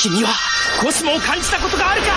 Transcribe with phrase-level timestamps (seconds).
[0.00, 0.30] 君は
[0.80, 2.08] コスモを感じたことがあるか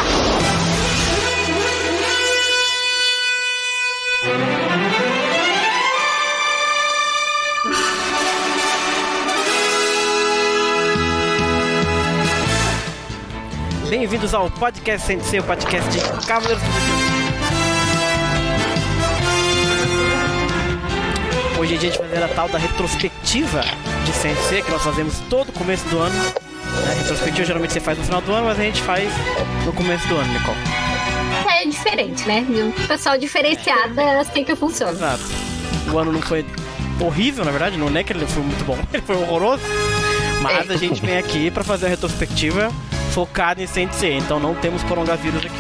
[13.89, 17.09] Bem-vindos ao podcast Sensei, o podcast de Cavaleiros do Zodíaco.
[21.59, 23.61] Hoje é dia de fazer a tal da retrospectiva
[24.05, 26.42] de Sensei, que nós fazemos todo começo do ano.
[26.90, 29.10] A retrospectiva geralmente você faz no final do ano, mas a gente faz
[29.64, 30.56] no começo do ano, Nicole.
[31.60, 32.44] É diferente, né?
[32.76, 34.92] O pessoal diferenciado é assim que funciona.
[34.92, 35.22] Exato.
[35.92, 36.44] O ano não foi
[37.00, 39.62] horrível, na verdade, não é que ele foi muito bom, ele foi horroroso.
[40.42, 42.70] Mas a gente vem aqui pra fazer a retrospectiva
[43.12, 45.54] focada em Sensei, então não temos coronavírus aqui.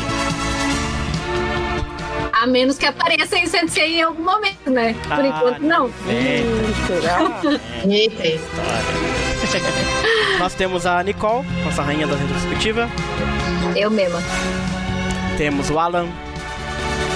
[2.32, 4.94] A menos que apareça em Sensei em algum momento, né?
[5.04, 5.90] Por Ah, enquanto, não.
[6.06, 6.92] Eita,
[10.38, 12.88] Nós temos a Nicole, nossa rainha da retrospectiva.
[13.76, 14.20] Eu mesma.
[15.36, 16.08] Temos o Alan.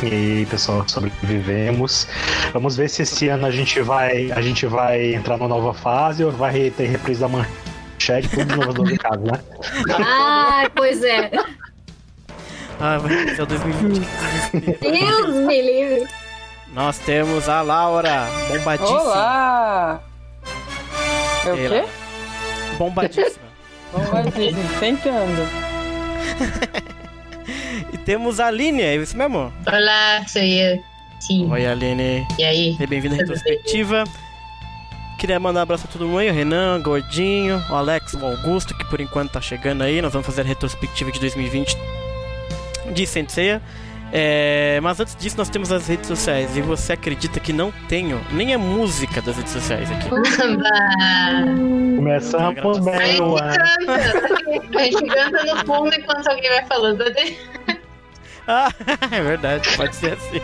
[0.02, 2.06] E aí, pessoal, sobrevivemos.
[2.52, 6.22] Vamos ver se esse ano a gente vai, a gente vai entrar numa nova fase
[6.22, 9.40] ou vai ter reprise da manchete, tudo de novo do né?
[9.98, 11.30] Ai, pois é.
[12.80, 14.06] Ah, vai ser o 2020.
[14.80, 16.08] Deus me livre.
[16.72, 19.00] Nós temos a Laura, bombadíssima.
[19.00, 20.00] Olá!
[21.44, 21.84] É o quê?
[22.78, 23.48] Bombadíssima.
[24.34, 25.48] Disney, tentando.
[27.92, 29.52] e temos a Aline, é isso mesmo?
[29.66, 30.82] Olá, sou eu.
[31.20, 31.50] Sim.
[31.50, 32.26] Oi, Aline.
[32.38, 32.72] E aí?
[32.72, 34.04] Seja bem-vindo à retrospectiva.
[35.18, 38.24] Queria mandar um abraço a todo mundo aí, o Renan, o Gordinho, o Alex, o
[38.24, 40.00] Augusto, que por enquanto tá chegando aí.
[40.00, 41.76] Nós vamos fazer a retrospectiva de 2020
[42.94, 43.60] de Senseiya.
[44.12, 46.56] É, mas antes disso, nós temos as redes sociais.
[46.56, 50.08] E você acredita que não tenho nem a música das redes sociais aqui?
[50.08, 51.44] Bah.
[51.96, 53.54] Começamos A bem gente o ano.
[53.86, 54.78] canta.
[54.78, 57.04] A gente canta no fundo enquanto alguém vai falando.
[58.50, 58.72] Ah,
[59.12, 60.40] é verdade, pode ser assim.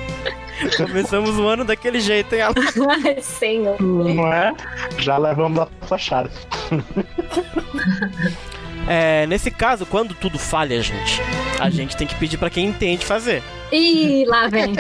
[0.77, 2.55] Começamos o ano daquele jeito, hein, Alan?
[3.23, 3.81] Senhor.
[3.81, 4.53] Não é?
[4.99, 6.31] Já levamos a flechada.
[8.89, 11.21] É, nesse caso, quando tudo falha, gente,
[11.59, 13.43] a gente tem que pedir pra quem entende fazer.
[13.73, 14.75] Ih, lá vem.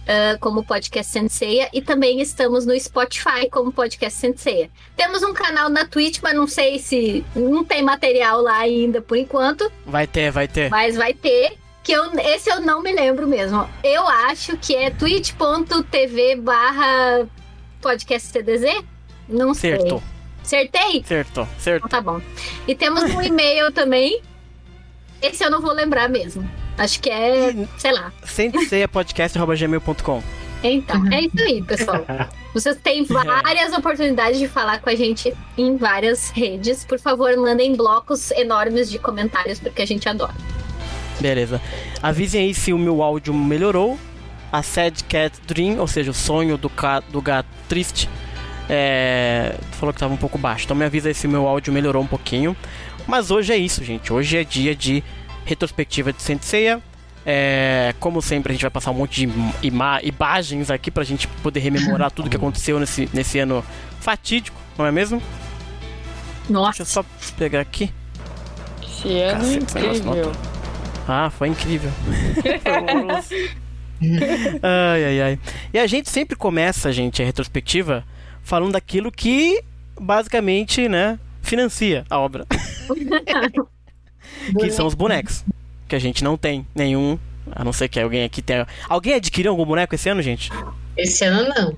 [0.07, 4.69] ah, como podcast Senseia e também estamos no Spotify como podcast Senseia.
[4.95, 9.17] Temos um canal na Twitch, mas não sei se não tem material lá ainda por
[9.17, 9.71] enquanto.
[9.83, 10.69] Vai ter, vai ter.
[10.69, 11.57] Mas vai ter.
[11.83, 13.67] Que eu, esse eu não me lembro mesmo.
[13.83, 17.27] Eu acho que é twitch.tv barra
[17.81, 18.83] podcast CDZ?
[19.27, 19.71] Não sei.
[19.71, 20.03] Certo,
[20.43, 21.03] Acertei?
[21.03, 21.87] certo, certo.
[21.87, 22.21] Então tá bom.
[22.67, 24.21] E temos um e-mail também.
[25.23, 26.47] Esse eu não vou lembrar mesmo.
[26.77, 28.11] Acho que é, sei lá.
[28.25, 30.21] senseiapodcast.gmail.com
[30.61, 32.05] Então, é isso aí, pessoal.
[32.53, 36.83] Vocês têm várias oportunidades de falar com a gente em várias redes.
[36.83, 40.33] Por favor, mandem blocos enormes de comentários, porque a gente adora.
[41.21, 41.61] Beleza.
[42.01, 43.97] Avisem aí se o meu áudio melhorou.
[44.51, 46.99] A Sad Cat Dream, ou seja, o sonho do, ca...
[46.99, 48.07] do gato triste,
[48.69, 49.55] é...
[49.71, 50.65] falou que tava um pouco baixo.
[50.65, 52.55] Então me avisa aí se o meu áudio melhorou um pouquinho.
[53.07, 54.11] Mas hoje é isso, gente.
[54.11, 55.03] Hoje é dia de
[55.45, 56.81] retrospectiva de Senseiya.
[57.25, 57.93] É...
[57.99, 59.99] Como sempre, a gente vai passar um monte de ima...
[60.03, 63.63] imagens aqui pra gente poder rememorar tudo que aconteceu nesse, nesse ano
[63.99, 65.19] fatídico, não é mesmo?
[65.19, 67.05] Deixa eu Nossa, só
[67.37, 67.91] pegar aqui.
[68.81, 70.31] Esse ano é esse negócio incrível.
[71.07, 71.91] Ah, foi incrível.
[74.61, 75.39] Ai, ai, ai.
[75.73, 78.03] E a gente sempre começa, gente, a retrospectiva
[78.41, 79.63] falando daquilo que
[79.97, 81.17] basicamente, né,
[81.53, 82.45] financia a obra.
[84.59, 85.45] que são os bonecos.
[85.87, 87.19] Que a gente não tem nenhum.
[87.51, 88.65] A não ser que alguém aqui tenha.
[88.89, 90.49] Alguém adquiriu algum boneco esse ano, gente?
[90.97, 91.77] Esse ano não.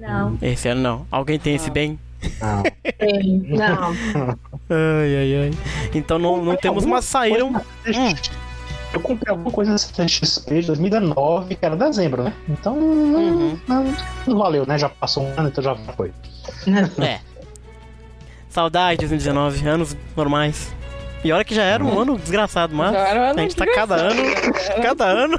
[0.00, 0.38] não.
[0.40, 1.06] Esse ano não.
[1.10, 1.98] Alguém tem esse bem?
[2.40, 2.62] Não.
[3.56, 4.38] Não.
[4.70, 5.50] Ai, ai, ai.
[5.94, 7.48] Então não, não temos, mas saíram.
[7.50, 8.14] Hum,
[8.92, 12.32] Eu comprei alguma coisa da CXP de 2019, que era dezembro, né?
[12.48, 13.58] Então não, Uhum.
[13.66, 13.84] não,
[14.26, 14.78] não valeu, né?
[14.78, 16.12] Já passou um ano, então já foi.
[16.98, 17.20] É.
[18.50, 20.74] Saudade de 2019, anos normais.
[21.24, 23.56] E olha que já era um ano desgraçado, mas Já era um ano a gente
[23.56, 24.22] tá cada ano,
[24.82, 25.38] cada ano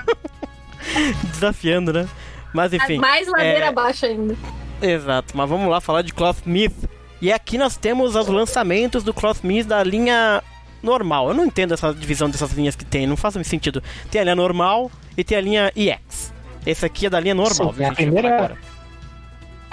[1.34, 2.08] desafiando, né?
[2.54, 2.98] Mas enfim.
[2.98, 4.36] Mais ladeira é- abaixo ainda.
[4.82, 6.74] Exato, mas vamos lá falar de Clothmith.
[7.22, 10.42] E aqui nós temos os lançamentos do Clothmith da linha
[10.82, 11.28] normal.
[11.30, 13.84] Eu não entendo essa divisão dessas linhas que tem, não faz muito sentido.
[14.10, 16.34] Tem a linha normal e tem a linha EX.
[16.66, 18.58] Esse aqui é da linha normal, Sim, viu, a primeira- agora.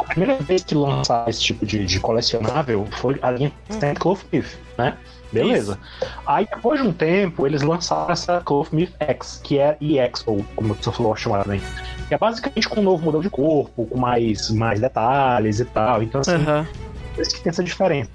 [0.09, 4.59] A primeira vez que lançaram esse tipo de, de colecionável foi a linha Stand Clothmith,
[4.79, 4.97] né?
[5.31, 5.79] Beleza.
[6.27, 10.75] Aí depois de um tempo, eles lançaram essa Clothmith X, que é EX, ou como
[10.75, 11.61] você falou chamar também.
[12.09, 16.03] Que é basicamente com um novo modelo de corpo, com mais, mais detalhes e tal.
[16.03, 16.67] Então, assim, Aham.
[17.15, 18.11] por isso que tem essa diferença.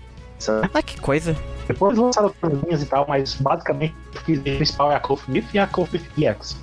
[0.49, 0.69] né?
[0.73, 1.35] Ah, que coisa.
[1.67, 5.67] Depois lançaram outras linhas e tal, mas basicamente o principal é a Clothmith e a
[5.67, 6.57] Clothmith EX.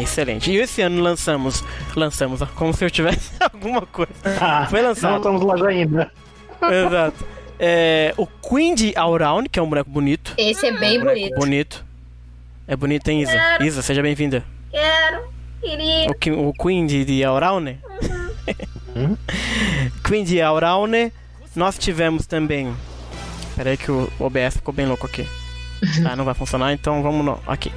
[0.00, 0.50] Excelente.
[0.50, 1.64] E esse ano lançamos,
[1.96, 4.12] lançamos, como se eu tivesse alguma coisa.
[4.40, 5.10] Ah, Foi lançado.
[5.10, 6.12] Não estamos lá ainda.
[6.62, 7.24] Exato.
[7.58, 10.34] É, o Queen de Allround, que é um boneco bonito.
[10.36, 11.38] Esse é bem Boneco bonito.
[11.38, 11.84] bonito.
[12.66, 13.32] É bonito, hein, Isa?
[13.32, 13.64] Quero.
[13.64, 14.44] Isa, seja bem-vinda.
[14.70, 15.28] Quero,
[15.60, 16.36] queria.
[16.36, 17.78] O, o Queen de, de Auraune.
[18.96, 19.16] Uhum.
[20.04, 21.12] Queen de Auraune.
[21.54, 22.74] Nós tivemos também.
[23.54, 25.26] Peraí que o OBS ficou bem louco aqui.
[26.08, 27.40] Ah, não vai funcionar, então vamos no...
[27.44, 27.72] aqui.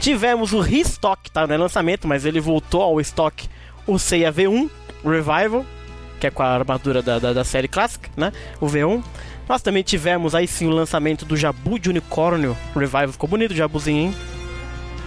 [0.00, 1.46] Tivemos o restock, tá?
[1.46, 3.48] Não é lançamento, mas ele voltou ao estoque.
[3.86, 4.70] O Seiya V1
[5.04, 5.64] Revival,
[6.20, 8.32] que é com a armadura da, da, da série clássica, né?
[8.60, 9.02] O V1.
[9.48, 13.12] Nós também tivemos aí sim o lançamento do Jabu de Unicórnio Revival.
[13.12, 14.16] Ficou bonito o Jabuzinho, hein?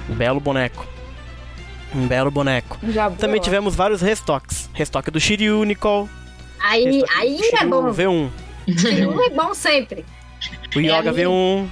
[0.10, 0.86] Belo boneco.
[1.94, 2.80] Um belo boneco.
[2.90, 4.70] Já Também tivemos vários restocks.
[4.74, 6.10] Restock do Shiryu, Nicole.
[6.60, 7.92] Aí, aí é Shiryu bom.
[7.92, 8.30] V1.
[9.08, 10.06] Um é bom sempre.
[10.76, 11.18] O Yoga aí.
[11.18, 11.68] V1.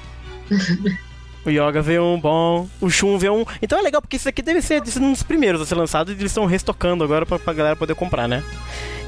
[1.45, 2.67] O Yoga V1, bom.
[2.81, 3.47] O Shun V1.
[3.61, 6.15] Então é legal porque isso aqui deve ser um dos primeiros a ser lançado e
[6.15, 8.43] eles estão restocando agora pra, pra galera poder comprar, né?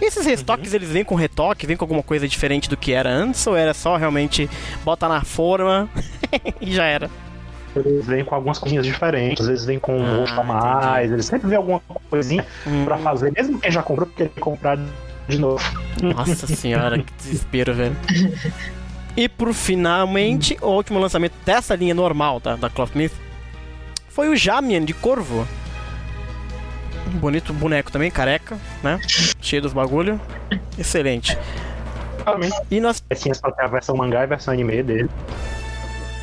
[0.01, 3.45] Esses restocks, eles vêm com retoque, vêm com alguma coisa diferente do que era antes?
[3.45, 4.49] Ou era só realmente
[4.83, 5.87] bota na forma
[6.59, 7.09] e já era?
[7.75, 11.11] Eles vêm com algumas coisinhas diferentes, às vezes vêm com um Ah, rosto a mais,
[11.11, 11.79] eles sempre vêm alguma
[12.09, 14.77] coisinha Hum, pra fazer, mesmo quem já comprou, porque ele quer comprar
[15.27, 15.63] de novo.
[16.01, 17.95] Nossa senhora, que desespero, velho.
[19.15, 23.13] E por finalmente, o último lançamento dessa linha normal da, da Clothmith
[24.09, 25.47] foi o Jamian de Corvo.
[27.07, 28.99] Um bonito boneco também, careca, né?
[29.41, 30.19] Cheio dos bagulho.
[30.77, 31.37] Excelente.
[32.69, 33.03] E nós.
[33.09, 35.09] assim, só tem a versão mangá e a versão anime dele.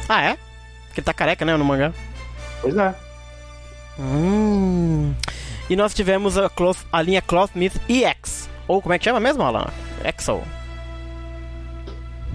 [0.08, 0.38] Ah, é?
[0.86, 1.56] Porque ele tá careca, né?
[1.56, 1.92] No mangá.
[2.62, 2.94] Pois é.
[3.98, 5.14] Hum.
[5.68, 8.48] E nós tivemos a, Cloth, a linha Clothmith EX.
[8.66, 9.66] Ou como é que chama mesmo, Alan?
[10.04, 10.40] Exo.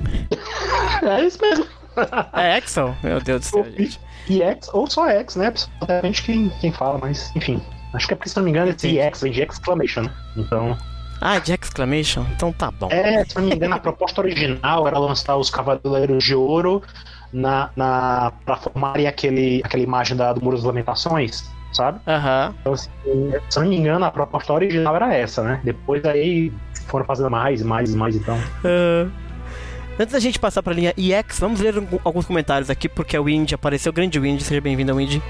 [1.03, 1.65] É isso mesmo.
[2.33, 2.95] É Exo?
[3.03, 3.99] Meu Deus do céu, gente.
[4.29, 5.53] E X, ou só X, né?
[5.85, 7.61] Depende quem, quem fala, mas enfim.
[7.93, 8.99] Acho que é porque, se não me engano, esse Entendi.
[8.99, 10.09] X vem de exclamation.
[10.35, 10.77] Então.
[11.21, 12.25] Ah, de exclamation?
[12.35, 12.89] Então tá bom.
[12.89, 16.81] É, se não me engano, a proposta original era lançar os Cavaleiros de Ouro
[17.31, 21.99] na, na, pra formarem aquele, aquela imagem da, do Muro das Lamentações, sabe?
[22.07, 22.55] Aham.
[22.61, 22.89] Então, assim,
[23.49, 25.61] se não me engano, a proposta original era essa, né?
[25.63, 26.51] Depois aí
[26.87, 28.37] foram fazendo mais, mais, mais, então.
[28.65, 29.22] Ah.
[29.99, 33.53] Antes da gente passar pra linha EX, vamos ler alguns comentários aqui, porque o Indy
[33.53, 35.21] apareceu, grande Indy, seja bem-vindo ao Indy.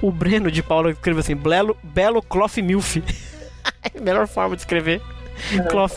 [0.00, 2.96] O Breno de Paula escreveu assim: Belo, belo Cloth Milf.
[4.00, 5.02] Melhor forma de escrever.
[5.70, 5.92] Cloth.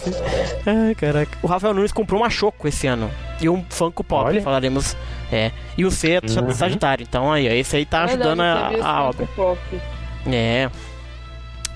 [0.66, 1.38] Ai, caraca.
[1.42, 3.10] O Rafael Nunes comprou uma Choco esse ano.
[3.42, 4.42] E um Funko Pop, Olha.
[4.42, 4.96] falaremos.
[5.32, 5.51] É.
[5.78, 6.51] E o C é Uhum.
[6.54, 7.04] Sagitário.
[7.04, 9.25] Então aí, ó, esse aí tá Verdade, ajudando a, teve esse a obra.
[9.28, 9.82] Funko Pop.
[10.28, 10.70] É.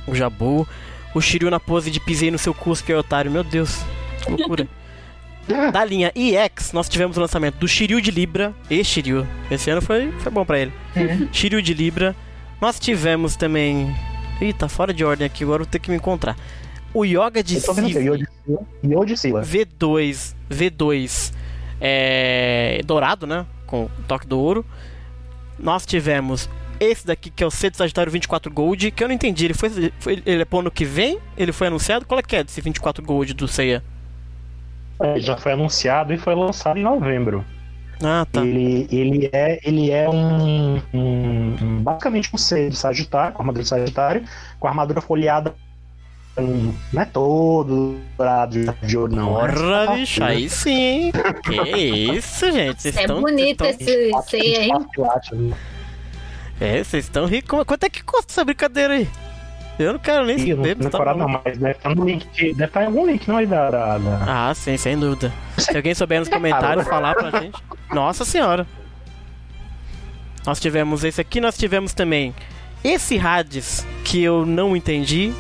[0.06, 0.68] O Jabu.
[1.14, 3.32] O Shiryu na pose de pisei no seu cuspe, otário.
[3.32, 3.82] Meu Deus.
[4.24, 4.68] Que loucura.
[5.72, 8.54] da linha EX, nós tivemos o lançamento do Shiryu de Libra.
[8.70, 9.26] E Shiryu.
[9.50, 10.74] Esse ano foi, foi bom pra ele.
[11.32, 12.16] Shiryu de Libra.
[12.62, 13.96] Nós tivemos também.
[14.42, 16.36] Ih, tá fora de ordem aqui, agora vou ter que me encontrar.
[16.94, 18.18] O Yoga de Yodicila.
[18.84, 19.42] Yodicila.
[19.42, 20.36] V2.
[20.50, 21.34] V2
[21.80, 23.46] é, dourado, né?
[23.66, 24.66] Com o toque do ouro.
[25.60, 26.50] Nós tivemos
[26.80, 29.46] esse daqui que é o C de Sagitário 24 Gold, que eu não entendi.
[29.46, 31.20] Ele foi, foi ele é pro ano que vem?
[31.36, 32.06] Ele foi anunciado?
[32.06, 33.84] Qual é que é desse 24 Gold do Seiya?
[35.00, 37.46] É, já foi anunciado e foi lançado em novembro.
[38.04, 38.42] Ah, tá.
[38.42, 43.64] Ele, ele é, ele é um, um- um- basicamente um ser de Sagitário, com armadura
[43.64, 44.24] de Sagitário,
[44.60, 45.56] com a armadura folheada,
[46.94, 49.34] não é todo dourado de- ouro, não.
[49.34, 51.12] Porra, é bicho, aí sim, hein?
[51.44, 51.78] Que
[52.16, 52.82] isso, gente?
[52.84, 53.22] Vocês É estão.
[53.22, 54.72] bonito vocês esse ceia aí.
[54.72, 55.54] aí.
[56.60, 57.64] É, vocês estão ricos.
[57.66, 59.08] Quanto é que custa essa brincadeira aí?
[59.80, 60.76] Eu não quero nem Ih, não saber.
[60.78, 63.38] você tá não, mas deve estar no link, de- deve estar em algum link, não
[63.38, 63.70] aí da...
[63.70, 65.32] da, da- Ah, sim, sem dúvida.
[65.58, 67.62] Se alguém souber nos comentários falar pra gente.
[67.94, 68.66] Nossa senhora.
[70.46, 72.34] Nós tivemos esse aqui, nós tivemos também
[72.84, 75.34] esse Hades que eu não entendi.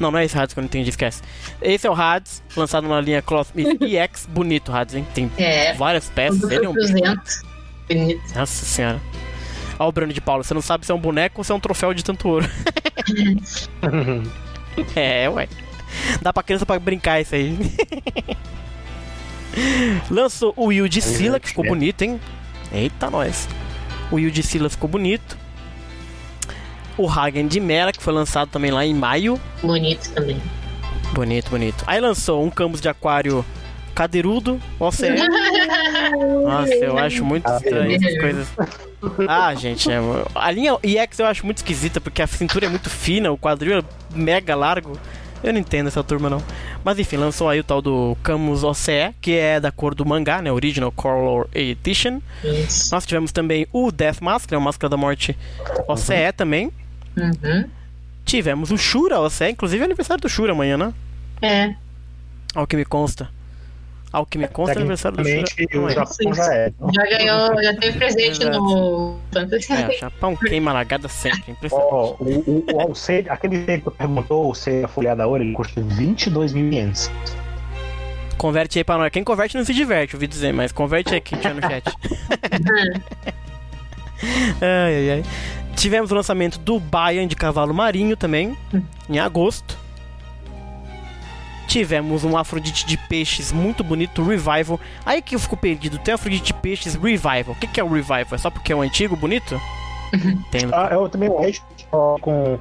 [0.00, 1.22] Não, não é esse Hades que eu não entendi, esquece.
[1.60, 4.26] Esse é o Hades, lançado na linha Clothsmith EX.
[4.32, 5.06] Bonito Hades, hein?
[5.14, 5.74] Tem É.
[5.74, 6.50] várias peças.
[6.50, 7.42] Ele é um bicho 200.
[7.88, 8.34] Bonito.
[8.34, 9.00] Nossa senhora.
[9.78, 11.54] Olha o Bruno de Paulo, você não sabe se é um boneco ou se é
[11.54, 12.48] um troféu de tanto ouro.
[14.94, 15.48] é, ué.
[16.20, 17.56] Dá pra criança pra brincar isso aí.
[20.10, 22.20] Lançou o Will de Sila, que ficou bonito, hein?
[22.72, 23.48] Eita, nós.
[24.10, 25.36] O Will de Sila ficou bonito.
[26.96, 29.40] O Hagen de Mera, que foi lançado também lá em maio.
[29.62, 30.40] Bonito também.
[31.12, 31.84] Bonito, bonito.
[31.86, 33.44] Aí lançou um Camus de Aquário
[33.94, 35.08] cadeirudo, OCE.
[36.44, 38.48] Nossa, eu acho muito estranho essas coisas.
[39.28, 39.98] Ah, gente, é,
[40.34, 43.78] a linha EX eu acho muito esquisita porque a cintura é muito fina, o quadril
[43.78, 43.84] é
[44.14, 44.98] mega largo.
[45.42, 46.42] Eu não entendo essa turma não.
[46.84, 50.40] Mas enfim, lançou aí o tal do Camus OCE, que é da cor do mangá,
[50.40, 50.52] né?
[50.52, 52.20] Original Color Edition.
[52.44, 52.94] Isso.
[52.94, 54.58] Nós tivemos também o Death Mask, né?
[54.58, 55.36] O Máscara da Morte
[55.88, 56.72] OCE também.
[57.16, 57.64] Uhum.
[58.24, 60.94] Tivemos o Shura OCE, inclusive é aniversário do Shura amanhã, né?
[61.40, 61.74] É.
[62.54, 63.28] Ao que me consta.
[64.12, 65.42] Ao que me consta, é aniversário do Shura.
[65.44, 65.94] Tecnicamente, o amanhã.
[65.94, 66.72] Japão já é.
[66.92, 68.58] Já ganhou, já teve presente Exato.
[68.58, 69.18] no.
[69.34, 71.52] É, o Japão queima largada sempre.
[71.52, 71.90] Impressionante.
[71.90, 72.92] Ó, o, o, o,
[73.30, 77.10] aquele C que tu perguntou, o C folhado a ouro, ele custa 22 mil ienes.
[78.36, 79.10] Converte aí pra nós.
[79.10, 81.84] Quem converte não se diverte, ouvi dizer, mas converte aí que tinha no chat.
[84.60, 85.24] ai, ai, ai.
[85.74, 88.56] Tivemos o lançamento do Bayan de Cavalo Marinho também,
[89.08, 89.81] em agosto.
[91.66, 94.78] Tivemos um Afrodite de Peixes muito bonito, Revival.
[95.04, 97.54] Aí que eu fico perdido, tem Afrodite de Peixes Revival.
[97.54, 98.26] O que, que é o Revival?
[98.32, 99.60] É só porque é um antigo bonito?
[100.50, 100.68] Tem.
[100.72, 102.58] Ah, eu também acho que só com,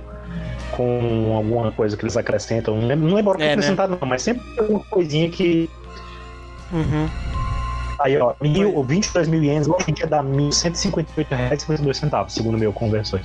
[0.71, 2.75] com alguma coisa que eles acrescentam.
[2.77, 3.75] Não lembro, não lembro o que É, né?
[3.99, 5.69] não, mas sempre tem alguma coisinha que.
[6.71, 7.09] Uhum.
[7.99, 11.97] Aí, ó, mil, ou 22 mil ienes, hoje em dia dá 1.158 reais e 52
[11.97, 13.19] centavos, segundo o meu conversor.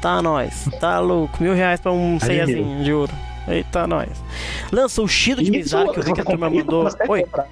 [0.00, 1.42] Tá nós, tá louco.
[1.42, 3.12] Mil reais pra um ceiazinho de ouro.
[3.50, 4.08] Eita, nós.
[4.72, 6.88] Lança o Shido de Mizar, que eu vi que a turma mandou.
[7.08, 7.22] Oi.
[7.24, 7.46] comprar.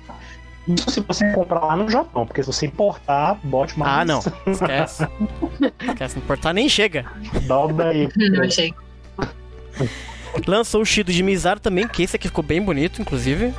[0.69, 4.01] Isso se você comprar lá no Japão, porque se você importar, bote mais.
[4.01, 4.19] Ah, não.
[4.47, 5.09] Esquece.
[5.89, 7.07] Esquece, importar nem chega.
[7.47, 8.07] Dobra aí.
[8.17, 8.75] Não achei.
[10.47, 13.55] Lançou o Shido de Mizar também, que esse aqui ficou bem bonito, inclusive.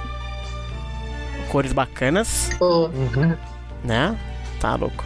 [1.49, 3.35] Cores bacanas, Pô, Uhum.
[3.83, 4.15] né?
[4.59, 5.03] Tá louco.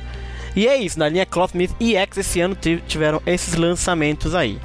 [0.56, 4.60] E é isso, na linha Clothmith EX esse ano ti- tiveram esses lançamentos aí.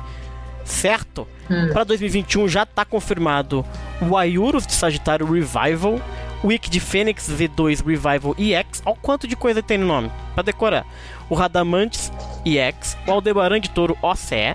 [0.65, 1.27] Certo?
[1.51, 1.71] Hum.
[1.73, 3.65] Para 2021 já tá confirmado
[4.09, 5.99] o Ayurus de Sagitário Revival,
[6.43, 8.83] o Wiki de Fênix V2 Revival EX.
[8.85, 10.85] Olha o quanto de coisa tem no nome, pra decorar.
[11.31, 12.13] O Radamantes
[12.45, 14.55] EX, o Aldebaran de Touro OCE,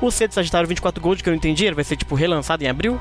[0.00, 2.62] o C de Sagitário 24 Gold, que eu não entendi, ele vai ser tipo relançado
[2.64, 3.00] em abril?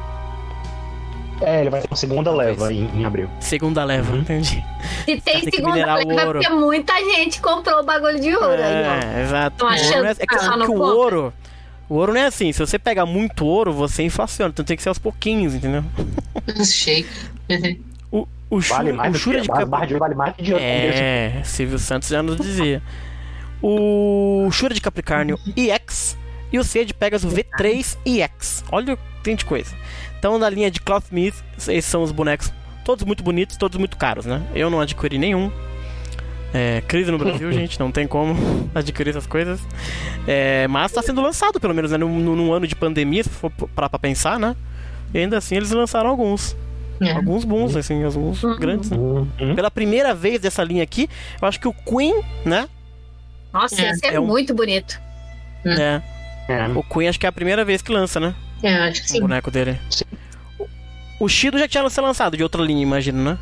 [1.41, 3.27] É, ele vai ter uma segunda leva em, em abril.
[3.39, 4.19] Segunda leva, Uhum.
[4.19, 4.63] entendi.
[5.05, 6.39] Se tem Tem que segunda leva, ouro.
[6.39, 9.17] porque muita gente comprou o bagulho de ouro aí, ó.
[9.17, 9.57] É, exato.
[9.57, 11.33] Tão O ouro achando não é, é que que, que o ouro.
[11.91, 14.81] O ouro não é assim, se você pegar muito ouro, você inflaciona, então tem que
[14.83, 15.83] ser aos pouquinhos, entendeu?
[16.65, 17.05] shake.
[18.09, 20.63] O, o, Shura, Vale o Shura de vale, Cap- mais de- vale mais que dinheiro.
[20.63, 22.81] É, Silvio Santos já nos dizia.
[23.61, 26.17] O Shura de Capricórnio EX
[26.49, 28.63] e o C de Pegasus V3 EX.
[28.71, 29.75] Olha o que tem de coisa.
[30.17, 32.53] Então, na linha de Clothmith, esses são os bonecos
[32.85, 34.41] todos muito bonitos, todos muito caros, né?
[34.55, 35.51] Eu não adquiri nenhum.
[36.53, 38.35] É, crise no Brasil, gente, não tem como
[38.75, 39.59] adquirir essas coisas.
[40.27, 41.97] É, mas tá sendo lançado, pelo menos, né?
[41.97, 44.55] Num, num ano de pandemia, se for parar pra pensar, né?
[45.13, 46.55] E ainda assim eles lançaram alguns.
[47.01, 47.13] É.
[47.13, 48.59] Alguns bons, assim, alguns Uhum.
[48.59, 48.91] grandes.
[48.91, 48.97] né?
[48.97, 49.55] Uhum.
[49.55, 51.09] Pela primeira vez dessa linha aqui,
[51.41, 52.69] eu acho que o Queen, né?
[53.51, 53.89] Nossa, É.
[53.91, 54.99] esse é, É um- muito bonito.
[55.65, 55.71] Hum.
[55.71, 56.01] É,
[56.47, 56.67] É.
[56.75, 58.35] o Queen acho que é a primeira vez que lança, né?
[58.61, 59.19] É, acho que O sim.
[59.21, 59.79] boneco dele.
[59.89, 60.03] Sim.
[60.59, 60.67] O-
[61.25, 63.37] O Shido já tinha sido lançado de outra linha, imagino, né?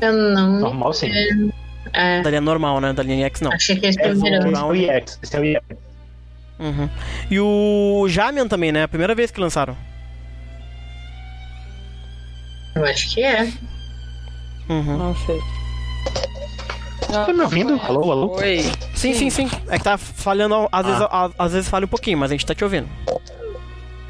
[0.00, 0.60] Eu não.
[0.60, 1.10] Normal sim.
[1.12, 1.28] É,
[1.92, 2.92] Da linha normal, né?
[2.92, 3.52] Da linha X não.
[3.52, 4.56] achei que esse Esse primeiro.
[4.56, 5.18] é o EX.
[5.22, 5.60] Esse é o EX.
[6.58, 6.88] Uhum.
[7.30, 8.82] E o Jamian também, né?
[8.84, 9.76] A primeira vez que lançaram.
[12.74, 13.44] Eu acho que é.
[14.68, 14.96] Uhum.
[14.96, 15.38] Não sei.
[17.10, 17.80] Tá me ouvindo?
[17.82, 18.36] Alô, alô?
[18.36, 18.60] Oi.
[18.94, 19.50] Sim, sim, sim.
[19.68, 22.46] É que tá falhando, às, vezes, a- às vezes falha um pouquinho, mas a gente
[22.46, 22.88] tá te ouvindo.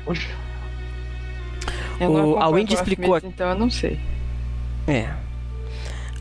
[0.04, 0.28] Poxa.
[2.00, 3.98] O- a Wendy explicou Então eu não sei.
[4.86, 5.08] É.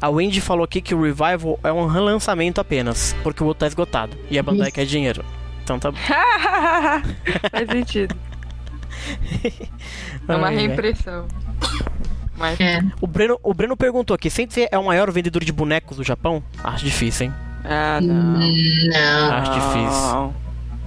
[0.01, 3.67] A Wendy falou aqui que o Revival é um relançamento apenas, porque o outro tá
[3.67, 4.15] esgotado.
[4.29, 5.23] E a Bandai quer dinheiro.
[5.63, 5.91] Então tá.
[7.51, 8.15] Faz sentido.
[10.27, 11.25] É uma reimpressão.
[12.37, 12.81] Mas É.
[13.01, 16.43] O Breno, o Breno perguntou aqui: Sensei é o maior vendedor de bonecos do Japão?
[16.63, 17.33] Acho difícil, hein?
[17.65, 18.39] Ah, não.
[18.39, 20.33] Não, Acho difícil.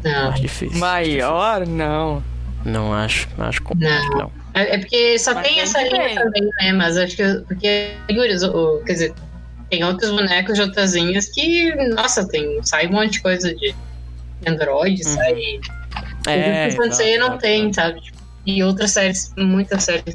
[0.05, 0.29] Não.
[0.29, 0.79] Acho difícil.
[0.79, 2.23] Maior, não.
[2.65, 3.89] Não acho, não acho, com- Não.
[3.91, 4.31] acho que não.
[4.55, 6.15] É é porque só Mas tem essa linha ter.
[6.23, 6.73] também, né?
[6.73, 7.23] Mas acho que.
[7.49, 7.93] Porque,
[8.45, 9.15] o- quer dizer,
[9.71, 13.75] tem outros bonecos de outras linhas que, nossa, tem, sai um monte de coisa de
[14.47, 15.15] Android, Uhum.
[15.15, 15.61] sai.
[16.27, 18.01] É, exato, não tem, sabe?
[18.45, 20.15] E outras séries, muitas séries.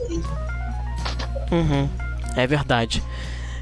[1.52, 1.90] Uhum,
[2.36, 3.02] é verdade.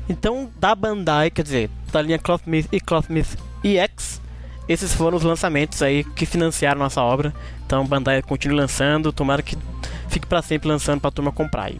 [0.09, 4.21] Então, da Bandai, quer dizer, da linha Clothmith e Clothmith EX,
[4.67, 7.33] esses foram os lançamentos aí que financiaram nossa obra.
[7.65, 9.55] Então, Bandai continue lançando, tomara que
[10.15, 11.79] fique pra sempre lançando pra turma comprar aí.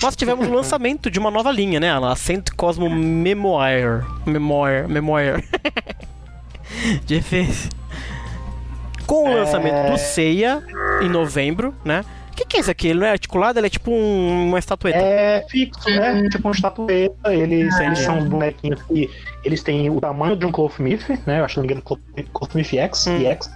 [0.00, 1.90] Nós tivemos o lançamento de uma nova linha, né?
[1.92, 4.04] A Saint Cosmo Memoir.
[4.24, 4.88] Memoir.
[4.88, 5.44] Memoir.
[7.10, 7.68] efeito.
[9.06, 10.62] Com o lançamento do Seiya
[11.02, 12.04] em novembro, né?
[12.30, 12.88] O que, que é isso aqui?
[12.88, 14.96] Ele não é articulado, ele é tipo um- uma estatueta.
[14.98, 16.28] É fixo, né?
[16.30, 17.34] Tipo uma estatueta.
[17.34, 19.10] Eles, eles são uns bonequinhos que
[19.44, 21.40] eles têm o tamanho de um Clothmith, né?
[21.40, 23.20] Eu acho que não me engano, Cloth- Clothmith X, Hum.
[23.20, 23.50] EX.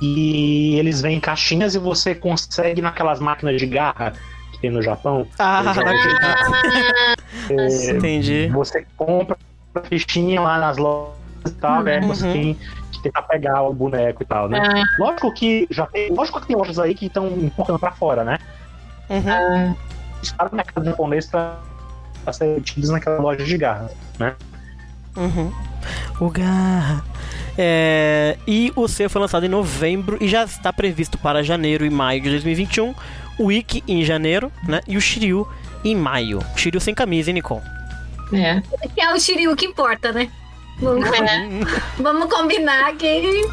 [0.00, 4.12] E eles vêm em caixinhas e você consegue naquelas máquinas de garra
[4.52, 5.26] que tem no Japão.
[5.38, 5.62] Ah,
[7.50, 8.48] é, Entendi.
[8.48, 9.36] Você compra
[9.74, 11.14] a fichinha lá nas lojas
[11.46, 12.00] e tal, né?
[12.02, 12.32] Você Uhum.
[12.32, 12.58] tem
[12.92, 14.60] que tentar pegar o boneco e tal, né?
[14.60, 16.12] Ah, Lógico que já tem.
[16.12, 18.38] Lógico que tem lojas aí que estão importando pra fora, né?
[19.10, 19.22] Uhum.
[19.26, 19.74] ah,
[20.22, 21.56] Está no mercado japonês pra,
[22.24, 23.88] pra ser vendidos naquela loja de garra,
[24.18, 24.34] né?
[25.16, 25.52] Uhum.
[26.20, 27.04] O Garra.
[27.60, 31.90] É, e o seu foi lançado em novembro e já está previsto para janeiro e
[31.90, 32.94] maio de 2021.
[33.36, 34.80] O Ikki em janeiro, né?
[34.86, 35.46] E o Shiryu
[35.84, 36.40] em maio.
[36.56, 37.62] Shiryu sem camisa, hein, Nicole?
[38.32, 38.62] é.
[38.94, 40.30] Que é o Shiryu que importa, né?
[40.80, 41.08] Vamos,
[41.98, 43.06] vamos combinar que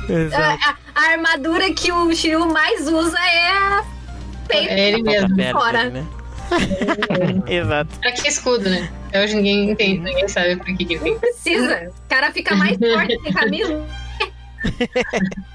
[0.07, 0.59] Exato.
[0.63, 3.83] a, a armadura que o Shiryu mais usa é a
[4.47, 4.69] peito.
[4.71, 5.29] É ele mesmo.
[5.51, 5.89] Fora.
[5.89, 6.05] dele, né?
[7.47, 7.99] Exato.
[7.99, 8.87] Pra que escudo, né?
[9.15, 11.13] Até hoje ninguém entende, ninguém sabe pra que que tem.
[11.13, 11.89] Não precisa.
[12.05, 13.85] O cara fica mais forte sem camisa.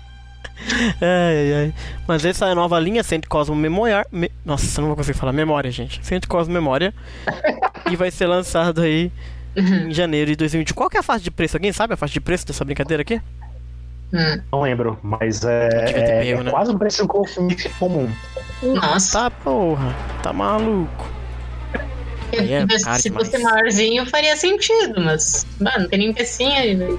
[1.01, 1.75] Ai, ai, ai.
[2.07, 4.07] Mas essa é a nova linha, Saint Cosmo Memória.
[4.13, 4.31] Me...
[4.45, 6.05] Nossa, eu não vou conseguir falar memória, gente.
[6.05, 6.93] Saint Cosmo Memória.
[7.91, 9.11] e vai ser lançado aí
[9.57, 10.75] em janeiro de 2020.
[10.75, 11.57] Qual que é a faixa de preço?
[11.57, 13.23] Alguém sabe a faixa de preço dessa brincadeira aqui?
[14.13, 14.43] Hum.
[14.53, 16.51] Não lembro, mas é, é, pego, é né?
[16.51, 17.09] quase um preço um
[17.79, 18.11] comum.
[18.63, 19.19] Nossa.
[19.19, 19.97] Tá, porra.
[20.23, 21.20] Tá maluco.
[22.39, 23.29] Aí é Mas se demais.
[23.29, 25.47] fosse maiorzinho, faria sentido, mas.
[25.61, 26.99] Mano, não tem nem pecinha aí, velho.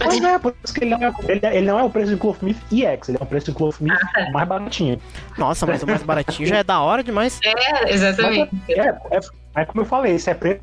[0.00, 2.16] Mas é, por isso que ele não é, ele, ele não é o preço de
[2.16, 3.98] Clothmith EX, ele é o preço de Clothmith
[4.32, 5.00] mais baratinho.
[5.38, 7.38] Nossa, mas o mais baratinho já é da hora demais.
[7.44, 8.50] É, exatamente.
[8.68, 9.20] É, é,
[9.56, 10.60] é como eu falei, isso é preço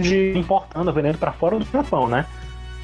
[0.00, 2.24] de importando, vendendo pra fora do Japão, né?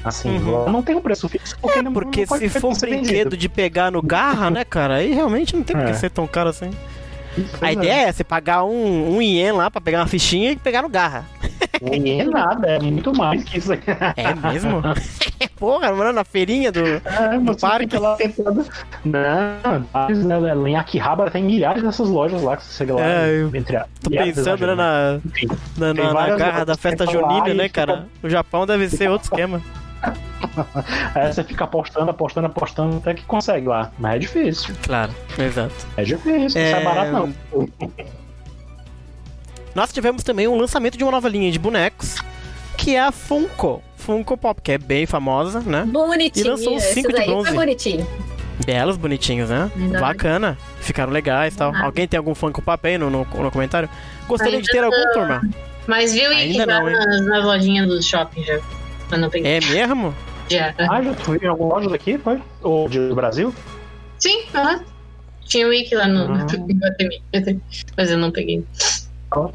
[0.03, 0.69] Assim, Uhum.
[0.69, 1.57] não tem um preço fixo.
[1.61, 3.37] Porque, não- Porque se for um brinquedo vendido.
[3.37, 4.95] de pegar no garra, né, cara?
[4.95, 5.95] Aí realmente não tem por que É.
[5.95, 6.69] ser tão caro assim.
[7.61, 7.73] A é.
[7.73, 10.89] ideia é você pagar um, um ien lá pra pegar uma fichinha e pegar no
[10.89, 11.25] garra.
[11.81, 13.71] Nem é nada, é muito mais que isso.
[14.15, 14.81] É mesmo?
[15.57, 16.79] Porra, mano, na feirinha do.
[16.79, 17.01] É,
[17.45, 17.85] você parque.
[17.85, 18.65] fica lá tentando.
[19.03, 20.35] Não, mas, né,
[20.69, 23.01] em Akihabara tem milhares dessas lojas lá que você chega lá.
[23.01, 25.19] É, eu entre a, Tô pensando né, exagero, na,
[25.77, 28.07] na, na- na garra da festa lá junina, né, fica- cara?
[28.21, 29.61] O Japão deve ser outro esquema.
[31.15, 33.91] aí você fica apostando, apostando, apostando até que consegue lá.
[33.97, 34.75] Mas é difícil.
[34.83, 35.73] Claro, exato.
[35.97, 37.33] É difícil, É, não é barato não.
[39.75, 42.17] Nós tivemos também um lançamento de uma nova linha de bonecos,
[42.77, 43.81] que é a Funko.
[43.97, 45.83] Funko Pop, que é bem famosa, né?
[45.85, 46.45] Bonitinho.
[46.45, 47.47] E lançou cinco de daí bronze.
[47.47, 48.07] Foi bonitinho.
[48.65, 49.71] Belos, bonitinhos, né?
[49.75, 50.01] Verdade.
[50.01, 50.57] Bacana.
[50.79, 51.73] Ficaram legais e tal.
[51.73, 51.85] Ah.
[51.85, 53.89] Alguém tem algum Funko Pop aí no, no, no comentário?
[54.27, 55.41] Gostaria de ter Ainda algum, turma?
[55.87, 56.95] Mas viu Ainda Ainda não, hein?
[56.95, 58.59] nas, nas lojinhas do shopping já.
[59.17, 59.29] Não.
[59.33, 60.13] É mesmo?
[60.49, 60.73] Já.
[60.77, 62.41] Ah, já fui em alguma loja daqui, foi?
[62.61, 63.53] Ou de do Brasil?
[64.19, 64.83] Sim, aham.
[65.45, 66.23] Tinha o Wiki lá no.
[66.69, 67.21] Iguatemi.
[67.97, 68.63] Mas eu não peguei.
[69.31, 69.49] Ó.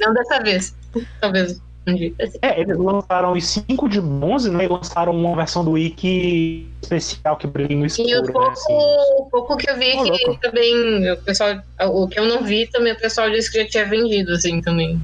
[0.00, 0.74] Não dessa vez.
[1.20, 2.12] Talvez um dia.
[2.42, 4.64] É, eles lançaram os 5 de bronze, né?
[4.64, 8.32] E lançaram uma versão do Wiki especial que brilha no escuro, E o né?
[8.32, 8.72] pouco, Assim.
[8.72, 10.40] o pouco que eu vi Ô, que louco.
[10.40, 13.84] também, o pessoal, o que eu não vi também, o pessoal disse que já tinha
[13.86, 15.00] vendido, assim, também.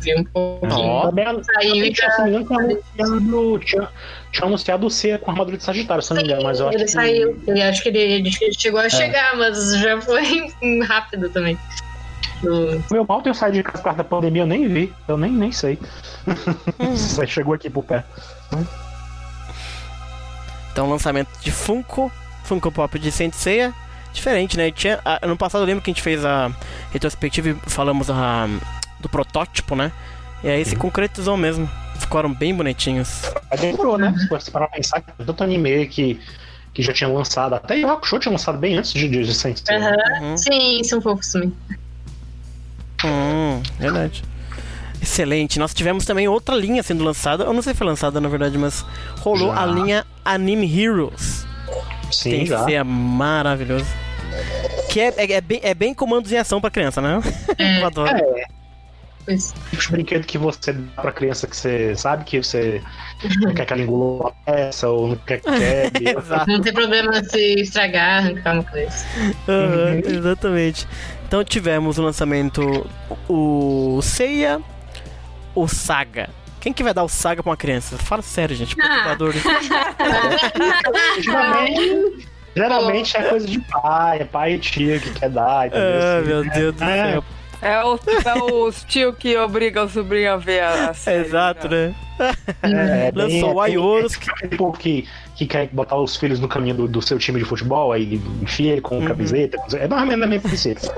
[0.00, 0.86] Vi um pouquinho.
[0.88, 1.06] Ó.
[1.08, 2.10] Também Saiu e já.
[2.16, 2.44] tinha
[4.34, 6.76] tinha, anunciado o C com armadura de Sagitário, se não me engano, mas eu acho
[6.76, 6.90] Ele que.
[6.90, 7.42] saiu.
[7.46, 8.86] Ele acho que ele, ele chegou É.
[8.86, 10.22] a chegar, mas já foi
[10.86, 11.58] rápido também.
[12.90, 14.92] Meu mal ter saído de casa por causa da pandemia, eu nem vi.
[15.08, 15.78] Eu nem, nem sei.
[16.78, 18.04] Você chegou aqui por pé.
[20.72, 22.10] Então, lançamento de Funko,
[22.42, 23.72] Funko Pop de Saint Seiya.
[24.12, 24.70] Diferente, né?
[24.70, 26.50] Tinha, ano passado eu lembro que a gente fez a
[26.92, 28.46] retrospectiva e falamos ah,
[29.00, 29.90] do protótipo, né?
[30.42, 31.68] E aí se concretizou mesmo.
[31.98, 33.22] Ficaram bem bonitinhos.
[33.50, 34.14] Mas demorou, né?
[34.18, 36.20] Se você parar pra pensar que tanto anime que,
[36.72, 37.54] que já tinha lançado.
[37.54, 39.56] Até o Hakusho tinha lançado bem antes de, de, Seiya.
[39.70, 39.96] Aham.
[40.22, 40.36] Uhum.
[40.36, 41.52] Sim, são poucos também.
[43.04, 44.22] Hum, verdade.
[45.00, 45.58] Excelente.
[45.58, 47.44] Nós tivemos também outra linha sendo lançada.
[47.44, 48.84] Eu não sei se foi lançada na verdade, mas
[49.20, 49.62] rolou Já.
[49.62, 51.46] a linha Anime Heroes.
[52.10, 52.64] Sim, Tem que já.
[52.64, 53.86] ser maravilhoso.
[54.88, 57.20] Que é, é, é bem, é bem comandos em ação pra criança, né?
[57.80, 58.16] Eu adoro.
[58.16, 58.46] É.
[59.24, 59.54] Pois.
[59.70, 62.82] Tipo de brinquedo que você dá pra criança que você sabe que você
[63.40, 66.14] não quer que ela engula uma peça ou não quer que quebre.
[66.46, 68.92] Não tem problema se estragar, arrancar uma coisa.
[69.48, 70.86] Aham, exatamente.
[71.26, 72.86] Então tivemos o lançamento
[73.28, 74.60] o Seiya,
[75.54, 76.28] o Saga.
[76.60, 77.96] Quem que vai dar o Saga pra uma criança?
[77.98, 78.74] Fala sério, gente.
[78.76, 79.42] Perturbadores.
[81.20, 85.86] geralmente, geralmente é coisa de pai, é pai e tia que quer dar, entendeu?
[86.02, 87.12] Ah, Assim, meu Deus do É.
[87.12, 87.24] céu.
[87.64, 91.94] É o, é os tio que obriga o sobrinho a ver a, série, Exato, né?
[92.62, 94.14] É, é bem- Lançou o é Aioros.
[94.16, 97.44] Aquele povo que, que quer botar os filhos no caminho do, do seu time de
[97.44, 99.56] futebol, aí enfia ele com camiseta.
[99.74, 100.90] É mais ou menos a mesma princípio.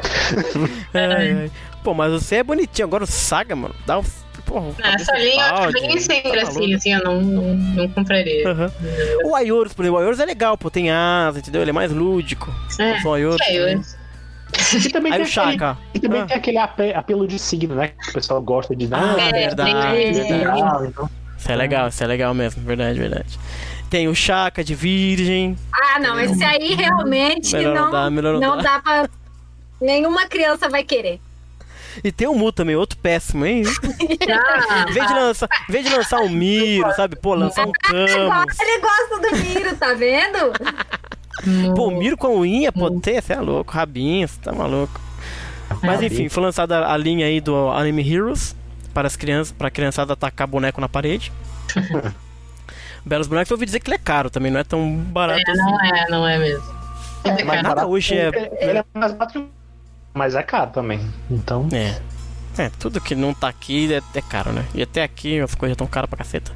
[0.93, 1.51] Ai, ai.
[1.83, 2.87] Pô, mas você é bonitinho.
[2.87, 4.05] Agora o Saga, mano, dá um.
[4.45, 8.49] Porra, Essa linha eu acho bem sempre assim, assim, eu não, não, não compraria.
[8.49, 8.71] Aham.
[9.25, 11.63] O Aioros, por exemplo, o Aioros é legal, pô, tem asa, entendeu?
[11.63, 12.53] Ele é mais lúdico.
[12.79, 13.41] É, O Aioros.
[13.49, 13.77] é,
[14.87, 15.71] E também, tem, o Chaka.
[15.71, 16.27] aquele, e também Ah.
[16.27, 17.89] tem aquele ape- apelo de signo, né?
[17.89, 19.17] Que o pessoal gosta de dar.
[19.17, 20.87] Ah, É, verdade, tem- verdade.
[20.89, 23.39] então, Isso é legal, isso é legal mesmo, verdade, verdade.
[23.91, 25.57] Tem o Chaka de Virgem.
[25.73, 28.63] Ah, não, esse aí realmente Melhor não não, dá, melhor não não dá.
[28.63, 29.09] dá pra.
[29.81, 31.21] Nenhuma criança vai querer.
[32.05, 33.63] E tem o Mu também, outro péssimo, hein?
[34.29, 37.17] Ah, Em vez de lançar, em vez de lançar um Miro, sabe?
[37.17, 38.59] Pô, lançar um Camus.
[38.61, 40.53] Ele gosta do Miro, tá vendo?
[41.75, 43.73] Pô, Miro com unha, você é louco.
[43.73, 45.01] Rabinho, você tá maluco.
[45.83, 48.55] Mas enfim, foi lançada a linha aí do Anime Heroes
[48.95, 51.33] para as crianças, pra criançada atacar boneco na parede.
[53.05, 55.51] Belos bonecos, eu ouvi dizer que ele é caro também, não é tão barato é,
[55.53, 55.61] assim.
[55.61, 56.65] não é, não é mesmo.
[57.25, 59.47] é Mas nada hoje é- Ele é mais barato
[60.13, 61.01] Mas é caro também.
[61.31, 61.69] Então.
[61.73, 62.01] É.
[62.59, 64.65] É, tudo que não tá aqui é, é caro, né?
[64.75, 66.53] E até aqui as coisas tão caras pra caceta.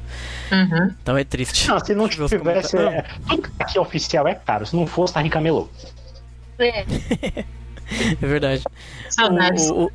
[0.51, 0.93] Uhum.
[1.01, 1.67] Então é triste.
[1.67, 2.75] Não, se não tivesse.
[2.77, 4.65] é, tudo que aqui é oficial é caro.
[4.65, 5.69] Se não fosse, tá em camelô.
[6.59, 6.85] É.
[8.21, 8.63] É verdade.
[9.09, 9.69] Saudades.
[9.69, 9.91] O, o,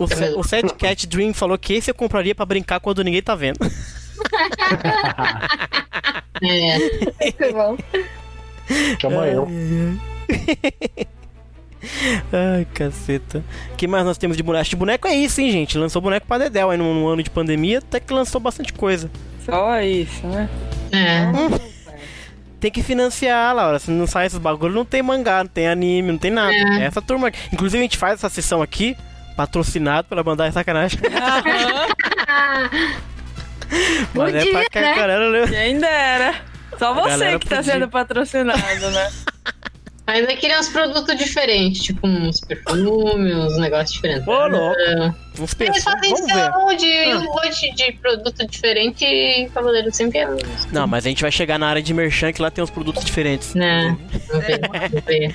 [0.00, 3.22] o, Sa- o Sad Cat Dream falou que esse eu compraria pra brincar quando ninguém
[3.22, 3.58] tá vendo.
[6.42, 6.78] É.
[7.38, 7.76] Foi bom.
[9.00, 9.46] Chama eu.
[12.32, 13.42] Ai, caceta.
[13.72, 14.68] O que mais nós temos de boneco?
[14.68, 15.76] De boneco é isso, hein, gente?
[15.76, 19.10] Lançou boneco pra Dedel aí num, num ano de pandemia, até que lançou bastante coisa.
[19.44, 20.48] Só isso, né?
[20.92, 21.32] É.
[22.60, 23.78] Tem que financiar, Laura.
[23.80, 26.54] Se não sai esses bagulho, não tem mangá, não tem anime, não tem nada.
[26.54, 26.84] É.
[26.84, 27.28] Essa turma.
[27.28, 27.38] aqui.
[27.52, 28.96] Inclusive, a gente faz essa sessão aqui,
[29.36, 31.00] patrocinado pela Bandai Sacanagem.
[34.14, 34.94] Mas é Podia, pra que a né?
[34.94, 35.48] galera lê.
[35.48, 36.34] Quem dera.
[36.78, 37.72] Só você que tá podia.
[37.72, 39.10] sendo patrocinado, né?
[40.06, 44.26] Ainda queria uns produtos diferentes, tipo uns perfumes, uns negócios diferentes.
[44.26, 44.80] Ô, louco.
[44.80, 45.14] É.
[45.40, 46.52] Uns Eles fazem de Ah.
[46.58, 50.28] um monte de produto diferente e Cavaleiro sempre é.
[50.72, 53.04] Não, mas a gente vai chegar na área de merchan que lá tem uns produtos
[53.04, 53.54] diferentes.
[53.54, 53.96] Né?
[54.28, 55.34] Vamos ver, vamos ver.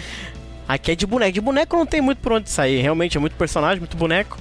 [0.68, 1.32] Aqui é de boneco.
[1.32, 2.82] De boneco não tem muito por onde sair.
[2.82, 4.38] Realmente é muito personagem, muito boneco.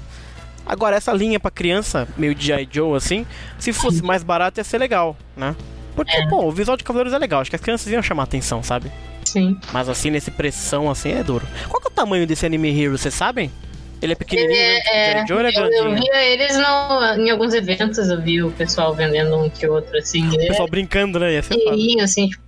[0.66, 2.68] Agora, essa linha pra criança, meio G.I.
[2.70, 3.24] Joe assim,
[3.60, 5.54] se fosse mais barato ia ser legal, né?
[5.94, 7.40] Porque, pô, o visual de Cavaleiros é legal.
[7.40, 8.90] Acho que as crianças iam chamar atenção, sabe?
[9.36, 9.60] Sim.
[9.70, 11.46] Mas assim, nesse pressão assim, é duro.
[11.68, 13.52] Qual que é o tamanho desse anime Hero, vocês sabem?
[14.00, 14.78] Ele é pequenininho, né?
[14.86, 15.26] É, G.I.
[15.28, 19.36] Joe ele é eu, via eles no, em alguns eventos, eu vi o pessoal vendendo
[19.36, 20.26] um que outro, assim.
[20.26, 21.42] O Ele é pessoal brincando, né?
[21.42, 22.42] Pequenininho, assim, tipo.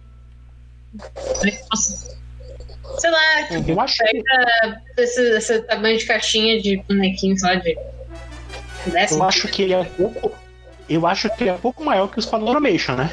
[1.70, 2.16] Nossa.
[2.96, 4.22] Sei lá, tipo, Eu acho que,
[5.03, 7.77] esse, esse tamanho de caixinha de bonequinho só de.
[8.87, 9.24] Décimo.
[9.24, 10.33] eu acho que ele é um pouco.
[10.88, 13.11] Eu acho que ele é um pouco maior que os Panoramation, né?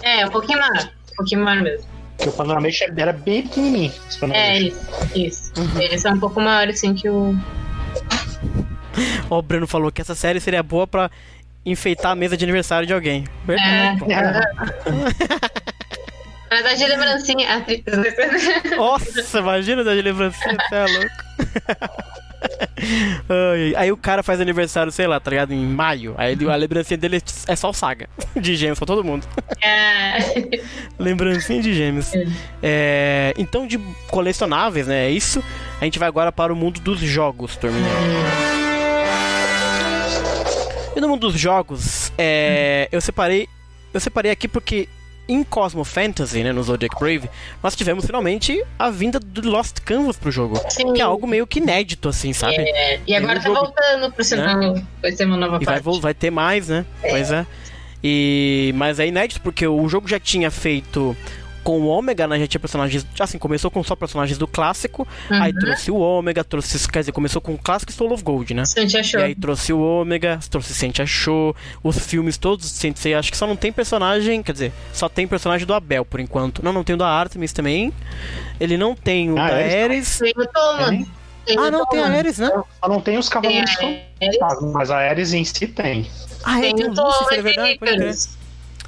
[0.00, 0.92] É, um pouquinho maior.
[1.12, 1.93] Um pouquinho maior mesmo.
[2.16, 3.92] Porque o Panoramation era bem pequenininho.
[4.32, 4.80] É, isso,
[5.14, 5.52] isso.
[5.80, 7.36] Eles são um pouco maiores, assim, que o.
[9.28, 11.10] Ó, o Breno falou que essa série seria boa pra
[11.66, 13.24] enfeitar a mesa de aniversário de alguém.
[13.44, 14.06] Verdade, pô.
[16.50, 17.56] Na verdade, lembrancinha.
[17.56, 17.82] atriz.
[18.76, 22.14] Nossa, imagina dar de lembrancinha, você é louco.
[23.76, 25.52] Aí o cara faz aniversário, sei lá, tá ligado?
[25.52, 26.14] Em maio.
[26.16, 28.08] Aí a lembrancinha dele é só o Saga.
[28.36, 29.26] De gêmeos pra todo mundo.
[29.62, 30.18] É.
[30.98, 32.12] Lembrancinha de gêmeos.
[32.62, 33.78] É, então, de
[34.08, 35.06] colecionáveis, né?
[35.06, 35.42] É isso.
[35.80, 37.88] A gente vai agora para o mundo dos jogos, turminha.
[40.96, 43.48] E no mundo dos jogos, é, eu separei.
[43.92, 44.88] Eu separei aqui porque
[45.28, 47.28] em Cosmo Fantasy, né, no Zodiac Brave,
[47.62, 50.60] nós tivemos finalmente a vinda do Lost Canvas pro jogo.
[50.68, 50.92] Sim.
[50.92, 52.56] Que é algo meio que inédito, assim, sabe?
[52.58, 54.86] É, e agora tá jogo- voltando pro cinema.
[55.00, 55.84] Vai ser uma nova E vai, parte.
[55.84, 56.84] vol- vai ter mais, né?
[57.00, 57.46] Pois é.
[58.02, 61.16] E, mas é inédito porque o jogo já tinha feito
[61.64, 62.38] com o Ômega, né?
[62.38, 63.04] Já tinha personagens.
[63.18, 65.08] Assim, começou com só personagens do clássico.
[65.30, 65.58] Aí Uhum.
[65.58, 66.88] trouxe o Ômega, trouxe.
[66.88, 68.62] Quer dizer, começou com o clássico e Soul of Gold, né?
[68.62, 69.20] Achou.
[69.20, 73.46] E aí trouxe o Ômega, trouxe Sente achou, os filmes todos, Sensei, acho que só
[73.46, 76.62] não tem personagem, quer dizer, só tem personagem do Abel por enquanto.
[76.62, 77.92] Não, não tem o da Artemis também.
[78.60, 79.84] Ele não tem o Ah, da é?
[79.84, 80.20] Ares.
[80.20, 80.24] O.
[81.46, 82.50] É, Ah, não, tem a Ares, né?
[82.80, 83.76] Só não tem os Tem cavaleiros a
[84.38, 86.06] fantasmas, mas a Ares em si tem.
[86.42, 88.14] Ah, é, Tem tem o Lúcifer, é tem verdade, pode crer.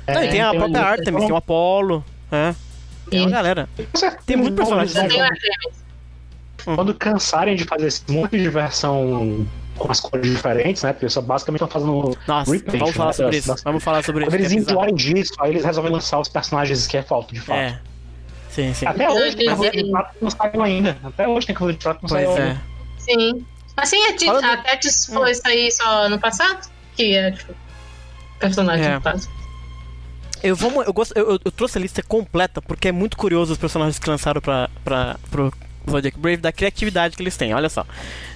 [0.09, 2.55] Não, e tem a tem própria o- Artemis, tem o Apollo, é.
[3.11, 3.35] Tem uma Sim.
[3.35, 3.69] galera.
[4.27, 5.87] Tem muito personagem vão- Artemis.
[6.64, 9.47] Quando cansarem de fazer esse monte de versão
[9.79, 10.92] com as cores diferentes, né?
[10.92, 13.55] Porque eles só basicamente estão fazendo Nossa, repaint, vamos falar né, sobre isso.
[13.62, 14.31] Vamos falar sobre isso.
[14.31, 17.40] Quando eles é enjoarem disso, aí eles resolvem lançar os personagens que é falta, de
[17.40, 17.57] fato.
[17.59, 17.81] É.
[18.51, 18.87] Sim, sim.
[18.87, 20.97] Até hoje tem Mas Cavaleiro é- de Prata que não saiu ainda.
[21.05, 22.42] Até hoje tem Cavaleiro de Prata que não saiu é.
[22.42, 22.62] ainda.
[22.99, 23.47] Sim.
[23.77, 26.69] Assim, a, Tit- Falando- a Tetis foi sair só no passado?
[26.97, 27.55] Que é, tipo,
[28.40, 28.95] personagem É.
[28.95, 29.29] no caso.
[30.49, 33.53] Eu, vou, eu, gosto, eu, eu- eu trouxe a lista completa porque é muito curioso
[33.53, 35.53] os personagens que lançaram pra, pra, pro
[35.91, 37.55] Zodiac Brave, da criatividade que eles têm.
[37.55, 37.85] Olha só.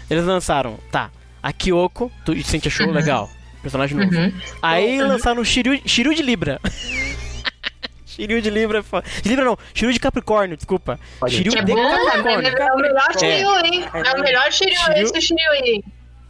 [0.09, 1.11] Eles lançaram, tá,
[1.43, 2.93] a Kyoko, tu sente achou Uhum.
[2.93, 3.29] legal.
[3.63, 4.15] Personagem novo.
[4.17, 4.33] Uhum.
[4.63, 6.61] Aí lançaram o Shiryu, Shiryu de Libra.
[8.07, 8.79] Shiryu de Libra.
[8.81, 10.99] é De Libra não, Shiryu de Capricórnio, desculpa.
[11.21, 12.49] Olha, Shiryu Que é de bom, Capricórnio.
[12.59, 13.19] é o melhor É.
[13.19, 13.85] Shiryu, hein?
[13.95, 15.85] É o melhor Shiryu Shiryu- esse Shiryu aí.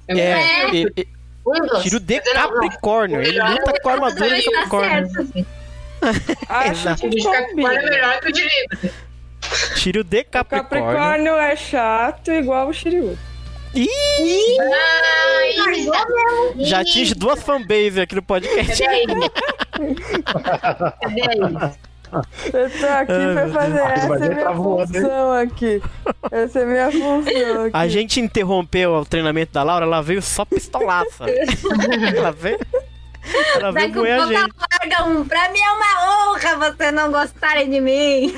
[0.08, 0.84] É,
[1.46, 1.82] Um dos.
[1.82, 2.20] Shiryu de.
[2.20, 3.22] Capricórnio.
[3.22, 5.10] Ele luta com a armadura de Tá Capricórnio.
[5.10, 5.46] certo.
[6.48, 8.92] Acho que de Capricórnio é melhor que o de Libra.
[9.76, 10.86] Shiryu de Capricórnio.
[10.86, 13.18] Capricórnio é chato igual o Shiryu.
[13.74, 13.86] Ai,
[16.58, 18.82] Já atinge duas fanbases aqui no podcast.
[18.82, 18.94] Cadê
[21.22, 21.38] aí?
[22.52, 23.88] Eu tô aqui Ai, pra fazer Deus.
[23.88, 25.02] essa é ele minha tá voando, hein?
[25.02, 25.82] função aqui.
[26.32, 27.70] Essa é minha função aqui.
[27.72, 31.26] A gente interrompeu o treinamento da Laura, ela veio só pistolaça.
[32.16, 32.58] ela veio.
[33.56, 33.68] Ela
[34.08, 34.54] ela gente.
[34.70, 35.24] larga um.
[35.26, 38.34] Pra mim é uma honra você não gostarem de mim.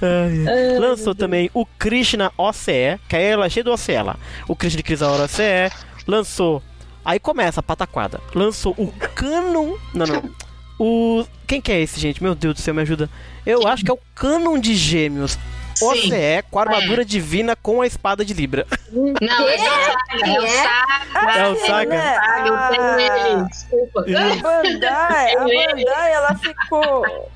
[0.00, 0.78] Ai.
[0.78, 4.16] Lançou também o Krishna OCE, que aí ela é cheia do OCE lá.
[4.48, 5.70] O Krishna Krisaura OCE.
[6.06, 6.62] Lançou.
[7.04, 8.20] Aí começa a pataquada.
[8.34, 9.76] Lançou o Canon.
[9.94, 10.30] Não, não.
[10.78, 11.24] O.
[11.46, 12.22] Quem que é esse, gente?
[12.22, 13.10] Meu Deus do céu, me ajuda.
[13.44, 15.38] Eu acho que é o Canon de Gêmeos.
[15.80, 16.08] Sim.
[16.08, 18.66] OCE com a armadura divina com a espada de Libra.
[18.92, 20.26] Não, é o Saga.
[20.26, 21.38] É o Saga.
[21.38, 22.00] É o Saga?
[22.00, 23.40] Saga, eu tenho ele.
[23.40, 24.00] A, Desculpa.
[24.00, 27.30] a Bandai, a Bandai, ela ficou.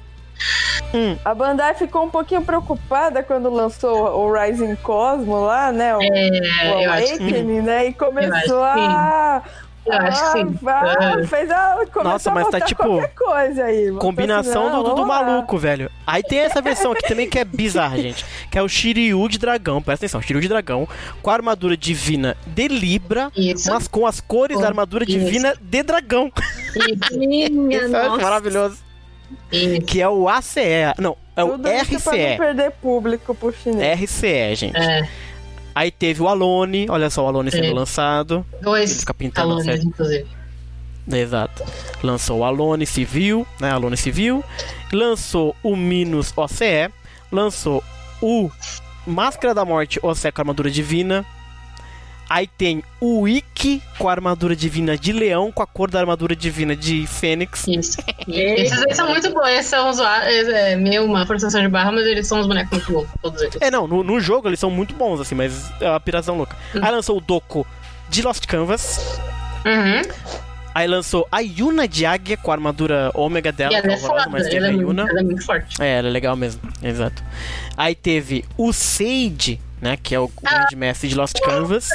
[0.92, 1.16] Hum.
[1.24, 5.94] A Bandai ficou um pouquinho preocupada quando lançou o Rising Cosmo lá, né?
[5.94, 7.86] O, o É, que Awakening, né?
[7.86, 9.42] E começou a.
[9.86, 10.58] Eu acho que sim.
[10.66, 13.92] Ah, fez a, começou Nossa, mas tá tipo, qualquer coisa aí.
[13.92, 15.90] Combinação assim, do, do, maluco, velho.
[16.06, 18.24] Aí tem essa versão aqui também que é bizarra, gente.
[18.50, 19.82] Que é o Shiryu de dragão.
[19.82, 20.88] Presta atenção, Shiryu de dragão.
[21.22, 23.30] Com a armadura divina de Libra.
[23.36, 23.70] Isso.
[23.70, 25.18] Mas com as cores da armadura Isso.
[25.18, 26.32] divina de dragão.
[26.74, 27.18] Isso.
[27.18, 28.22] Minha Isso acho nossa.
[28.22, 28.78] maravilhoso.
[29.52, 29.82] Isso.
[29.82, 30.60] Que é o ACE.
[30.98, 32.38] Não, é o Tudo isso pra não RCE.
[32.38, 34.00] perder público pro chinês.
[34.00, 34.76] RCE, gente.
[34.76, 35.08] É.
[35.74, 36.86] Aí teve o Alone.
[36.88, 37.72] Olha só o Alone sendo É.
[37.72, 38.46] lançado.
[38.52, 39.82] Ele Dois fica pintando série.
[39.84, 40.26] inclusive.
[41.10, 41.64] Exato.
[42.02, 43.70] Lançou o Alone Civil, né?
[43.70, 44.42] Alone Civil.
[44.92, 46.90] Lançou o Minus OCE.
[47.30, 47.82] Lançou
[48.22, 48.50] o
[49.06, 51.24] Máscara da Morte OCE com armadura divina.
[52.34, 56.34] Aí tem o Ikki com a armadura divina de leão, com a cor da armadura
[56.34, 57.64] divina de Fênix.
[57.68, 57.96] Isso.
[58.26, 59.46] Esses aí são muito bons.
[59.46, 60.48] Esses são usuários.
[60.48, 63.06] É meio uma forçação de barra, mas eles são os bonecos muito bons.
[63.22, 63.56] Todos eles.
[63.60, 66.56] É, não, no, no jogo eles são muito bons, assim, mas é uma piração louca.
[66.74, 67.64] Aí lançou o Doku
[68.10, 69.20] de Lost Canvas.
[69.64, 70.02] Uhum.
[70.74, 74.24] Aí lançou a Yuna de Águia com a armadura ômega dela, E ela é horrorosa,
[74.24, 74.30] foda.
[74.30, 75.06] mas teve Ela a é, muito, Yuna.
[75.08, 75.80] ela é muito forte.
[75.80, 77.22] É, ela é legal mesmo, exato.
[77.76, 81.88] Aí teve o Sage, né, que é o grande mestre de Lost Canvas.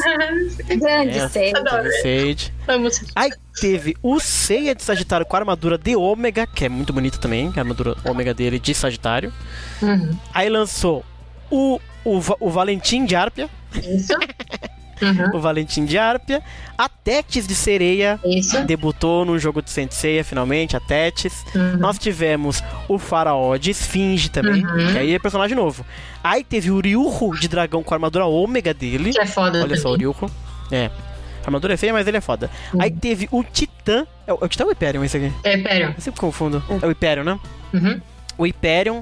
[0.68, 1.58] Grande É.
[1.58, 1.92] Adoro.
[2.02, 2.54] Sage.
[2.68, 6.94] Amo Aí teve o Seiya de Sagitário com a armadura de Ômega, que é muito
[6.94, 9.34] bonito também, a armadura Ômega dele de Sagitário.
[9.82, 10.18] Uhum.
[10.34, 11.04] Aí lançou
[11.50, 14.14] o, o, o Valentim de Árpia, Isso.
[15.02, 15.38] Uhum.
[15.38, 16.42] o Valentim de Árpia.
[16.78, 18.64] A Tétis de Sereia Isso.
[18.66, 21.46] debutou no jogo de Senseiya, finalmente, a Tétis.
[21.56, 21.78] Uhum.
[21.78, 24.92] Nós tivemos o Faraó de Esfinge também, Uhum.
[24.92, 25.86] que aí é personagem novo.
[26.24, 29.12] Aí teve o Ryuho de dragão com a armadura ômega dele.
[29.12, 30.08] Que é foda Olha só, o também.
[30.08, 30.32] Ryuho.
[30.72, 30.86] É.
[31.42, 32.50] A armadura é feia, mas ele é foda.
[32.74, 32.82] Uhum.
[32.82, 34.06] Aí teve o Titã.
[34.28, 35.32] É o, é o Titã ou o Hyperion esse aqui?
[35.44, 35.94] É, pera.
[35.98, 36.62] Eu sempre confundo.
[36.82, 37.40] É o Hyperion, né?
[37.74, 38.02] Uhum.
[38.38, 39.02] O Hyperion,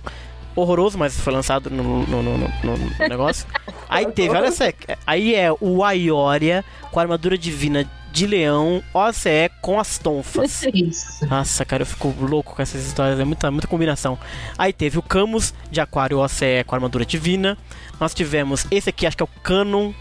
[0.61, 3.45] horroroso, mas foi lançado no, no, no- no- negócio.
[3.87, 4.65] Aí teve, olha só.
[5.05, 10.63] Aí é o Aioria com a armadura divina de leão, OCE com as tonfas.
[10.73, 11.25] Isso.
[11.27, 14.17] Nossa, cara, eu fico louco com essas histórias, é muita, muita combinação.
[14.57, 17.57] Aí teve o Camus de Aquário OCE com armadura divina.
[17.99, 19.93] Nós tivemos esse aqui, acho que é o Canon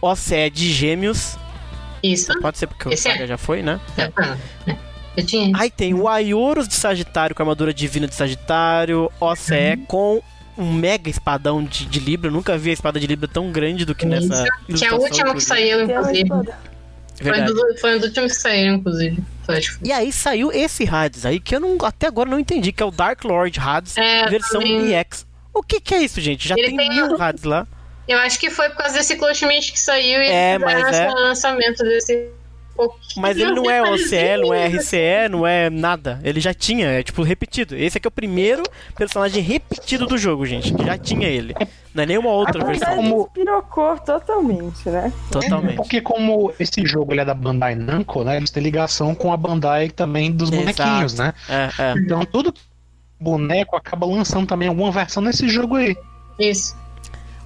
[0.00, 1.36] OCE de Gêmeos.
[2.02, 2.32] Isso.
[2.40, 2.96] Pode ser porque o é.
[2.96, 3.80] Saga já foi, né?
[3.98, 4.02] É.
[4.70, 4.76] É.
[5.24, 5.52] Tinha.
[5.56, 10.22] Aí tem o Aioros de Sagitário com armadura divina de Sagitário, OCE com
[10.58, 12.28] um mega espadão de, de Libra.
[12.28, 14.44] Eu nunca vi a espada de Libra tão grande do que nessa.
[14.66, 16.28] Que é a última que saiu, inclusive.
[17.18, 19.22] Foi dos, foi um dos últimos que saíram, inclusive.
[19.82, 22.86] E aí saiu esse Hades aí que eu não, até agora não entendi, que é
[22.86, 24.92] o Dark Lord Hades É, versão também.
[24.94, 25.24] EX.
[25.54, 26.46] O que que é isso, gente?
[26.48, 27.66] Já Ele tem tem mil um- HUDs lá.
[28.08, 31.08] Eu acho que foi por causa desse Clochmate que saiu e É, mas esse é-
[31.10, 32.28] lançamento desse
[32.76, 34.66] pouquinho Mas ele não é OCE, não é.
[34.68, 36.20] RCE, não é nada.
[36.22, 37.74] Ele já tinha, é tipo repetido.
[37.74, 38.62] Esse aqui é o primeiro
[38.96, 40.74] personagem repetido do jogo, gente.
[40.84, 41.54] Já tinha ele.
[41.94, 42.96] Não é nenhuma outra Na versão.
[42.96, 45.12] Como- despirocou totalmente, né?
[45.30, 45.76] Totalmente.
[45.76, 48.36] Porque como esse jogo ele é da Bandai Namco, né?
[48.36, 50.62] Eles têm ligação com a Bandai também dos Exato.
[50.62, 51.32] bonequinhos, né?
[51.48, 51.92] É, é.
[51.98, 52.52] Então todo
[53.18, 55.96] boneco acaba lançando também alguma versão nesse jogo aí.
[56.38, 56.76] Isso.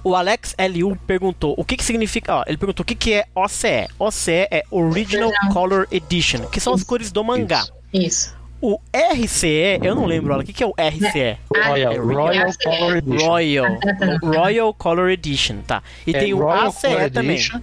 [0.03, 2.37] O Alex LU perguntou o que que significa.
[2.37, 3.87] Ó, ele perguntou o que que é OCE.
[3.99, 7.65] OCE é Original Color Edition, que são as cores do mangá.
[7.93, 8.35] Isso.
[8.59, 11.37] O RCE, eu não lembro, olha, o que que é o RCE?
[11.51, 12.49] Royal, é Royal.
[12.63, 13.27] Color Edition.
[13.27, 13.79] Royal.
[14.23, 15.81] Royal Color Edition, tá.
[16.05, 17.35] E É tem o Royal ACE Color também.
[17.37, 17.59] Edition,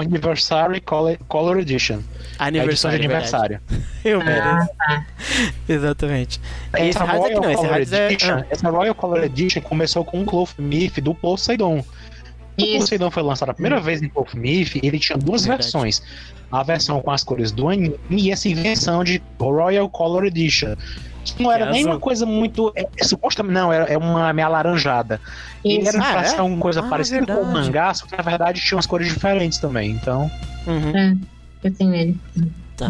[0.00, 2.00] Anniversary Color, Color Edition.
[2.38, 3.60] É a edição de Aniversário.
[3.60, 3.60] verdade.
[3.60, 3.60] aniversário.
[4.04, 4.68] Eu Ah, mereço.
[4.78, 5.06] tá.
[5.68, 6.40] Exatamente.
[6.74, 8.06] E esse Essa Hades aqui Royal não, esse Color é.
[8.12, 11.78] Edition, ah, essa Royal Color Edition começou com o Cloth Myth do Poseidon.
[12.58, 12.78] O Isso.
[12.80, 15.62] Poseidon foi lançado a primeira vez em Cloth Myth, ele tinha duas Verdade.
[15.64, 16.02] versões.
[16.50, 20.74] A versão com as cores do anime e essa invenção de Royal Color Edition.
[21.38, 21.92] Não era nem azul.
[21.92, 22.72] uma coisa muito.
[22.74, 25.20] É, é, supostamente não, era, é uma meia alaranjada.
[25.64, 25.88] E Isso.
[25.88, 26.24] era Ah, pra é?
[26.24, 27.52] ser uma coisa Ah, parecida com o verdade.
[27.66, 29.90] mangá, só que na verdade tinha umas cores diferentes também.
[29.92, 30.30] Então.
[30.66, 30.96] uhum.
[30.96, 31.14] É,
[31.64, 32.20] eu tenho ele.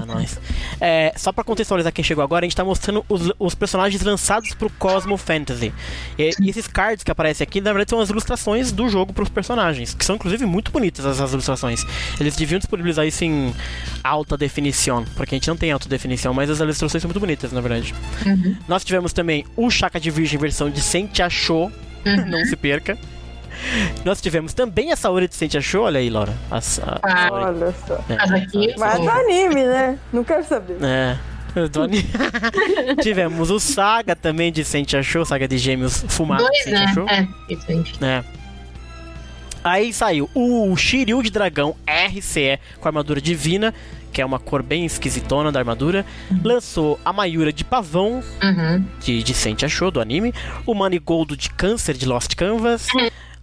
[0.00, 0.38] Tá, nós.
[0.80, 4.54] É, só pra contextualizar quem chegou agora, a gente tá mostrando os, os personagens lançados
[4.54, 5.72] pro Cosmo Fantasy.
[6.18, 9.28] E, e esses cards que aparecem aqui, na verdade, são as ilustrações do jogo pros
[9.28, 11.84] personagens, que são inclusive muito bonitas essas ilustrações.
[12.18, 13.54] Eles deviam disponibilizar isso em
[14.02, 17.52] alta definição, porque a gente não tem alta definição, mas as ilustrações são muito bonitas,
[17.52, 17.94] na verdade.
[18.26, 18.56] Uhum.
[18.68, 21.70] Nós tivemos também o Chaka de Virgem versão de Sente Achou,
[22.04, 22.98] não se perca.
[24.04, 26.32] Nós tivemos também a Saori de Sente Achou, olha aí, Laura.
[26.50, 26.60] A, a,
[27.02, 27.28] Ah.
[27.32, 27.94] Olha só.
[28.08, 29.98] É, Mas aqui- Mas do anime, né?
[30.12, 30.76] Não quero saber.
[30.82, 31.16] É.
[31.80, 32.06] ani-
[33.02, 36.84] Tivemos o Saga também de Sente Achou, Saga de Gêmeos Fumado de Dois, Sente né?
[36.84, 37.08] Achou.
[37.08, 37.84] É, isso aí.
[38.08, 38.24] É.
[39.64, 43.72] Aí saiu o Shiryu de Dragão RCE com armadura divina,
[44.12, 46.04] que é uma cor bem esquisitona da armadura.
[46.42, 48.84] Lançou a Mayura de Pavão, Uhum.
[49.00, 50.34] de, de Sente Achou, do anime.
[50.66, 52.88] O Manigoldo de Câncer de Lost Canvas.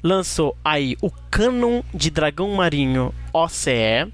[0.02, 4.12] Lançou aí o Canon de Dragão Marinho OCE.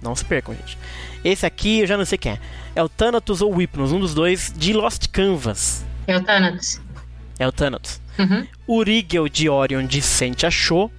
[0.00, 0.78] Não se percam, gente.
[1.24, 2.38] Esse aqui eu já não sei quem é.
[2.74, 5.84] É o Thanatos ou o Hypnos, um dos dois de Lost Canvas.
[6.06, 6.80] É o Thanatos.
[7.38, 8.00] É o Thanatos.
[8.18, 8.46] Uhum.
[8.66, 10.90] O Rigel de Orion de Sente Achou.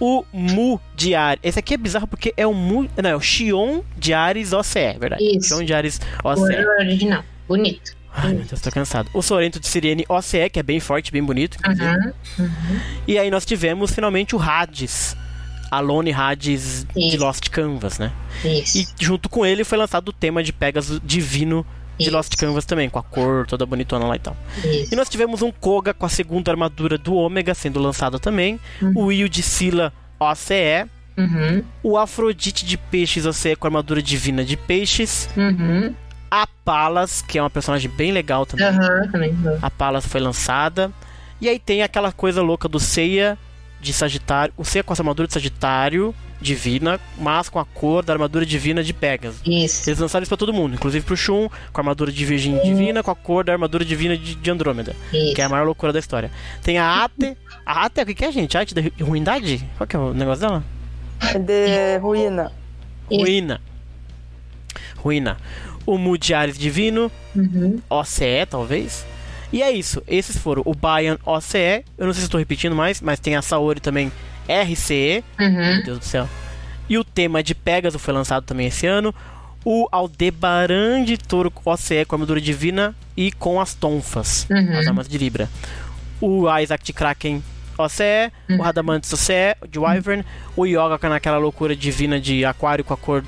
[0.00, 1.40] O Mu de Ares.
[1.44, 2.88] Esse aqui é bizarro porque é o Mu.
[3.00, 5.22] Não, é o Xion de Ares OCE, verdade.
[5.24, 5.48] Isso.
[5.48, 6.56] Xion de Ares O OCE.
[6.80, 7.24] original.
[7.46, 7.94] Bonito.
[8.14, 9.08] Ai, meu Deus, tô cansado.
[9.14, 11.56] O Sorento de Sirene OCE, que é bem forte, bem bonito.
[11.58, 12.12] inclusive.
[12.38, 12.80] Uhum.
[13.06, 15.16] E aí nós tivemos finalmente o Hades.
[15.70, 17.18] Alone Hades de Isso.
[17.18, 18.12] Lost Canvas, né?
[18.44, 18.76] Isso.
[18.78, 21.64] E junto com ele foi lançado o tema de Pegasus Divino
[21.98, 22.14] de Isso.
[22.14, 24.36] Lost Canvas também, com a cor toda bonitona lá e tal.
[24.58, 24.92] Isso.
[24.92, 28.60] E nós tivemos um Koga com a segunda armadura do Ômega sendo lançado também.
[28.82, 28.92] Uhum.
[28.94, 30.86] O Will de Sila OCE.
[31.16, 31.62] Uhum.
[31.82, 35.26] O Afrodite de Peixes OCE com a armadura divina de Peixes.
[35.34, 35.94] Uhum.
[36.34, 38.64] A Palas, que é uma personagem bem legal também.
[38.66, 39.36] Aham, também.
[39.60, 40.90] A Palas foi lançada.
[41.40, 43.36] E aí tem aquela coisa louca do Seiya
[43.80, 44.54] de Sagitário.
[44.56, 48.82] O Seiya com essa armadura de Sagitário divina, mas com a cor da armadura divina
[48.82, 49.40] de Pegasus.
[49.44, 49.88] Isso.
[49.90, 53.02] Eles lançaram isso pra todo mundo, inclusive pro Shun, com a armadura de Virgem Divina,
[53.02, 55.34] com a cor da armadura divina de, de Andrômeda, Isso.
[55.34, 56.30] que é a maior loucura da história.
[56.62, 57.36] Tem a Ate.
[57.64, 58.56] A Ate, o que que é, gente?
[58.56, 59.64] A Arte da ru- ruindade?
[59.76, 60.64] Qual que é o negócio dela?
[61.32, 62.50] É de ruína.
[63.08, 63.20] Isso.
[63.20, 63.60] Ruína.
[64.96, 65.36] Ruína.
[65.86, 67.80] O Mudiares Divino, Uhum.
[67.90, 69.04] OCE, talvez.
[69.52, 70.02] E é isso.
[70.06, 71.84] Esses foram o Bayan OCE.
[71.98, 74.10] Eu não sei se estou repetindo mais, mas tem a Saori também
[74.48, 75.22] RCE.
[75.38, 75.50] Uhum.
[75.74, 76.28] Meu Deus do céu.
[76.88, 79.14] E o tema de Pegasus foi lançado também esse ano.
[79.64, 84.78] O Aldebaran de Touro OCE com a armadura divina e com as tonfas, Uhum.
[84.78, 85.48] as armas de Libra.
[86.20, 87.42] O Isaac de Kraken
[87.78, 88.60] OCE, o Uhum.
[88.62, 90.24] Radamantis OCE, de Wyvern,
[90.56, 93.24] o Yoga com naquela loucura divina de aquário com a cor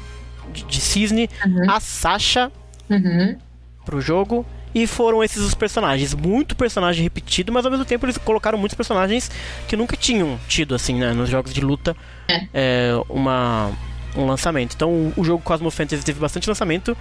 [0.62, 1.71] de, cisne, Uhum.
[1.71, 2.51] a Sasha
[2.88, 3.37] Uhum.
[3.85, 4.47] pro jogo.
[4.75, 6.14] E foram esses os personagens.
[6.14, 9.31] Muito personagem repetido, mas ao mesmo tempo eles colocaram muitos personagens
[9.69, 12.46] que nunca tinham tido, assim, né, nos jogos de luta, É.
[12.52, 13.71] é, uma,
[14.17, 14.75] um lançamento.
[14.75, 16.96] Então o, o jogo Cosmo Fantasy teve bastante lançamento.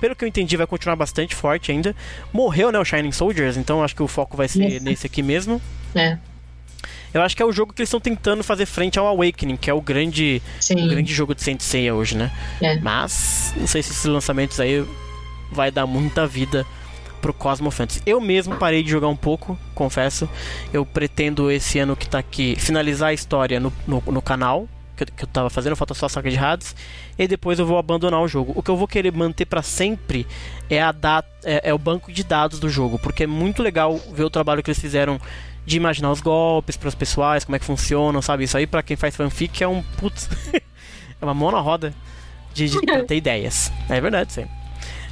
[0.00, 1.94] Pelo que eu entendi, vai continuar bastante forte ainda.
[2.32, 4.84] Morreu, né, o Shining Soldiers, então acho que o foco vai ser Isso.
[4.84, 5.60] nesse aqui mesmo.
[5.94, 6.16] É.
[7.12, 9.68] Eu acho que é o jogo que eles estão tentando fazer frente ao Awakening, que
[9.68, 10.40] é o grande,
[10.70, 12.30] o grande jogo de Saint Seiya hoje, né?
[12.60, 12.78] É.
[12.78, 14.84] Mas não sei se esses lançamentos aí
[15.50, 16.64] vai dar muita vida
[17.20, 18.00] pro Cosmo Fantasy.
[18.06, 20.28] Eu mesmo parei de jogar um pouco, confesso.
[20.72, 25.04] Eu pretendo esse ano que tá aqui finalizar a história no, no, no canal que
[25.04, 26.74] eu, que eu tava fazendo, falta só a saga de Hades.
[27.18, 28.52] E depois eu vou abandonar o jogo.
[28.54, 30.26] O que eu vou querer manter pra sempre
[30.68, 33.98] é a data, é, é o banco de dados do jogo, porque é muito legal
[34.12, 35.20] ver o trabalho que eles fizeram
[35.70, 38.42] de imaginar os golpes pros pessoais, como é que funcionam, sabe?
[38.44, 40.28] Isso aí pra quem faz fanfic é um putz.
[40.52, 41.94] é uma mão na roda
[42.52, 43.72] de, de pra ter ideias.
[43.88, 44.46] É verdade, sim.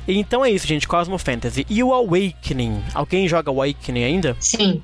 [0.06, 1.64] Então é isso, gente, Cosmo Fantasy.
[1.70, 2.82] E o Awakening?
[2.92, 4.36] Alguém joga Awakening ainda?
[4.40, 4.82] Sim.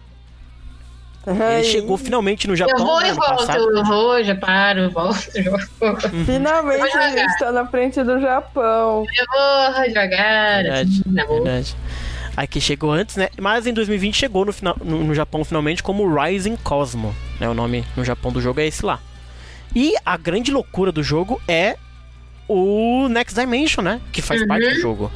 [1.26, 2.84] Ele chegou finalmente no Eu Japão.
[2.84, 3.58] vou né, e volto, passado.
[3.76, 5.96] eu vou, já paro, eu volto, eu vou.
[6.26, 7.16] Finalmente a jogar.
[7.16, 9.06] gente tá na frente do Japão.
[9.18, 9.26] Eu
[9.74, 11.76] vou devagar, Verdade, assim, verdade.
[12.36, 13.28] Aqui chegou antes, né?
[13.40, 17.14] Mas em 2020 chegou no, final, no, no Japão finalmente como Rising Cosmo.
[17.38, 17.48] Né?
[17.48, 19.00] O nome no Japão do jogo é esse lá.
[19.74, 21.76] E a grande loucura do jogo é
[22.48, 24.00] o Next Dimension, né?
[24.12, 24.48] Que faz Uhum.
[24.48, 25.12] parte do jogo.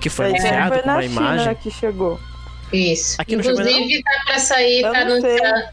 [0.00, 1.54] Que foi aí anunciado foi com na uma China imagem.
[1.56, 2.20] que chegou.
[2.72, 3.20] Isso.
[3.20, 5.68] Aqui não chegou Inclusive, tá pra sair, Eu tá anunciado.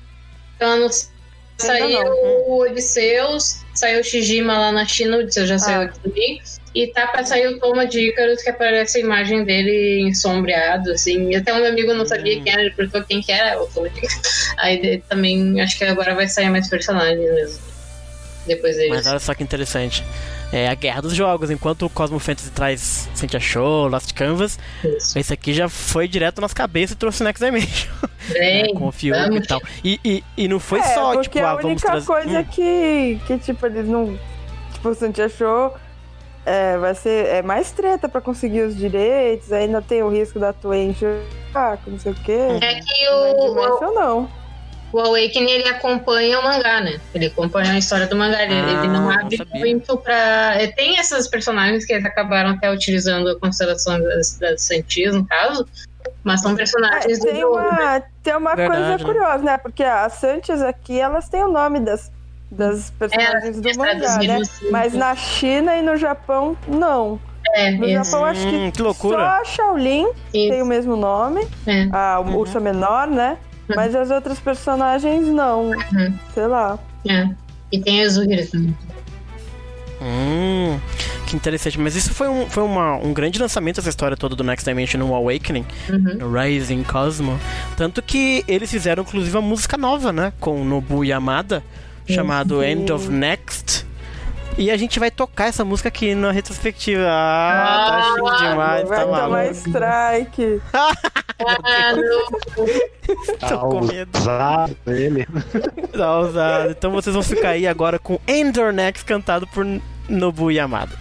[0.58, 1.16] Tá anunciado.
[1.58, 2.12] Saiu não.
[2.50, 5.84] o Odisseus, saiu o Shijima lá na China, o Odisseus já saiu Ah.
[5.86, 6.42] aqui também.
[6.76, 11.30] E tá pra sair o Toma de Icarus, que aparece a imagem dele ensombreado, assim.
[11.32, 12.44] E até um amigo não sabia Hum.
[12.44, 14.54] quem era, ele perguntou quem que era, o Toma de Icarus.
[14.58, 17.60] Aí ele também, acho que agora vai sair mais personagens mesmo.
[18.46, 18.92] Depois deles.
[18.92, 20.04] Mas olha só que interessante.
[20.54, 21.50] É a guerra dos jogos.
[21.50, 25.18] Enquanto o Cosmo Fantasy traz Sentia Show, Lost Canvas, Isso.
[25.18, 27.92] esse aqui já foi direto nas cabeças e trouxe o Next Dimension.
[28.32, 29.60] Bem, com o Fiuk e tal.
[29.84, 32.06] E, e, e não foi é, só, porque tipo, a ah, vamos única trazer.
[32.06, 34.20] coisa Hum, que, que, tipo, eles não.
[34.74, 35.74] Tipo, o Santi achou.
[36.46, 40.54] É, vai ser é mais treta pra conseguir os direitos, ainda tem o risco da
[40.54, 41.22] Toei encher
[41.56, 42.38] o não sei o quê.
[42.62, 44.30] É que Não o, o, não.
[44.94, 47.00] o Awakening ele acompanha o mangá, né?
[47.16, 48.44] Ele acompanha a história do mangá.
[48.44, 50.56] Ele, Ah, ele não não abre muito pra.
[50.62, 55.26] é, Tem essas personagens que eles acabaram até utilizando a constelação das, das Santis, no
[55.26, 55.66] caso.
[56.24, 57.58] Mas são É, personagens do tem jogo.
[57.58, 57.68] né?
[57.72, 59.04] uma, tem uma Verdade, coisa né?
[59.04, 59.58] curiosa, né?
[59.58, 62.12] Porque as Sanches aqui, elas têm o nome das,
[62.52, 64.38] das personagens do elas mangá, né?
[64.38, 67.20] assim, Mas na China e no Japão, não.
[67.56, 68.04] É, No isso.
[68.06, 69.18] Japão, acho que Hum, que loucura.
[69.18, 71.88] só a Shaolin tem o isso, mesmo nome, é.
[71.92, 72.36] a Uhum.
[72.38, 73.38] Ursa Menor, né?
[73.76, 75.70] Mas as outras personagens não.
[75.72, 76.14] Uhum.
[76.34, 76.78] Sei lá.
[77.08, 77.30] É.
[77.72, 78.76] E tem a Zuhira também.
[80.02, 80.80] Hum,
[81.26, 81.80] que interessante.
[81.80, 85.00] Mas isso foi, um, foi uma, um grande lançamento, essa história toda do Next Dimension
[85.00, 86.18] no Awakening, Uhum.
[86.20, 87.40] no Rising Cosmo.
[87.78, 90.34] Tanto que eles fizeram, inclusive, uma música nova, né?
[90.40, 91.64] Com o Nobu Yamada,
[92.08, 93.86] chamado End of Next.
[94.58, 97.04] E a gente vai tocar essa música aqui na retrospectiva.
[97.06, 99.52] Ah, tá chique Ah, demais, Vai tá tomar maluco.
[99.54, 100.62] strike.
[100.74, 100.94] Ah,
[101.96, 104.18] no- Tô com medo.
[104.18, 105.28] Ousado ele.
[105.92, 106.70] Tá ousado.
[106.72, 109.66] Então vocês vão ficar aí agora com End or Next cantado por
[110.08, 110.98] Nobu Yamada.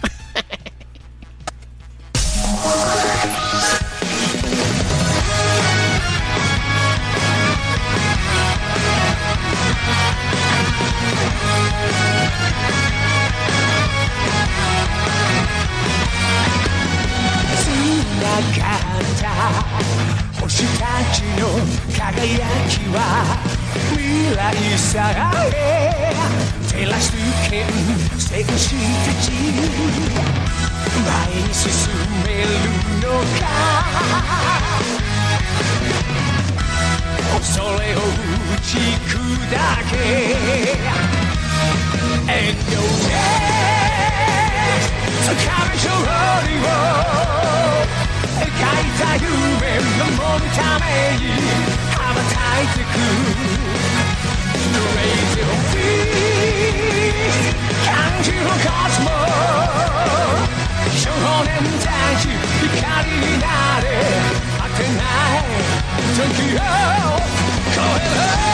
[20.65, 21.45] た星たちの
[21.93, 22.97] 輝きは
[23.93, 24.39] 未来
[24.77, 25.53] さえ
[26.67, 27.11] 照らす
[27.49, 27.65] 剣
[28.17, 29.25] 戦士たち
[31.03, 31.07] 前
[31.41, 31.69] に進
[32.25, 32.47] める
[33.01, 33.05] の
[33.39, 33.43] か
[37.37, 38.01] 恐れを打
[38.61, 39.19] ち砕
[39.91, 39.93] け
[42.27, 43.55] And no next
[45.25, 45.33] 掴
[45.65, 45.85] む勝
[46.47, 48.04] 利を描
[48.54, 48.54] い
[48.98, 50.86] た夢守るため
[51.18, 51.22] に
[51.90, 52.94] 羽ばたいてく
[54.70, 57.40] The rays of peace
[57.84, 57.90] 感
[58.22, 58.48] じるコ
[58.90, 59.06] スモ
[60.96, 61.10] 少
[61.44, 61.48] 年
[61.80, 61.86] た
[62.20, 63.46] ち光にな
[63.82, 63.84] れ
[64.58, 65.44] 果てない
[66.14, 66.18] 時
[66.54, 66.58] を
[67.74, 68.53] 超え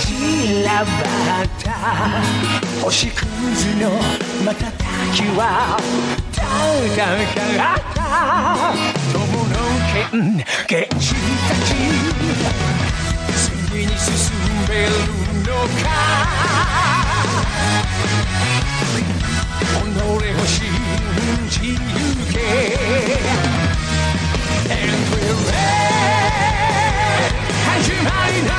[0.00, 0.90] 散らば
[1.42, 1.70] った。
[2.82, 3.24] 星屑
[3.80, 3.90] の
[4.44, 4.82] 瞬
[5.14, 5.76] きは
[6.34, 6.42] た
[6.96, 7.04] だ
[7.36, 8.00] からった
[9.12, 9.16] 友
[9.48, 9.54] の
[9.92, 11.68] 剣剣士たち
[13.36, 14.08] 次に進
[14.68, 14.90] める
[15.44, 15.50] の
[15.82, 15.84] か。
[19.72, 20.56] 己を信
[21.50, 21.76] じゆ
[22.32, 22.36] け
[24.70, 26.21] And we're ready
[28.02, 28.50] 始まりの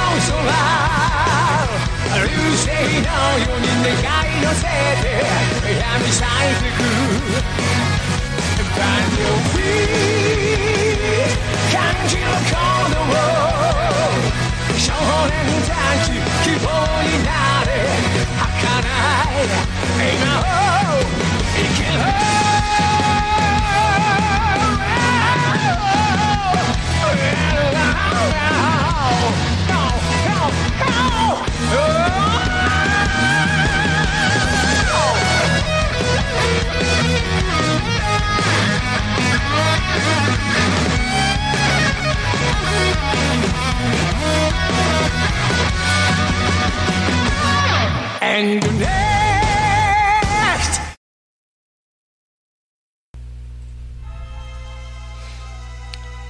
[2.11, 5.05] 空流星のように願い乗せて
[5.79, 6.79] 闇咲いてく
[8.73, 11.27] Find your feet
[11.73, 11.75] 感
[12.07, 12.55] じる鼓
[12.93, 12.97] 動
[14.79, 14.87] 少
[15.27, 15.35] 年
[15.67, 15.71] た
[16.05, 16.07] ち
[16.43, 16.67] 希望
[17.03, 17.29] にな
[17.65, 17.69] れ
[18.39, 19.45] 儚い
[20.15, 20.41] 今を
[21.53, 21.99] 生きろ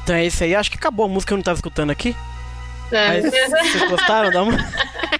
[0.03, 0.53] Então é isso aí.
[0.53, 2.13] Acho que acabou a música que eu não estava escutando aqui.
[2.93, 3.21] É.
[3.21, 3.31] Mas
[3.71, 4.65] vocês gostaram da música?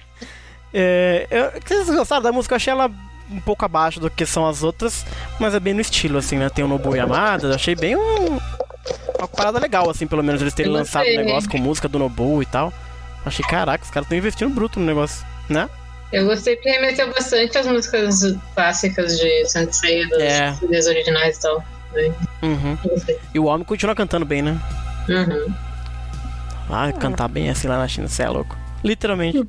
[0.72, 2.54] é, eu, vocês gostaram da música?
[2.54, 2.90] Eu achei ela
[3.30, 5.04] um pouco abaixo do que são as outras,
[5.40, 6.48] mas é bem no estilo, assim, né?
[6.48, 8.38] Tem o Nobu Yamada, achei bem um,
[9.18, 11.24] uma parada legal, assim, pelo menos eles terem Eu lançado o gostei.
[11.24, 12.72] negócio com música do Nobu e tal.
[13.24, 15.68] Achei, caraca, os caras estão investindo bruto no negócio, né?
[16.12, 18.20] Eu gostei porque remeteu bastante às músicas
[18.54, 20.90] clássicas de Sensei, das É.
[20.90, 21.64] originais e tal.
[22.42, 22.76] Uhum.
[23.32, 24.56] E o homem continua cantando bem, né?
[25.08, 25.52] Uhum.
[26.70, 28.56] Ah, cantar bem assim lá na China, você é louco.
[28.82, 29.38] Literalmente.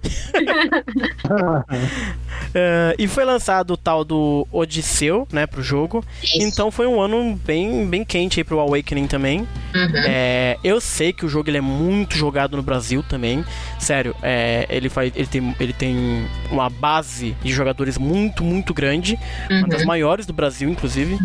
[2.58, 6.04] É, e foi lançado o tal do Odisseu, né, pro jogo.
[6.24, 6.38] Isso.
[6.42, 9.40] Então foi um ano bem, bem quente aí pro Awakening também.
[9.40, 9.92] Uhum.
[10.06, 13.44] É, eu sei que o jogo ele é muito jogado no Brasil também.
[13.78, 19.20] Sério, é, ele, faz, ele, tem, ele tem uma base de jogadores muito, muito grande.
[19.50, 19.88] Uma das Uhum.
[19.88, 21.16] maiores do Brasil, inclusive.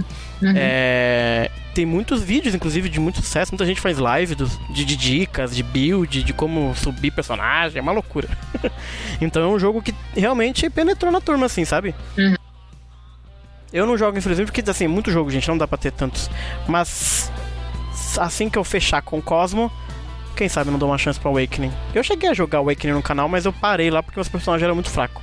[0.43, 0.53] Uhum.
[0.57, 3.53] É, tem muitos vídeos, inclusive, de muito sucesso.
[3.53, 7.79] Muita gente faz live dos- de, de dicas, de build, de como subir personagem.
[7.79, 8.29] É uma loucura.
[9.21, 11.95] então é um jogo que realmente penetrou na turma, assim, sabe?
[12.19, 12.35] Uhum.
[13.73, 15.49] Eu não jogo, infelizmente, porque, assim, muito jogo, gente.
[15.49, 16.29] Não dá pra ter tantos.
[16.69, 17.31] Mas
[18.19, 19.71] assim que eu fechar com o Cosmo,
[20.37, 21.73] quem sabe não dou uma chance pro Awakening.
[21.95, 24.75] Eu cheguei a jogar Awakening no canal, mas eu parei lá porque os personagens eram
[24.75, 25.23] muito fracos.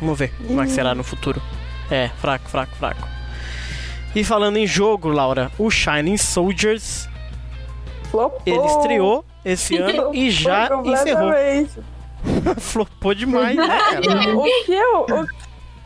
[0.00, 1.40] Vamos ver como é que será no futuro.
[1.90, 3.06] É, fraco, fraco, fraco.
[4.14, 7.08] E falando em jogo, Laura, o Shining Soldiers,
[8.10, 8.40] Flopou.
[8.46, 11.32] ele estreou esse ano e já encerrou.
[12.58, 14.00] Flopou demais, né, cara?
[14.34, 15.06] O que eu,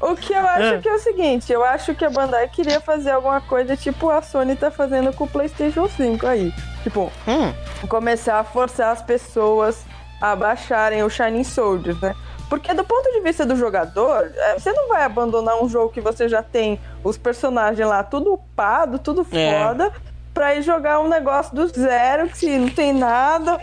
[0.00, 0.78] o, o que eu acho É.
[0.78, 4.22] que é o seguinte, eu acho que a Bandai queria fazer alguma coisa tipo a
[4.22, 6.52] Sony tá fazendo com o PlayStation 5 aí.
[6.82, 7.52] Tipo, Hum,
[7.88, 9.84] começar a forçar as pessoas
[10.20, 12.14] a baixarem o Shining Soldiers, né?
[12.52, 16.02] Porque do ponto de vista do jogador, é, você não vai abandonar um jogo que
[16.02, 19.58] você já tem os personagens lá tudo upado, tudo É.
[19.64, 19.90] foda,
[20.34, 23.58] pra ir jogar um negócio do zero, que não tem nada.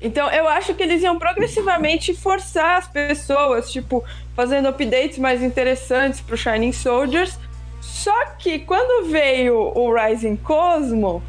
[0.00, 4.02] Então eu acho que eles iam progressivamente forçar as pessoas, tipo,
[4.34, 7.38] fazendo updates mais interessantes pro Shining Soldiers.
[7.80, 11.22] Só que quando veio o Rising Cosmo,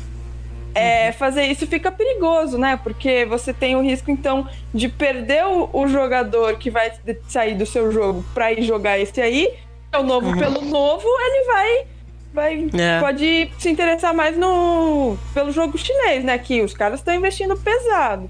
[0.75, 2.77] é, fazer isso fica perigoso, né?
[2.83, 6.91] Porque você tem o risco, então, de perder o, o jogador que vai
[7.29, 9.53] sair do seu jogo pra ir jogar esse aí.
[9.93, 11.87] É o novo pelo novo, ele vai.
[12.33, 12.99] vai É.
[12.99, 16.37] Pode se interessar mais no pelo jogo chinês, né?
[16.37, 18.29] Que os caras estão investindo pesado.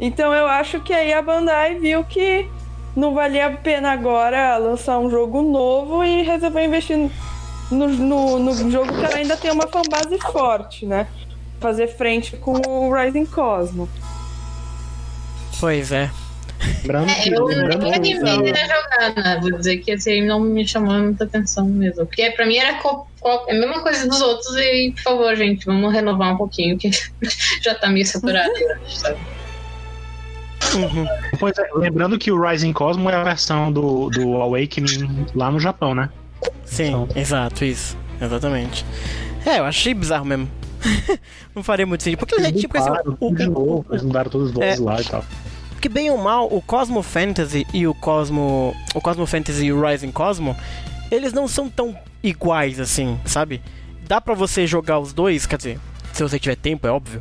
[0.00, 2.48] Então eu acho que aí a Bandai viu que
[2.96, 7.10] não valia a pena agora lançar um jogo novo e resolveu investir
[7.70, 11.06] no, no, no jogo que ela ainda tem uma fanbase forte, né?
[11.62, 13.88] Fazer frente com o Rising Cosmo.
[15.60, 16.10] pois é.
[16.82, 17.30] Lembrando É, que.
[17.34, 19.38] eu lembrando nem que- jogar, né?
[19.40, 22.04] Vou dizer que esse aí não me chamou muita atenção mesmo.
[22.06, 23.06] Porque pra mim era co-
[23.48, 26.90] é a mesma coisa dos outros e, por favor, gente, vamos renovar um pouquinho, que
[27.62, 29.18] já tá meio saturado, eu sabe?
[30.74, 31.06] Uhum.
[31.38, 35.58] Pois é, lembrando que o Rising Cosmo é a versão do, do Awakening lá no
[35.60, 36.08] Japão, né?
[36.64, 37.08] Sim, Então.
[37.14, 37.96] exato, isso.
[38.20, 38.84] Exatamente.
[39.44, 40.48] É, eu achei bizarro mesmo.
[41.54, 42.18] não faria muito sentido.
[42.18, 44.82] Porque, Eles tipo assim, o, novo, eles mudaram todos os vozes É.
[44.82, 45.24] lá e tal.
[45.80, 48.74] Que bem ou mal, o Cosmo Fantasy e o Cosmo.
[48.94, 50.56] O Cosmo Fantasy e o Rising Cosmo,
[51.10, 53.60] eles não são tão iguais assim, sabe?
[54.06, 55.80] Dá pra você jogar os dois, quer dizer,
[56.12, 57.20] se você tiver tempo, é óbvio.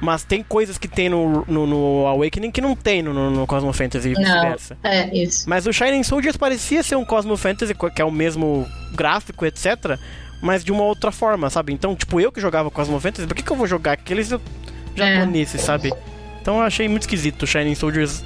[0.00, 3.72] Mas tem coisas que tem no, no, no Awakening que não tem no, no Cosmo
[3.72, 4.76] Fantasy e Não, vice-versa.
[4.82, 5.48] é isso.
[5.48, 9.98] Mas o Shining Soldiers parecia ser um Cosmo Fantasy, que é o mesmo gráfico, etc.
[10.42, 11.72] Mas de uma outra forma, sabe?
[11.72, 14.28] Então, tipo, eu que jogava Cosmo Fantasy, por que, que eu vou jogar aqueles
[14.94, 15.92] japoneses, sabe?
[16.42, 18.22] Então eu achei muito esquisito o Shining Soldiers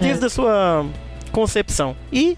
[0.00, 0.86] desde a sua
[1.30, 1.94] concepção.
[2.12, 2.36] E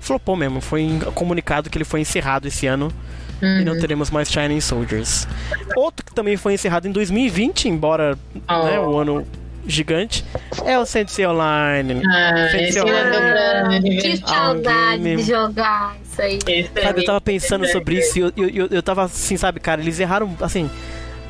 [0.00, 0.60] flopou mesmo.
[0.62, 2.90] Foi comunicado que ele foi encerrado esse ano
[3.42, 3.78] e não Uhum.
[3.80, 5.26] teremos mais Shining Soldiers.
[5.76, 8.18] Outro que também foi encerrado em 2020, embora
[8.48, 8.64] Oh.
[8.64, 9.26] né, o ano
[9.66, 10.24] gigante,
[10.64, 12.02] é o Sensei Online.
[12.06, 16.38] Ah, pra me Que saudade de jogar isso aí.
[16.46, 19.80] É Sabe, eu tava pensando sobre isso e eu, eu, eu, tava assim, sabe, cara,
[19.80, 20.68] eles erraram, assim,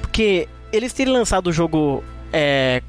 [0.00, 2.02] porque eles terem lançado o jogo
[2.32, 2.82] é,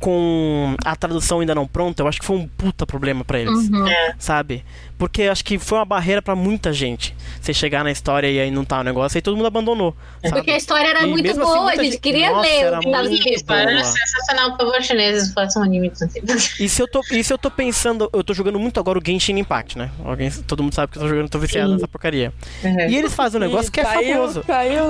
[0.00, 3.70] com a tradução ainda não pronta, eu acho que foi um puta problema pra eles,
[3.70, 3.86] Uhum.
[4.18, 4.64] sabe?
[4.96, 7.14] Porque acho que foi uma barreira pra muita gente.
[7.40, 10.34] Você chegar na história e aí não tá o negócio, aí todo mundo abandonou, sabe?
[10.36, 12.56] Porque a história era E muito assim, boa, muita a gente gente- queria Nossa, ler
[12.64, 13.52] era o que tava escrito.
[13.52, 15.92] Era sensacional, por favor, chineses, façam um anime.
[16.60, 19.02] E se eu tô, e se eu tô pensando, eu tô jogando muito agora o
[19.04, 19.90] Genshin Impact, né?
[20.04, 21.74] Alguém, todo mundo sabe que eu tô jogando, tô viciado Sim.
[21.74, 22.32] nessa porcaria.
[22.62, 22.80] Uhum.
[22.88, 24.44] E eles fazem um negócio que é caiu, fabuloso.
[24.44, 24.84] Caiu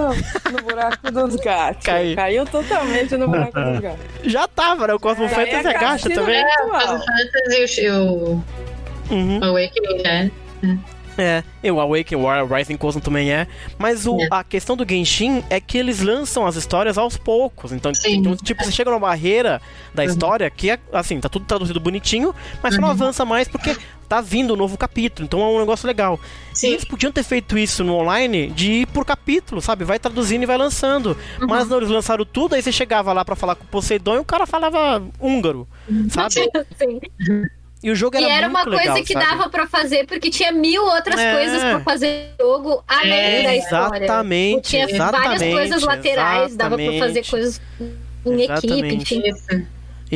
[0.53, 1.85] no, buraco dos gatos.
[1.85, 2.15] Caiu.
[2.15, 2.45] Caiu.
[2.47, 4.05] totalmente no buraco dos gatos.
[4.25, 4.95] Já tava, né?
[4.95, 6.45] O Cosmo Daí Fantasy é gacha também.
[6.45, 6.81] virtual.
[6.81, 8.45] Final Fantasy e o-
[9.11, 9.43] Uhum.
[9.43, 10.31] Awakening, né?
[11.17, 13.47] É, e o Awaken War, Rising Cosmo também é.
[13.79, 14.27] Mas o, É.
[14.33, 17.71] a questão do Genshin é que eles lançam as histórias aos poucos.
[17.73, 19.63] Então, então, tipo, você chega numa barreira
[19.95, 20.09] da Uhum.
[20.09, 23.77] história que é, assim, tá tudo traduzido bonitinho, mas você não avança mais porque
[24.09, 25.25] tá vindo um novo capítulo.
[25.25, 26.19] Então é um negócio legal.
[26.53, 26.69] E Sim.
[26.73, 29.85] eles podiam ter feito isso no online de ir por capítulo, sabe?
[29.85, 31.17] Vai traduzindo e vai lançando.
[31.41, 31.47] Uhum.
[31.47, 34.19] Mas não, eles lançaram tudo, aí você chegava lá pra falar com o Poseidon e
[34.19, 35.69] o cara falava húngaro,
[36.11, 36.35] sabe?
[36.77, 36.99] Sim.
[37.85, 39.27] E o jogo E era, era uma muito coisa legal, que sabe?
[39.27, 41.35] dava pra fazer, porque tinha mil outras É.
[41.35, 44.05] coisas pra fazer jogo além É, da história.
[44.05, 47.61] Exatamente, Tinha várias coisas laterais, dava pra fazer coisas
[48.25, 49.15] em equipe, Exatamente.
[49.19, 49.67] enfim.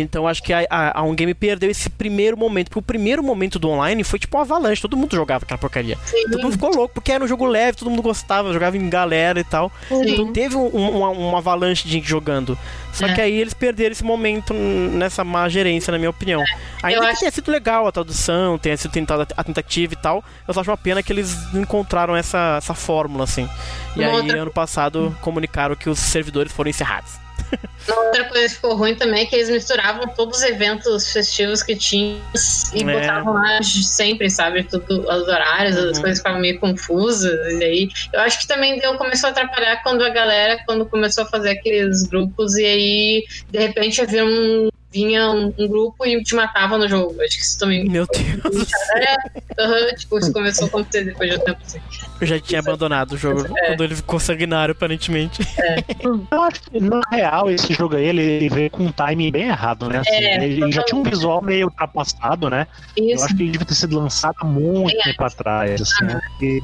[0.01, 2.66] Então acho que a, a, a Game perdeu esse primeiro momento.
[2.68, 4.80] Porque o primeiro momento do online foi tipo uma avalanche.
[4.82, 5.96] Todo mundo jogava aquela porcaria.
[6.05, 6.24] Sim.
[6.30, 9.40] Todo mundo ficou louco, porque era um jogo leve, todo mundo gostava, jogava em galera
[9.40, 9.70] e tal.
[9.88, 10.03] Sim.
[10.12, 12.57] Então teve um- um- uma, uma avalanche de gente jogando.
[12.92, 13.14] Só É.
[13.14, 16.42] que aí eles perderam esse momento nessa má gerência, na minha opinião.
[16.82, 19.96] Ainda Eu que acho- tenha sido legal a tradução, tenha sido tentada a tentativa e
[19.96, 23.49] tal, eu só acho uma pena que eles encontraram essa, essa fórmula, assim.
[23.94, 27.12] E Uma aí, outra- ano passado, comunicaram que os servidores foram encerrados.
[27.88, 31.62] Uma outra coisa que ficou ruim também é que eles misturavam todos os eventos festivos
[31.62, 32.20] que tinham
[32.74, 32.84] e É.
[33.01, 34.64] botavam lá sempre, sabe?
[34.64, 36.03] Tudo, os horários, as Uhum.
[36.03, 37.32] coisas ficavam meio confusas.
[37.61, 41.24] E aí, eu acho que também deu, começou a atrapalhar quando a galera, quando começou
[41.24, 46.22] a fazer aqueles grupos, e aí, de repente, havia um, vinha um, um grupo e
[46.22, 47.14] te matava no jogo.
[47.22, 47.89] Acho que isso também.
[47.89, 51.78] Meu Deus, É, aham, tipo, isso começou a acontecer depois de um tempo assim.
[52.20, 53.66] eu já tinha abandonado o jogo É.
[53.68, 55.43] quando ele ficou sanguinário, aparentemente.
[56.30, 59.89] Eu acho que, na real, esse jogo aí, ele, veio com um timing bem errado,
[59.89, 59.99] né?
[59.99, 62.66] Assim, É, ele, já tinha um visual meio ultrapassado, né?
[62.97, 63.24] Eu Isso.
[63.24, 66.20] acho que ele devia ter sido lançado há muito tempo atrás, assim, né?
[66.30, 66.61] Porque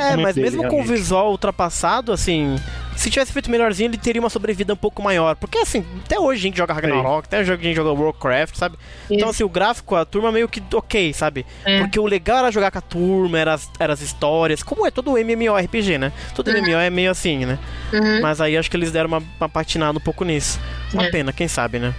[0.00, 0.90] É, mas mesmo com o realmente.
[0.92, 2.56] visual ultrapassado, assim,
[2.96, 5.36] se tivesse feito melhorzinho, ele teria uma sobrevida um pouco maior.
[5.36, 8.76] Porque, assim, até hoje a gente joga Ragnarok, até hoje a gente joga Warcraft, sabe?
[9.06, 9.30] Então, Isso.
[9.30, 11.46] assim, o gráfico, a turma meio que ok, sabe?
[11.64, 11.78] É.
[11.80, 14.90] Porque o legal era jogar com a turma, era as, era as histórias, como é
[14.90, 16.12] todo MMORPG, né?
[16.34, 17.58] Todo MMO é meio assim, né?
[17.92, 18.20] Uhum.
[18.20, 20.58] Mas aí acho que eles deram uma, uma patinada um pouco nisso.
[20.92, 21.10] Uma É.
[21.10, 21.94] pena, quem sabe, né?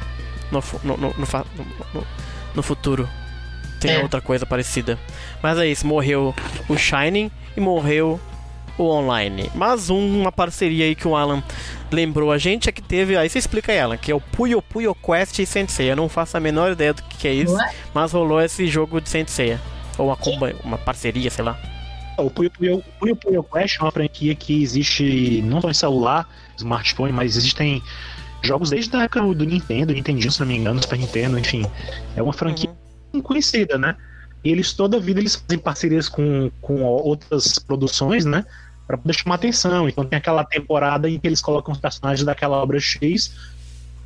[0.51, 1.15] No, no, no-
[1.93, 2.07] no-
[2.55, 3.09] no futuro
[3.85, 4.01] tem É.
[4.03, 4.97] outra coisa parecida.
[5.41, 6.33] Mas é isso, morreu
[6.67, 8.19] o Shining e morreu
[8.77, 9.49] o online.
[9.55, 11.41] Mas um- uma parceria aí que o Alan
[11.91, 13.15] lembrou a gente é que teve.
[13.15, 15.89] Aí você explica aí, Alan, que é o Puyo Puyo Quest e Sensei.
[15.91, 17.71] Eu não faço a menor ideia do que, que é isso, Ué?
[17.93, 19.57] mas rolou esse jogo de Sensei.
[19.97, 21.57] Ou uma, comba- uma parceria, sei lá.
[22.17, 26.27] O Puyo Puyo, Puyo Puyo Quest é uma franquia que existe não só em celular,
[26.57, 27.81] smartphone, mas existem
[28.41, 31.65] jogos desde a época do Nintendo, Nintendinho, se não me engano, Super Nintendo, enfim.
[32.15, 32.75] É uma franquia Uhum.
[33.21, 33.95] Conhecida, né?
[34.43, 38.45] E eles toda a vida eles fazem parcerias com, com outras produções, né?
[38.85, 39.89] Pra poder chamar atenção.
[39.89, 43.33] Então tem aquela temporada em que eles colocam os personagens daquela obra X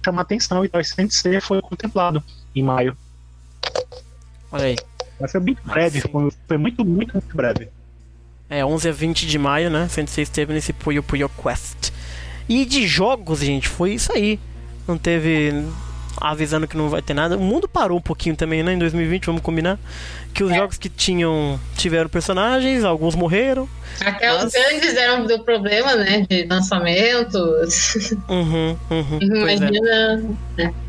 [0.03, 0.79] chamar atenção e tal.
[0.79, 2.23] Esse Sensei foi contemplado
[2.55, 2.95] em maio.
[4.51, 4.75] Olha aí.
[5.19, 7.69] Mas foi bem breve, foi, foi muito, muito, muito breve.
[8.49, 9.87] É, 11 a 20 de maio, né?
[9.89, 11.91] Sensei esteve nesse Puyo Puyo Quest.
[12.47, 14.39] E de jogos, gente, foi isso aí.
[14.87, 15.51] Não teve.
[16.21, 17.37] Avisando que não vai ter nada.
[17.37, 18.73] O mundo parou um pouquinho também, né?
[18.73, 19.79] Em 2020, vamos combinar.
[20.33, 21.59] Que os jogos que tinham.
[21.75, 23.67] tiveram personagens, alguns morreram.
[24.05, 26.25] Até os Mas- grandes deram do problema, né?
[26.29, 27.95] De lançamentos.
[28.29, 29.19] Uhum, uhum.
[29.21, 29.25] É.
[29.55, 30.23] Imagina.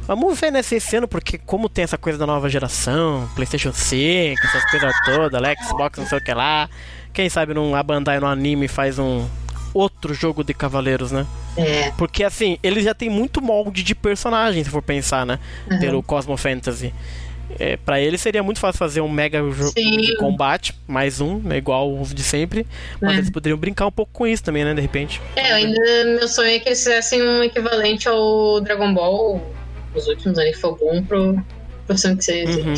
[0.07, 4.41] Vamos ver nesse esse ano, porque como tem essa coisa da nova geração, Playstation 5,
[4.47, 6.69] essas coisas todas, né, Xbox, não sei o que lá.
[7.13, 9.27] Quem sabe não a Bandai no anime faz um
[9.73, 11.27] outro jogo de cavaleiros, né?
[11.57, 11.91] É.
[11.93, 15.39] Porque assim, ele já tem muito molde de personagem, se for pensar, né?
[15.71, 15.79] Uhum.
[15.79, 16.93] Pelo Cosmo Fantasy.
[17.59, 21.57] É, para ele seria muito fácil fazer um mega jogo de combate, mais um, né,
[21.57, 22.65] igual o de sempre.
[23.01, 23.17] Mas É.
[23.17, 24.73] eles poderiam brincar um pouco com isso também, né?
[24.73, 25.21] De repente.
[25.35, 29.45] É, ainda meu sonho é que eles fizessem um equivalente ao Dragon Ball,
[29.95, 31.43] os últimos ali, que foi bom pro,
[31.89, 32.45] pro Sensei.
[32.47, 32.75] Uhum.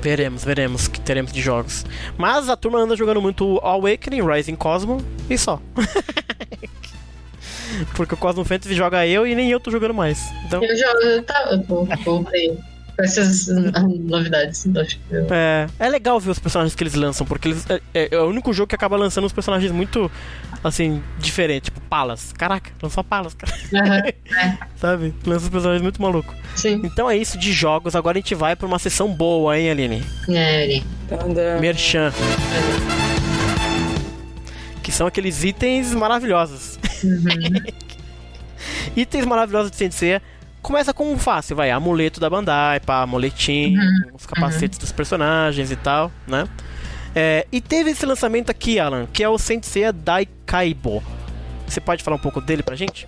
[0.00, 1.84] Veremos, veremos que teremos de jogos.
[2.16, 5.60] Mas a turma anda jogando muito Awakening, Rising Cosmo e só.
[7.94, 10.20] Porque o Cosmo Fantasy joga eu e nem eu tô jogando mais.
[10.46, 12.62] Então, Eu jogo, tá, eu vou, vou ver com
[12.98, 14.66] essas novidades.
[14.66, 17.64] Então, acho que eu- é, é legal ver os personagens que eles lançam, porque eles,
[17.70, 20.10] é, é- é o único jogo que acaba lançando uns personagens muito,
[20.64, 21.68] assim, diferentes.
[21.70, 22.32] Tipo, Palas.
[22.32, 23.52] Caraca, lançou Palas, cara.
[23.74, 24.02] Aham,
[24.76, 25.14] Sabe?
[25.24, 26.34] Lança uns personagens muito malucos.
[26.54, 26.80] sim.
[26.84, 27.94] Então é isso de jogos.
[27.94, 30.04] Agora a gente vai pra uma sessão boa, hein, Aline?
[30.28, 30.80] É.
[31.08, 31.58] Tadã.
[31.60, 32.12] Merchan.
[34.82, 36.78] Que são aqueles itens maravilhosos.
[37.04, 37.28] Uhum.
[38.96, 40.20] itens maravilhosos de Sensei.
[40.62, 43.80] Começa com um fácil, vai, amuleto da Bandai, pá, amuletinho,
[44.14, 46.46] os capacetes dos personagens e tal, né?
[47.14, 51.02] É, e teve esse lançamento aqui, Alan, que é o Sensei Daikaibo.
[51.66, 53.06] Você pode falar um pouco dele pra gente?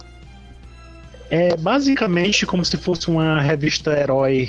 [1.31, 4.49] É basicamente como se fosse uma revista herói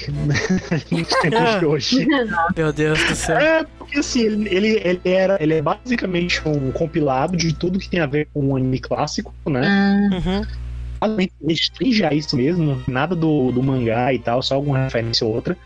[0.89, 2.07] nos tempos de hoje.
[2.57, 3.37] Meu Deus do céu.
[3.37, 7.99] É, porque assim, ele, ele, era, ele é basicamente um compilado de tudo que tem
[7.99, 9.61] a ver com o anime clássico, né?
[9.63, 10.45] Ah, Uhum.
[11.01, 15.33] Basicamente restringe a isso mesmo, nada do, do mangá e tal, só alguma referência ou
[15.33, 15.57] outra.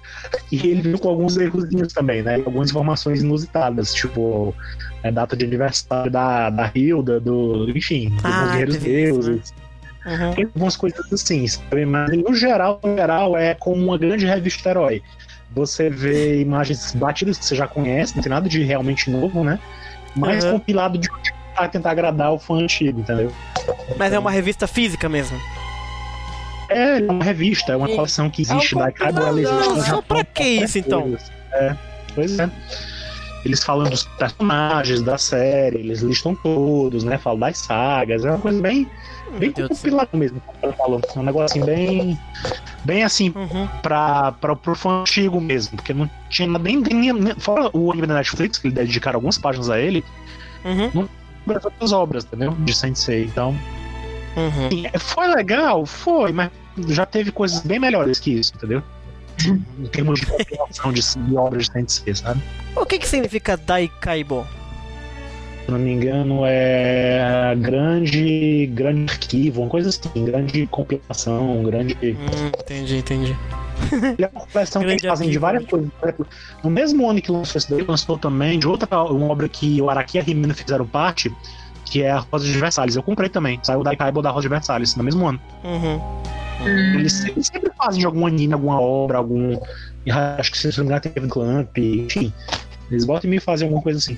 [0.49, 2.35] E ele veio com alguns errozinhos também, né?
[2.35, 4.55] Algumas informações inusitadas, tipo
[5.03, 7.69] a data de aniversário da, da Hilda, do.
[7.69, 9.23] Enfim, dos Ah, guerreiros teve isso, né?
[9.25, 9.53] deuses.
[10.05, 10.33] Uhum.
[10.33, 11.85] Tem algumas coisas assim, sabe?
[11.85, 15.01] Mas no geral, no geral, é como uma grande revista herói.
[15.53, 19.59] Você vê imagens batidas que você já conhece, não tem nada de realmente novo, né?
[20.15, 20.51] Mas Uhum.
[20.51, 21.09] compilado de
[21.55, 23.31] pra tentar agradar o fã antigo, entendeu?
[23.97, 25.39] Mas é uma revista física mesmo.
[26.69, 30.01] É, é uma revista, é uma coleção que É um existe da existe no Só
[30.01, 31.15] pra que isso, então?
[31.53, 31.75] É,
[32.13, 32.49] pois é.
[33.45, 37.19] Eles falam dos personagens da série, eles listam todos, né?
[37.19, 38.89] Falam das sagas, é uma coisa bem,
[39.37, 39.83] bem Meu Deus do céu.
[39.91, 41.01] compilada mesmo, como eu falo.
[41.15, 42.19] É um negócio assim, bem,
[42.83, 43.67] bem assim, Uhum.
[43.83, 47.91] pra, pra, pro fã antigo mesmo, porque não tinha nada- nem, nem, nem fora o
[47.91, 50.03] anime da Netflix, que ele dedicaram algumas páginas a ele,
[50.65, 51.07] Uhum.
[51.45, 52.51] Para outras obras, entendeu?
[52.59, 53.23] De Sensei.
[53.25, 53.55] Então,
[54.35, 54.67] Uhum.
[54.67, 56.49] assim, foi legal, foi, mas
[56.89, 58.83] já teve coisas bem melhores que isso, entendeu?
[59.79, 62.41] Em termos de compilação de, de obras de Sensei, sabe?
[62.75, 64.45] O que que significa Daikaibo?
[65.65, 71.95] Se não me engano, é grande, grande arquivo, uma coisa assim, grande compilação, grande.
[72.03, 73.35] Hum, entendi, entendi.
[73.91, 75.89] Ele é uma coleção que eles fazem de várias coisas.
[75.99, 76.27] Por exemplo,
[76.63, 79.89] no mesmo ano que lançou esse daí, lançou também de outra uma obra que o
[79.89, 81.33] Araki e a Rimino fizeram parte,
[81.85, 82.95] que é a Rosa de Versalhes.
[82.95, 83.59] Eu comprei também.
[83.63, 85.39] Saiu o Daikaibo da Rosa de Versalhes, no mesmo ano.
[85.63, 86.01] Uhum.
[86.95, 89.59] Eles sempre, sempre fazem de algum anime, alguma obra, algum.
[90.37, 92.33] Acho que se não me engano teve Clamp, enfim.
[92.89, 94.17] Eles botam e me fazem alguma coisa assim.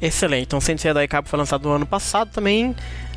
[0.00, 0.44] Excelente.
[0.44, 2.74] Então, Sensei Daikaibo foi lançado no ano passado também.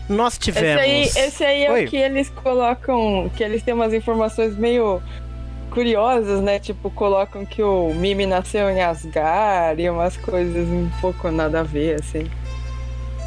[0.09, 0.81] Nós Esse tivemos.
[0.81, 1.85] aí, esse aí é Oi.
[1.85, 5.01] o que eles colocam, que eles têm umas informações meio
[5.71, 6.59] curiosas, né?
[6.59, 11.63] Tipo, colocam que o Mimi nasceu em Asgard e umas coisas um pouco nada a
[11.63, 12.29] ver, assim.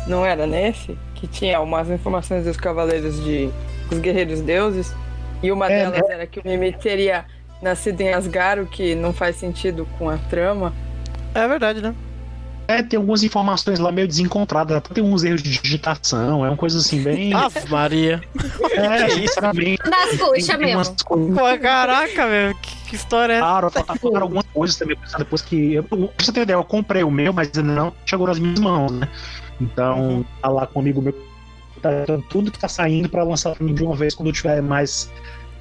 [0.06, 0.96] Não era nesse?
[1.14, 3.50] Que tinha umas informações dos cavaleiros de...
[3.90, 4.94] dos guerreiros deuses.
[5.42, 7.24] E uma É, delas era que o Mimi teria
[7.62, 10.72] nascido em Asgard, o que não faz sentido com a trama.
[11.34, 11.94] É verdade, né?
[12.70, 16.56] É, tem algumas informações lá meio desencontradas, até tem uns erros de digitação, é uma
[16.56, 17.32] coisa assim bem.
[17.34, 18.20] Ave Maria.
[18.72, 19.82] é, sinceramente.
[19.90, 20.94] Das coxas mesmo.
[21.04, 22.54] coisas Pô, caraca, velho.
[22.56, 23.44] Que, que história é essa?
[23.46, 25.74] Claro, falaram algumas coisas também, depois que.
[25.74, 28.60] Eu, pra você ter ideia, eu comprei o meu, mas ainda não chegou nas minhas
[28.60, 29.08] mãos, né?
[29.60, 30.24] Então, Uhum.
[30.40, 31.12] tá lá com um amigo meu,
[31.82, 34.62] tá dando tudo que tá saindo pra lançar pra mim de uma vez quando tiver
[34.62, 35.10] mais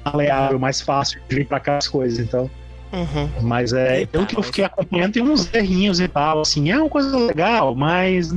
[0.04, 2.18] maleável, mais fácil de vir pra cá as coisas.
[2.18, 2.50] Então,
[2.92, 3.28] Uhum.
[3.42, 6.76] mas é, Eita, pelo que eu fiquei acompanhando, tem uns errinhos e tal, assim, é
[6.76, 8.30] uma coisa legal, mas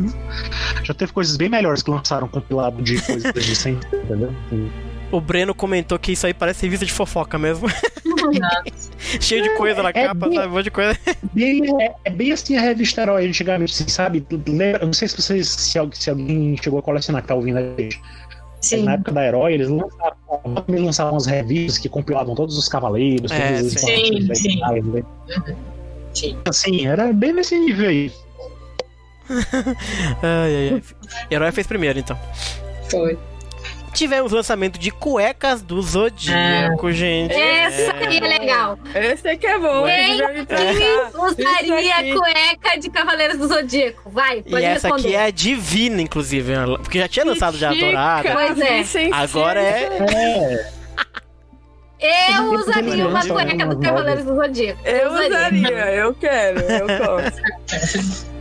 [0.84, 3.74] já teve coisas bem melhores que lançaram compilado de coisas de 100,
[4.04, 4.34] entendeu?
[5.12, 7.68] O Breno comentou que isso aí parece revista de fofoca mesmo.
[9.20, 10.47] Cheio de coisa na É capa, bem- sabe?
[10.47, 10.97] Um monte de coisa.
[11.34, 14.26] Bem, é, é bem assim a revista Herói antigamente, assim, sabe?
[14.47, 17.36] Lembra, eu não sei se vocês se, al- se alguém chegou a colecionar que tá
[17.36, 17.99] ouvindo a gente.
[18.64, 18.84] Sim.
[18.84, 23.30] Na época da Herói, eles lançavam, eles lançavam umas revistas que compilavam todos os cavaleiros,
[23.32, 24.36] É, todas as sim.
[24.36, 25.03] Sim, né?
[26.14, 26.38] Sim.
[26.47, 28.11] Assim, era bem nesse nível aí.
[30.22, 30.84] Ai, ai, ai.
[31.32, 32.18] Herói fez primeiro, então.
[32.89, 33.18] Foi.
[33.94, 37.34] Tivemos lançamento de cuecas do Zodíaco, gente.
[37.34, 38.78] Essa aí é legal.
[38.96, 40.16] Esse aqui é bom, Quem
[41.16, 42.16] usaria aqui.
[42.16, 44.10] cueca de Cavaleiros do Zodíaco?
[44.10, 45.08] Vai, E pode essa responder.
[45.10, 46.52] aqui é a divina, inclusive.
[46.52, 48.32] ela- Porque já tinha lançado já a dourada.
[48.32, 49.10] Pois é.
[49.12, 50.72] Agora é.
[52.00, 54.88] É, Eu usaria uma cueca do Cavaleiros do Zodíaco.
[54.88, 57.41] Eu usaria, eu quero, eu gosto.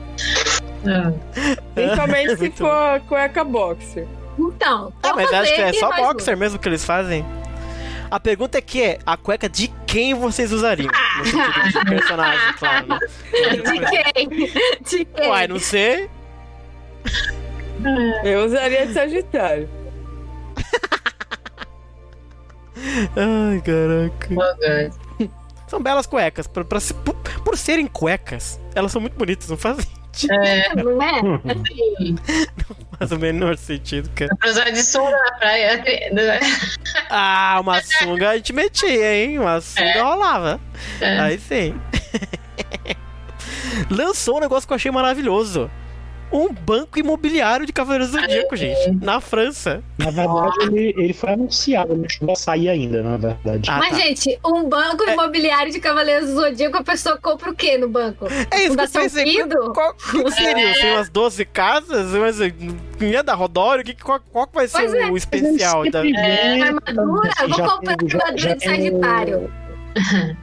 [1.74, 4.07] Principalmente se for cueca boxer.
[4.39, 7.24] Então, Ah, mas acho que é só boxer mesmo que eles fazem.
[8.11, 10.91] A pergunta aqui é: a cueca de quem vocês usariam?
[11.18, 12.87] No sentido de personagem, claro.
[12.89, 12.99] Né?
[13.62, 13.80] De
[14.12, 14.28] quem?
[14.80, 15.28] De quem?
[15.28, 16.09] Uai, não sei.
[18.24, 19.68] Eu usaria de Sagitário.
[23.16, 25.30] Ai, caraca.
[25.66, 26.47] São belas cuecas.
[26.47, 29.85] Pra, pra se- por, por serem cuecas, elas são muito bonitas, não fazem
[30.28, 31.22] Não é?
[32.98, 34.34] faz o menor sentido, cara.
[34.36, 35.76] Pra usar de sunga na praia.
[36.12, 36.40] né?
[37.10, 39.38] Ah, uma sunga a gente metia, hein?
[39.38, 40.60] Uma sunga rolava.
[41.00, 41.18] É.
[41.20, 41.74] Aí sim.
[43.90, 45.70] Lançou um negócio que eu achei maravilhoso.
[46.33, 48.91] Um banco imobiliário de Cavaleiros do Zodíaco, gente.
[49.05, 49.83] Na França.
[49.99, 53.70] Na verdade, ele, ele foi anunciado, não chegou a sair ainda, na verdade.
[53.70, 53.97] Ah, Mas, tá.
[53.97, 58.26] gente, um banco imobiliário de Cavaleiros do Zodíaco, a pessoa compra o quê no banco?
[58.26, 59.26] É isso que eu Fundação pensei.
[59.26, 59.72] Fido?
[59.72, 60.70] Qual, que, seria?
[60.70, 62.11] Assim, umas 12 casas?
[62.12, 63.85] Mas não ia dar Rodório?
[63.85, 65.07] Que, qual, qual vai ser Pois é.
[65.07, 65.91] o especial?
[65.91, 66.07] Da...
[66.07, 67.30] É, Armadura?
[67.41, 69.53] Eu vou comprar armadura de Sagitário.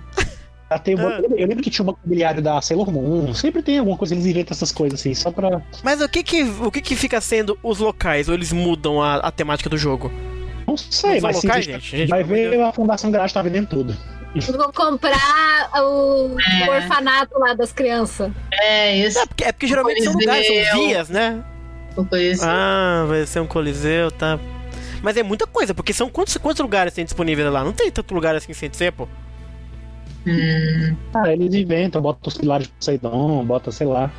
[0.77, 1.21] Tem uma- Ah.
[1.35, 3.33] Eu lembro que tinha um mobiliário da Sailor Moon.
[3.33, 5.61] Sempre tem alguma coisa, eles inventam essas coisas assim, só pra.
[5.83, 8.27] Mas o que que, o que que fica sendo os locais?
[8.29, 10.11] Ou eles mudam a, a temática do jogo?
[10.67, 12.09] Não sei, mas sim, locais, a gente gente?
[12.09, 13.97] Vai ver a Fundação Garage tá vendendo tudo.
[14.35, 16.69] Eu vou comprar o, É.
[16.69, 18.31] o orfanato lá das crianças.
[18.53, 19.17] É, isso.
[19.17, 21.43] É porque, é porque geralmente são lugares, são vias, né?
[21.97, 22.07] Uma.
[22.43, 24.39] Ah, vai ser um coliseu, tá.
[25.01, 27.63] Mas é muita coisa, porque são quantos, quantos lugares tem disponíveis lá?
[27.63, 29.07] Não tem tanto lugar assim sem ser, pô.
[30.29, 34.11] Hum, Ah, eles inventam, botam os pilares de Poseidon, bota, sei lá.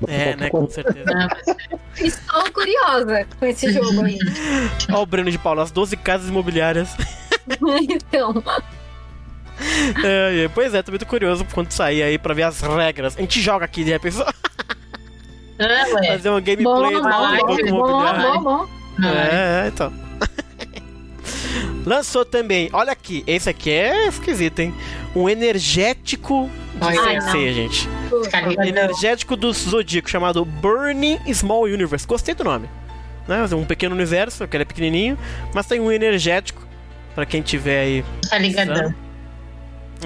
[0.00, 1.04] bota É, né, com certeza.
[1.12, 1.56] mas-
[2.00, 4.18] Estou curiosa com esse jogo aí.
[4.92, 6.96] Ó o Breno de Paulo, as 12 casas imobiliárias.
[7.90, 8.42] então,
[10.04, 13.16] É, é, pois é, tô muito curioso quando sair aí pra ver as regras.
[13.16, 14.16] A gente joga aqui, repente,
[15.60, 16.06] Ah, ué.
[16.06, 18.40] fazer uma bom, gameplay bom, do bom, Imobiliário.
[18.40, 18.68] bom, bom.
[19.04, 19.08] É.
[19.08, 19.92] É, é, então.
[21.86, 24.74] Lançou também, olha aqui, esse aqui é esquisito, hein?
[25.16, 27.88] Um energético de Ai, Sensei, gente.
[28.30, 28.66] Carregador.
[28.66, 32.06] Energético do Zodíaco, chamado Burning Small Universe.
[32.06, 32.68] Gostei do nome.
[33.26, 33.44] Né?
[33.54, 35.18] Um pequeno universo, que ele é pequenininho,
[35.54, 36.66] mas tem um energético,
[37.14, 38.04] pra quem tiver aí.
[38.28, 38.94] Tá ligadão.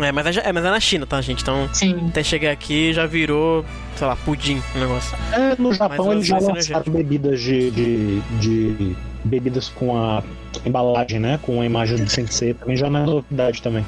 [0.00, 1.42] É, mas é, é, mas é na China, tá, gente?
[1.42, 2.06] Então, Sim.
[2.08, 3.64] até chegar aqui já virou,
[3.96, 5.16] sei lá, pudim o negócio.
[5.32, 10.22] É, no Japão Mas eles já lançaram bebidas de, de, de- bebidas com a
[10.64, 11.38] embalagem, né?
[11.42, 13.84] Com a imagem do Sensei, também já não é novidade também.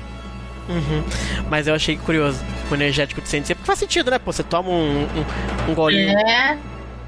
[0.68, 1.04] Uhum.
[1.50, 4.18] Mas eu achei curioso o energético de Sensei, porque faz sentido, né?
[4.18, 6.56] Pô, você toma um, um, um golinho É,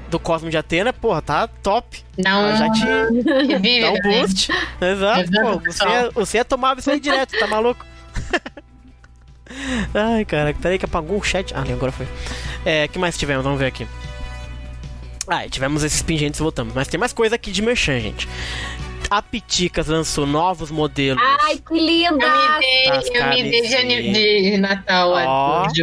[0.09, 2.03] do Cosmo de Atena, porra, tá top.
[2.25, 2.55] Ah, um.
[2.55, 2.85] já te
[3.81, 4.21] dá um também.
[4.21, 4.51] boost.
[4.79, 5.71] Exato, Exato, pô.
[5.71, 7.85] Você, você ia tomar isso aí direto, tá maluco?
[9.93, 11.53] Ai, cara, peraí que apagou o chat.
[11.55, 12.07] Ah, ali, agora foi.
[12.65, 13.43] É, que mais tivemos?
[13.43, 13.87] Vamos ver aqui.
[15.27, 16.73] Ah, tivemos esses pingentes e voltamos.
[16.73, 18.27] Mas tem mais coisa aqui de merchan, gente.
[19.09, 21.21] A Piticas lançou novos modelos.
[21.41, 22.25] Ai, que linda!
[22.25, 22.59] Tá,
[23.13, 25.61] Eu me dei, as eu me dei de, Natal Ó.
[25.61, 25.73] ouro.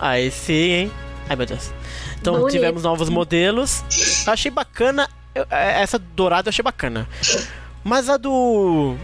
[0.00, 0.92] Aí sim, hein?
[1.28, 1.70] Ai, meu Deus.
[2.20, 2.50] Então Bonito.
[2.52, 3.84] tivemos novos modelos.
[4.26, 5.08] Eu achei bacana.
[5.34, 7.08] eu- é, essa dourada eu achei bacana.
[7.84, 8.96] Mas a do.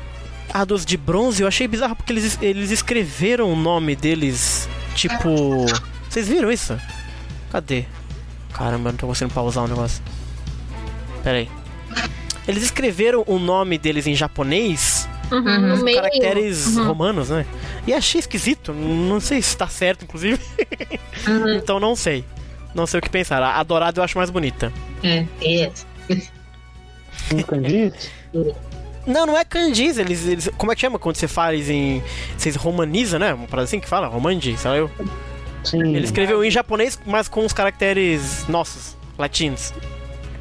[0.52, 4.68] A dos de bronze eu achei bizarro porque eles, eles escreveram o nome deles.
[4.94, 5.66] Tipo.
[6.08, 6.76] Vocês viram isso?
[7.52, 7.84] Cadê?
[8.52, 10.02] Caramba, eu não tô conseguindo pausar o negócio.
[11.22, 11.48] Pera aí.
[12.46, 15.42] Eles escreveram o nome deles em japonês Uhum,
[15.76, 15.98] no meio.
[15.98, 16.86] caracteres Uhum.
[16.86, 17.44] romanos, né?
[17.86, 18.72] E achei esquisito.
[18.72, 20.40] Não sei se tá certo, inclusive.
[21.26, 21.54] Uhum.
[21.56, 22.24] então não sei.
[22.74, 23.42] Não sei o que pensar.
[23.42, 24.72] A dourada eu acho mais bonita.
[25.02, 25.70] É, é.
[27.34, 27.92] Um kanji?
[29.06, 29.96] Não, não é kanjis.
[29.96, 32.02] Eles, eles, como é que chama quando você faz em.
[32.36, 33.32] Vocês romaniza, né?
[33.32, 34.06] Uma parada assim que fala?
[34.06, 34.90] Romandi, sei lá eu.
[35.64, 35.80] Sim.
[35.94, 39.72] Ele escreveu em japonês, mas com os caracteres nossos, latinos.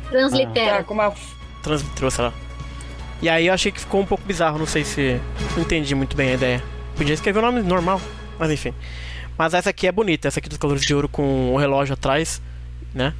[0.09, 0.83] Translitera.
[0.83, 1.13] com uma
[1.61, 2.33] Transliterou, sei lá.
[3.21, 4.57] E aí eu achei que ficou um pouco bizarro.
[4.57, 5.19] Não sei se.
[5.55, 6.63] Não entendi muito bem a ideia.
[6.95, 7.99] Podia escrever o nome normal,
[8.39, 8.73] mas enfim.
[9.37, 12.41] Mas essa aqui é bonita, essa aqui dos colores de ouro com o relógio atrás,
[12.93, 13.13] né?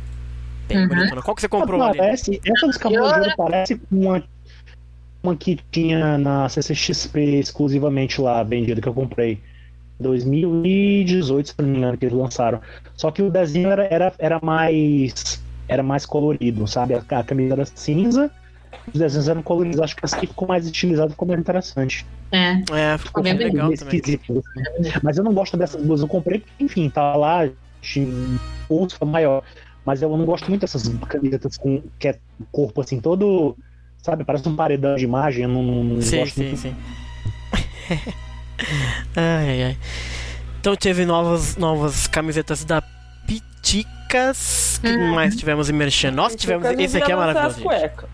[0.68, 0.88] Bem Uhum.
[0.88, 1.22] bonitona.
[1.22, 1.98] Qual que você comprou ali?
[1.98, 4.24] Parece, essa dos Cavaleiros de Ouro parece com uma,
[5.22, 9.40] uma que tinha na CCXP exclusivamente lá, vendida, que eu comprei.
[10.00, 12.62] 2018, se não me engano, que eles lançaram.
[12.96, 16.94] Só que o desenho era, era, era mais era mais colorido, sabe?
[16.94, 18.32] A, a camisa era cinza,
[18.94, 19.82] os desenhos eram coloridos.
[19.82, 22.06] Acho que essa aqui ficou mais estilizado, ficou mais interessante.
[22.32, 22.54] É.
[22.74, 23.96] É, ficou Bem bem legal também.
[23.96, 24.92] esquisito, assim.
[25.04, 26.04] Mas eu não gosto dessas blusas.
[26.04, 27.50] Eu comprei porque, enfim, tá lá,
[27.84, 29.44] foi maior.
[29.86, 33.58] Mas eu não gosto muito dessas camisetas com que é o corpo assim todo.
[34.02, 35.44] Sabe, parece um paredão de imagem.
[35.44, 36.58] Eu não, não- não Sim, gosto sim, muito.
[36.58, 36.76] sim.
[39.16, 39.78] ai, ai, ai.
[40.60, 42.82] Então teve novas, novas camisetas da
[43.26, 44.80] Piticas.
[44.82, 45.14] que Uhum.
[45.16, 46.12] mais tivemos em Merchan?
[46.12, 46.68] Nós tivemos.
[46.80, 47.62] Esse aqui é maravilhoso.
[47.62, 48.08] as.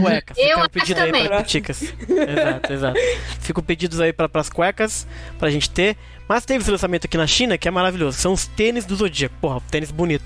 [0.00, 0.34] Cueca.
[0.36, 1.26] Eu Fica um acho pedido aí também.
[1.28, 1.82] pra Piticas.
[1.82, 2.98] exato, exato.
[3.40, 5.06] Fica pedidos aí pra, pras cuecas
[5.38, 5.96] pra gente ter.
[6.28, 8.18] Mas teve esse lançamento aqui na China que é maravilhoso.
[8.18, 9.34] São os tênis do Zodíaco.
[9.40, 10.24] Porra, tênis bonito.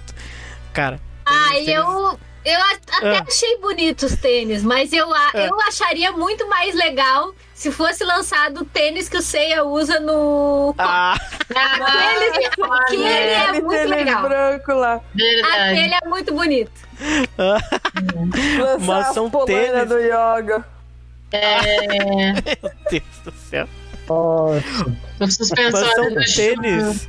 [0.73, 0.99] Cara.
[1.27, 2.19] Ai, tênis- eu,
[2.49, 3.25] eu até Ah.
[3.27, 5.39] achei bonitos os tênis, mas eu, a- Ah.
[5.47, 10.75] eu acharia muito mais legal se fosse lançado o tênis que o Seiya usa no.
[10.79, 11.17] Ah,
[11.51, 14.23] Aquele, aquele é Aquele muito tênis legal.
[14.23, 15.01] branco lá.
[15.15, 15.71] Verdade.
[15.73, 16.71] Aquele é muito bonito.
[18.59, 19.89] Lançar Mas as são tênis.
[19.89, 20.65] do yoga.
[21.33, 22.33] É.
[22.63, 23.69] meu Deus do céu.
[24.09, 24.63] Nossa,
[25.21, 25.35] Mas
[25.95, 27.09] são do tênis.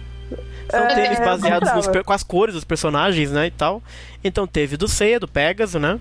[0.70, 3.82] São É, tênis baseados nos com as cores dos personagens, né, e tal.
[4.24, 5.99] Então teve do Seiya, do Pegasus, né?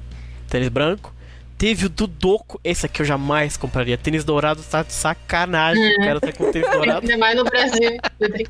[0.49, 1.15] Tênis branco.
[1.57, 2.61] Teve o do Doco.
[2.63, 3.99] Esse aqui eu jamais compraria.
[3.99, 5.97] Tênis dourado tá de sacanagem.
[5.97, 7.01] O cara tá com tênis dourado.
[7.01, 7.99] Ainda mais no Brasil.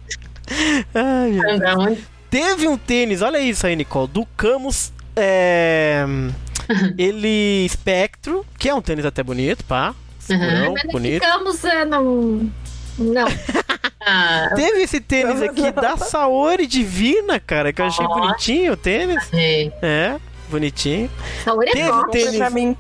[0.95, 2.05] Ai, meu onde?
[2.31, 4.93] Teve um tênis, olha isso aí, Nicole, do Camus.
[5.17, 6.05] É,
[6.99, 9.95] ele Spectro, que é um tênis até bonito, pá.
[10.19, 11.25] Segurão, Mas bonito.
[11.25, 12.51] ficamos, é, não.
[12.99, 13.27] Não.
[14.11, 19.23] Ah, Teve esse tênis aqui da Saori Divina, cara, que eu achei bonitinho o tênis.
[19.35, 19.71] é.
[19.83, 20.17] É,
[20.49, 21.11] bonitinho.
[21.45, 22.05] Saúde Teve é top.
[22.05, 22.39] Comprem tênis.
[22.39, 22.77] pra mim.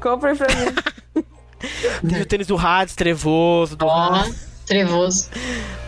[0.00, 1.24] Comprem pra mim.
[2.08, 5.28] Teve o tênis do Hades Trevoso, do Ó, Hades trevoso.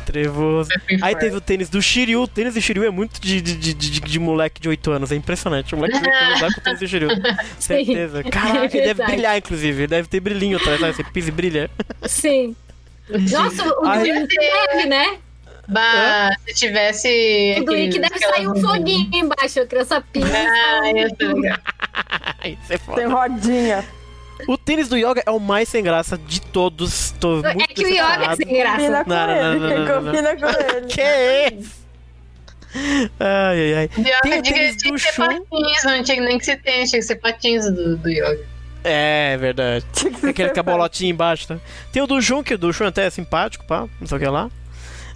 [0.05, 0.68] Trevoso.
[0.74, 2.22] Happy Aí teve o tênis do Shiryu.
[2.22, 5.12] O tênis do Shiryu é muito de, de, de, de, de moleque de 8 anos.
[5.12, 5.74] É impressionante.
[5.74, 7.09] O moleque de 8 anos vai com o tênis do Shiryu.
[7.59, 8.22] Certeza.
[8.24, 9.83] Caraca, ele deve brilhar, inclusive.
[9.83, 10.80] Ele deve ter brilhinho atrás.
[10.97, 11.70] Você pisa e brilha.
[12.03, 12.55] Sim.
[13.19, 15.19] Nossa, o do deve, né?
[15.69, 17.57] Bah, se tivesse.
[17.61, 20.27] O do Rick aqueles- deve sair um foguinho embaixo, a criança pisa.
[20.37, 20.81] Ah,
[22.67, 23.01] você é foda.
[23.01, 23.85] Tem rodinha.
[24.49, 27.13] O tênis do Yoga é o mais sem graça de todos.
[27.21, 28.77] Tô muito É que o Yoga é sem graça.
[28.77, 29.43] Combina com Não, não, ele.
[29.43, 30.05] não, não, não, não.
[30.05, 30.47] Combina com
[30.77, 30.87] ele.
[30.87, 31.83] Que é esse?
[32.75, 33.89] Ai, ai, ai.
[33.89, 35.27] Pior Tem o tinha, tênis tinha do que ser Shun.
[35.27, 38.41] patins, não tinha nem que ser tênis, tinha que ser patins do, do yoga.
[38.85, 39.85] É, verdade.
[39.93, 41.59] Tinha que ser Aquele bolotinha embaixo, tá?
[41.93, 44.20] Tem o do Jun, que o do Jun até é simpático, pá, não sei o
[44.20, 44.51] que lá.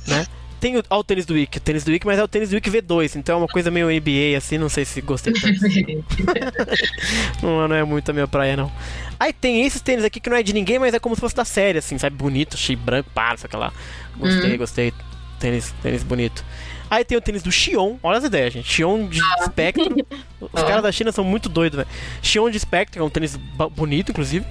[0.07, 0.27] Né?
[0.61, 2.55] Tem o, ó, o tênis do o tênis do Wiki, mas é o tênis do
[2.55, 5.47] Wiki V2, então é uma coisa meio NBA, assim, não sei se gostei tanto.
[7.43, 8.73] não, não é muito a minha praia, não.
[9.21, 11.37] Aí tem esses tênis aqui que não é de ninguém, mas é como se fosse
[11.37, 12.17] da série, assim, sabe?
[12.17, 13.73] Bonito, cheio branco, pá, não sei o que lá.
[14.17, 14.93] Gostei, gostei.
[15.39, 16.43] Tênis, tênis bonito.
[16.91, 18.73] Aí tem o tênis do Xion, olha as ideias, gente.
[18.73, 19.97] Xion de Spectrum.
[20.41, 21.89] Os caras da China são muito doidos, velho.
[22.23, 23.37] Xion de Spectrum, é um tênis
[23.73, 24.47] bonito, inclusive.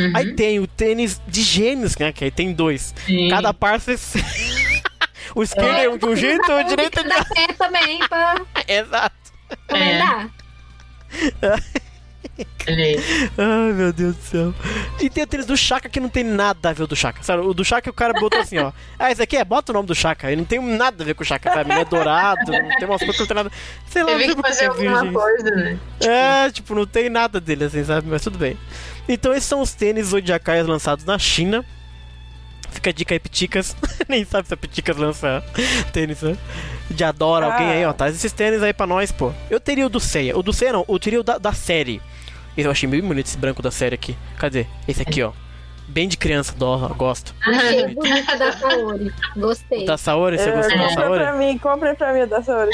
[0.00, 0.12] Uhum.
[0.14, 2.12] Aí tem o tênis de gêmeos, né?
[2.12, 2.94] Que aí tem dois.
[3.06, 3.28] Sim.
[3.28, 3.96] Cada par você...
[5.34, 9.32] O esquerdo é um de um jeito, o direito é de pé também pra Exato.
[9.66, 10.30] também
[11.42, 11.60] É.
[12.66, 12.96] aí.
[13.38, 14.54] Ai, meu Deus do céu.
[15.00, 16.96] E tem o tênis do Chaka que não tem nada a ver com o do
[16.96, 17.22] Chaka.
[17.22, 18.72] Sabe, o do Chaka o cara botou assim, ó.
[18.98, 20.30] Ah, esse aqui é, bota o nome do Chaka.
[20.32, 21.70] E não tem nada a ver com o Chaka, sabe?
[21.70, 23.52] Ele é dourado, não tem umas coisas que não tem nada.
[23.88, 25.12] Sei lá, Teve que fazer é alguma virgem.
[25.12, 25.78] coisa, né?
[26.00, 28.08] É, tipo, não tem nada dele assim, sabe?
[28.08, 28.56] Mas tudo bem.
[29.08, 31.64] Então esses são os tênis zodiacais lançados na China.
[32.70, 33.76] Fica a dica aí, Piticas.
[34.08, 35.42] Nem sabe se a Piticas lança
[35.92, 36.36] tênis, né?
[36.90, 37.92] De adora alguém aí, ó.
[37.92, 39.32] Traz esses tênis aí pra nós, pô.
[39.50, 40.36] Eu teria o do Seiya.
[40.36, 42.02] O do Seiya não, eu teria o da, da série.
[42.56, 44.16] Eu achei bem bonito esse branco da série aqui.
[44.38, 44.66] Cadê?
[44.88, 45.32] Esse aqui, ó.
[45.88, 47.32] Bem de criança, dó, gosto.
[47.46, 49.12] Achei bonita da Saori.
[49.36, 49.86] O Gostei.
[49.86, 51.20] da Saori, você gostou da Compre Saori?
[51.20, 52.70] pra mim, compre pra mim da Saori.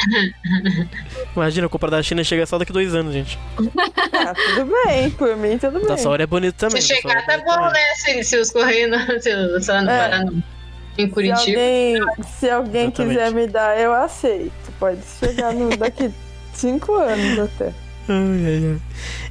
[1.37, 3.39] Imagina, a compra da China chega só daqui dois anos, gente.
[3.59, 5.97] Ah, tudo bem, por mim tudo O da bem.
[5.99, 6.80] Saori é bonito também.
[6.80, 7.72] Se o da Saori chegar, é tá bom, também.
[7.72, 7.95] né?
[7.97, 9.20] Se, se os correios não.
[9.61, 9.99] Se, lá, não É.
[10.09, 11.39] parar em Se Curitiba.
[11.61, 12.01] alguém,
[12.39, 14.53] se alguém quiser me dar, eu aceito.
[14.80, 16.11] Pode chegar no, daqui
[16.55, 17.72] cinco anos até.
[18.09, 18.80] Ai, ai, ai.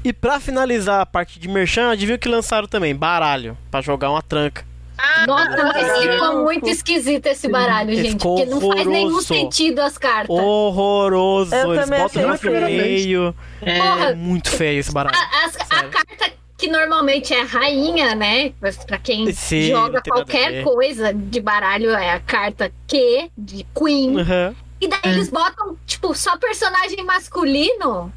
[0.03, 2.95] E pra finalizar a parte de merchan, adivinha o que lançaram também?
[2.95, 4.65] Baralho, pra jogar uma tranca.
[4.97, 8.21] Ah, Nossa, mas ficou muito esquisito esse baralho, Ficou gente.
[8.21, 10.29] Porque não faz nenhum sentido as cartas.
[10.35, 12.61] Horroroso, Eu eles botam no feio.
[12.61, 13.35] meio.
[13.63, 15.15] é, Porra, É muito feio esse baralho.
[15.17, 15.89] A, a Sério.
[15.89, 18.53] carta que normalmente é rainha, né?
[18.61, 23.65] Mas Pra quem Sim, joga a qualquer coisa de baralho, é a carta Q, de
[23.75, 24.17] Queen.
[24.17, 24.55] Uhum.
[24.79, 28.13] E daí eles botam, tipo, só personagem masculino.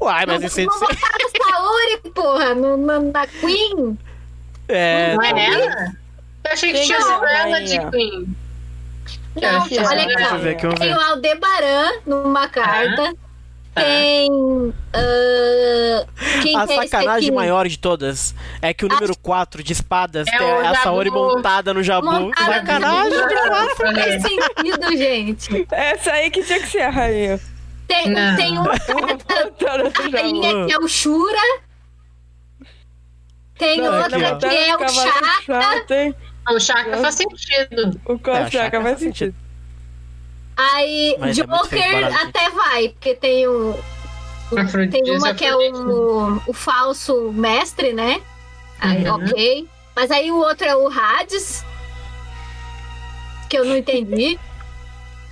[0.00, 3.98] Uai, mas não, isso não botaram Saori, porra, no, no- na Queen.
[4.68, 5.14] é.
[5.14, 5.56] não é talvez.
[5.66, 5.92] ela?
[6.44, 7.60] Eu achei que tinha é sido ela rainha?
[7.64, 8.36] de Queen.
[9.40, 10.02] Não, que olha é.
[10.04, 10.36] aqui, Deixa ó.
[10.36, 13.14] eu ver Tem o Aldebaran numa carta.
[13.74, 13.80] Tá.
[13.82, 14.28] Tem.
[16.42, 17.34] quem A é sacanagem aqui?
[17.34, 21.18] maior de todas é que o número 4 de espadas É o a Saori Jabu.
[21.36, 22.04] montada no Jabu.
[22.12, 23.28] Montada no Sacanagem Jabu.
[23.28, 23.78] demais.
[23.78, 25.66] Não faz sentido, gente.
[25.70, 27.40] Essa aí que tinha que ser a rainha.
[27.92, 28.36] Tem, Não.
[28.36, 28.72] tem uma
[30.12, 31.38] rainha que é o Shura.
[33.58, 35.94] Tem Não, outra que é o Chaka.
[35.94, 36.14] hein?
[36.48, 38.00] O Chaka faz sentido.
[38.06, 39.34] O É, Chaka faz sentido.
[40.56, 43.78] Aí Mas é Joker baralho, até vai, porque tem o.
[44.90, 48.20] Tem uma que é o, o falso mestre, né?
[48.80, 49.14] Aí, Uhum.
[49.14, 49.68] ok.
[49.94, 51.64] Mas aí o outro é o Hades.
[53.48, 54.38] Que eu não entendi.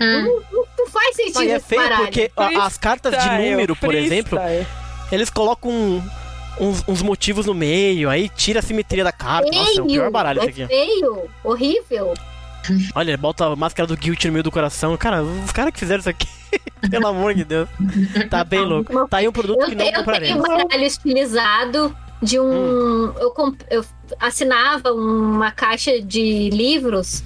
[0.01, 0.43] Hum.
[0.53, 3.95] Não, não faz sentido Não, é feio porque a- as cartas de Freestyle, número, por
[3.95, 4.67] exemplo, freestyle.
[5.13, 6.03] eles colocam um-
[6.59, 9.51] uns, uns motivos no meio, aí tira a simetria da carta.
[9.51, 10.67] Nossa, é o pior baralho é esse aqui.
[10.75, 12.15] feio, horrível.
[12.95, 14.95] Olha, bota a máscara do Guilt no meio do coração.
[14.97, 16.29] Cara, os caras que fizeram isso aqui,
[16.91, 17.69] pelo amor de Deus.
[18.29, 19.07] Tá bem louco.
[19.09, 20.45] Tá aí um produto Eu, que não te- eu tenho compraremos.
[20.45, 22.45] um baralho estilizado de um.
[23.09, 23.15] Hum.
[23.19, 23.83] Eu, comp- eu
[24.19, 27.23] assinava uma caixa de livros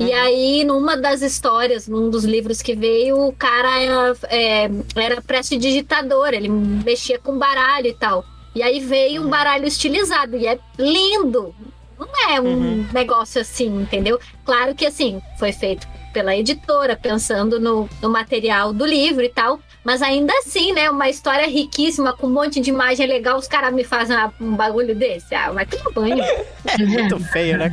[0.00, 5.20] E aí, numa das histórias, num dos livros que veio, o cara era, é, era
[5.20, 8.24] prestidigitador, ele mexia com baralho e tal.
[8.54, 11.54] E aí veio um baralho estilizado, e é lindo.
[11.98, 12.86] Não é um Uhum.
[12.94, 14.18] negócio assim, entendeu?
[14.44, 19.60] Claro que assim, foi feito pela editora, pensando no, no material do livro e tal.
[19.82, 20.90] Mas ainda assim, né?
[20.90, 24.54] Uma história riquíssima, com um monte de imagem legal, os caras me fazem uma- um
[24.54, 25.34] bagulho desse.
[25.34, 26.16] Ah, vai tomar banho.
[26.68, 27.70] É muito feio, né?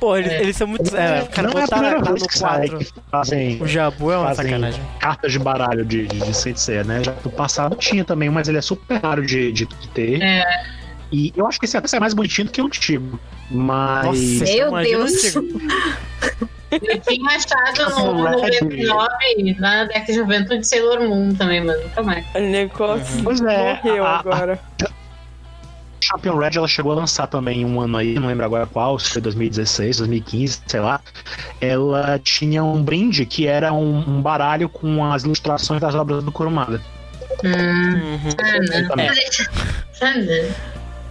[0.00, 0.94] Pô, eles, eles são muito.
[0.96, 2.34] É, cara, não é a primeira vez no que
[2.92, 4.82] que fazem, O Jabu é uma sacanagem.
[4.98, 7.02] cartas de baralho de, de, de Sensei, né?
[7.04, 10.20] Já no passado tinha também, mas ele é super raro de, de, ter.
[10.20, 10.44] É.
[11.12, 13.20] E eu acho que esse até é mais bonitinho do que o antigo.
[13.48, 14.04] Mas.
[14.40, 15.12] Nossa, Meu Deus.
[16.70, 18.58] Eu tinha achado no, no Red.
[18.60, 22.24] B9, lá na década de Juventude de Sailor Moon também, mas nunca mais.
[22.34, 24.60] O negócio Pois é, morreu a- a- agora.
[26.00, 29.10] Champion Red ela chegou a lançar também um ano aí, não lembro agora qual, se
[29.10, 31.00] foi 2016, 2015, sei lá.
[31.60, 36.30] Ela tinha um brinde que era um, um baralho com as ilustrações das obras do
[36.30, 36.80] Kurumada.
[37.44, 38.30] Hum, Uhum.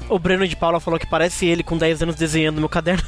[0.10, 3.03] O Breno de Paula falou que parece ele com 10 anos desenhando no meu caderno.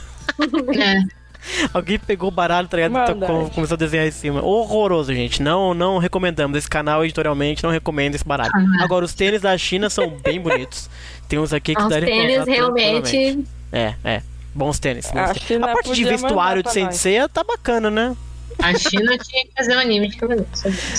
[0.76, 1.27] É.
[1.74, 3.20] Alguém pegou o baralho, tá ligado?
[3.20, 4.44] Tocou, começou a desenhar em cima.
[4.44, 5.42] Horroroso, gente.
[5.42, 6.58] Não, não recomendamos.
[6.58, 8.52] Esse canal, editorialmente, não recomenda esse baralho.
[8.80, 10.90] Agora, os tênis da China são bem bonitos.
[11.28, 13.44] Tem uns aqui que Os tênis realmente.
[13.72, 14.22] É, é.
[14.54, 15.12] Bons tênis.
[15.12, 15.64] bons A tênis.
[15.64, 16.72] A parte de vestuário de.
[16.72, 18.16] Sensei tá bacana, né?
[18.60, 20.48] A China tinha que fazer um anime de cabelo.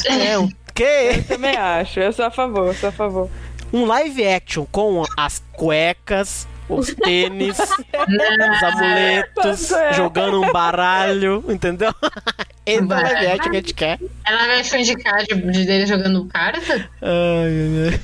[0.07, 1.17] É, o quê?
[1.17, 3.29] Eu também acho, eu sou a favor, eu sou a favor.
[3.73, 9.93] Um live action com as cuecas, os tênis, os amuletos, é.
[9.95, 11.95] jogando um baralho, entendeu?
[12.67, 13.99] Esse é o que a gente quer.
[14.27, 16.89] Ela vai indicar de, de dele jogando carta?
[17.01, 18.01] Ai, ai,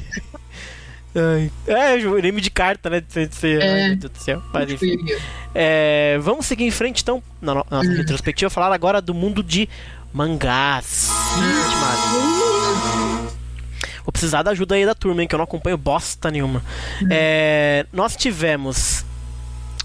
[1.16, 1.50] ai.
[1.66, 2.00] ai.
[2.00, 3.00] É, o anime de carta, né?
[3.00, 3.56] De Sensei.
[3.60, 3.88] Ai, É.
[3.88, 4.42] meu Deus do céu.
[4.52, 4.96] Mas enfim.
[5.54, 9.68] É, vamos seguir em frente, então, na no- nossa retrospectiva, falar agora do mundo de
[10.12, 11.10] mangás.
[11.36, 13.03] Maria.
[14.04, 16.62] Vou precisar da ajuda aí da turma, hein, que eu não acompanho bosta nenhuma.
[17.10, 19.04] É, nós tivemos.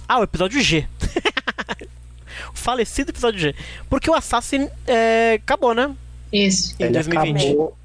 [0.07, 0.85] Ah, o episódio G.
[2.53, 3.55] o falecido episódio G.
[3.89, 5.95] Porque o Assassin é, acabou, né?
[6.31, 7.37] Isso, Em Ele 2020.
[7.47, 7.77] acabou,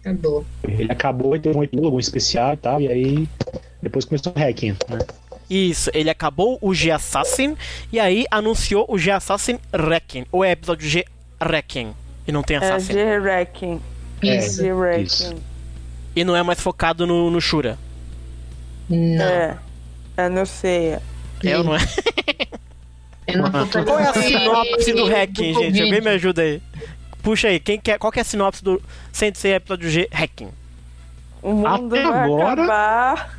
[0.00, 0.46] acabou.
[0.64, 3.28] ele acabou e teve um epílogo especial e tal, e aí
[3.82, 4.98] depois começou o hacking, né?
[5.50, 7.56] Isso, ele acabou o G Assassin
[7.92, 10.26] e aí anunciou o G Assassin Requiem.
[10.30, 11.04] Ou é episódio G
[11.40, 11.94] Requiem
[12.26, 12.92] e não tem É Assassin.
[12.92, 13.80] G-Wrecking.
[14.22, 14.56] Isso.
[14.62, 15.36] G-Wrecking.
[16.18, 17.78] E não é mais focado no, no Shura.
[18.88, 19.24] Não.
[19.24, 19.56] É.
[20.16, 21.00] É no Seiya.
[21.44, 21.78] É ou não é?
[23.26, 25.54] Eu não tô Qual é a sinopse do do gente?
[25.54, 26.60] Alguém me ajuda aí.
[27.22, 30.50] Puxa aí, quem quer, qual que é a sinopse do Sensei episódio G Requiem?
[31.42, 33.38] O mundo Até vai agora- acabar.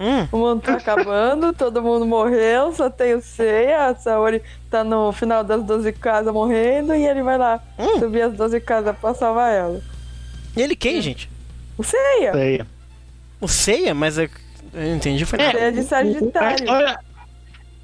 [0.00, 3.86] Hum, O mundo tá acabando, todo mundo morreu, só tem o Seiya.
[3.86, 7.98] A Saori tá no final das 12 casas morrendo e ele vai lá Hum.
[8.00, 9.80] subir as 12 casas pra salvar ela.
[10.56, 11.28] e ele quem, gente?
[11.78, 12.32] O Seiya!
[12.32, 12.62] Sei.
[13.40, 13.94] O Seiya?
[13.94, 14.28] Mas eu,
[14.74, 15.52] eu não entendi, foi nada.
[15.56, 16.56] Seiya de A Sagitário.
[16.64, 16.98] história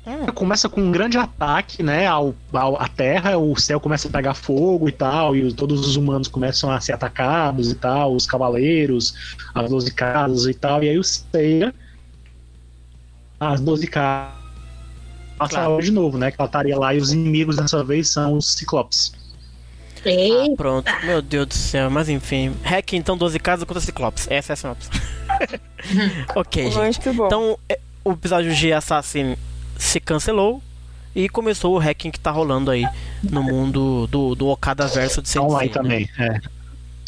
[0.07, 0.27] Hum.
[0.35, 4.35] começa com um grande ataque, né, ao, ao, à Terra, o céu começa a pegar
[4.35, 9.15] fogo e tal, e todos os humanos começam a ser atacados e tal, os cavaleiros,
[9.55, 11.75] as 12 casas e tal, e aí o Seiya,
[13.41, 14.35] as 12 casas,
[15.39, 15.81] passa Claro.
[15.83, 19.11] de novo, né, que ela estaria lá, e os inimigos dessa vez são os Ciclopes.
[20.05, 20.91] Ei, Ah, pronto.
[21.05, 22.55] Meu Deus do céu, mas enfim.
[22.63, 24.27] Hack então 12 casas contra Ciclopes.
[24.31, 24.89] Essa é a sinopse.
[26.35, 27.01] ok, gente.
[27.09, 29.37] Então, é, o episódio G Assassin
[29.79, 30.63] se cancelou
[31.15, 32.87] e começou o hacking que tá rolando aí
[33.23, 35.43] no mundo do, do Okada Verso de Sensei.
[35.43, 35.73] online né?
[35.73, 36.41] também, é.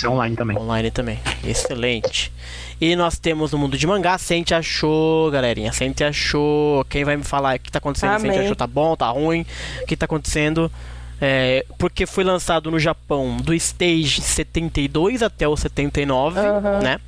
[0.02, 0.59] É online também.
[0.59, 1.18] Online também.
[1.43, 2.31] Excelente.
[2.78, 5.73] E nós temos no mundo de mangá, Sente achou, galerinha.
[5.73, 6.85] Sente achou.
[6.85, 8.20] Quem vai me falar o que tá acontecendo?
[8.20, 8.40] Sente Amém.
[8.40, 9.47] achou, tá bom, tá ruim?
[9.82, 10.70] O que tá acontecendo?
[11.20, 16.80] É, porque foi lançado no Japão do Stage 72 até o 79, Aham.
[16.80, 16.98] né?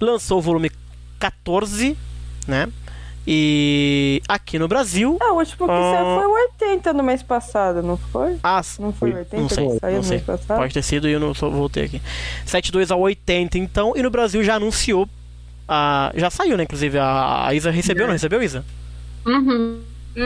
[0.00, 0.70] Lançou o volume
[1.18, 1.96] 14,
[2.46, 2.68] né?
[3.30, 5.18] E aqui no Brasil.
[5.20, 5.92] Ah, o último que Ah.
[5.94, 8.38] saiu foi o 80 no mês passado, não foi?
[8.42, 9.20] Ah, Não foi o Foi.
[9.20, 10.16] 80 Não sei, que saiu não no sei.
[10.16, 10.58] mês passado?
[10.58, 12.00] Pode ter sido e eu não só voltei aqui.
[12.46, 15.06] 72 a 80, então, e no Brasil já anunciou.
[15.66, 16.62] A, já saiu, né?
[16.62, 18.64] Inclusive, a, a Isa recebeu, não recebeu, Isa?
[19.26, 19.80] uhum.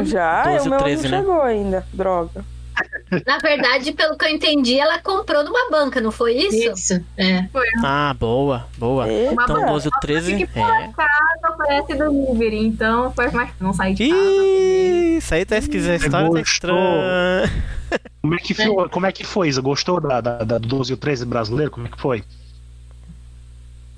[0.04, 0.44] Já?
[0.44, 1.18] 12 o meu 13, não né?
[1.18, 1.86] chegou ainda.
[1.92, 2.44] Droga.
[3.26, 6.72] Na verdade, pelo que eu entendi, ela comprou numa banca, não foi isso?
[6.72, 7.46] Isso, é.
[7.84, 9.08] Ah, boa, boa.
[9.08, 9.32] Eita.
[9.32, 10.42] Então, 12 ou 13.
[10.42, 10.88] É.
[10.96, 14.20] Casa parece delivery, então foi mais não sair de casa.
[14.20, 16.04] Ih, isso aí tá esquisito.
[16.04, 17.52] História tá estranha.
[18.22, 19.60] Como é que foi, como é que foi Isa?
[19.60, 21.70] Gostou da, da, da do 12 e o 13 brasileiro?
[21.70, 22.24] Como é que foi?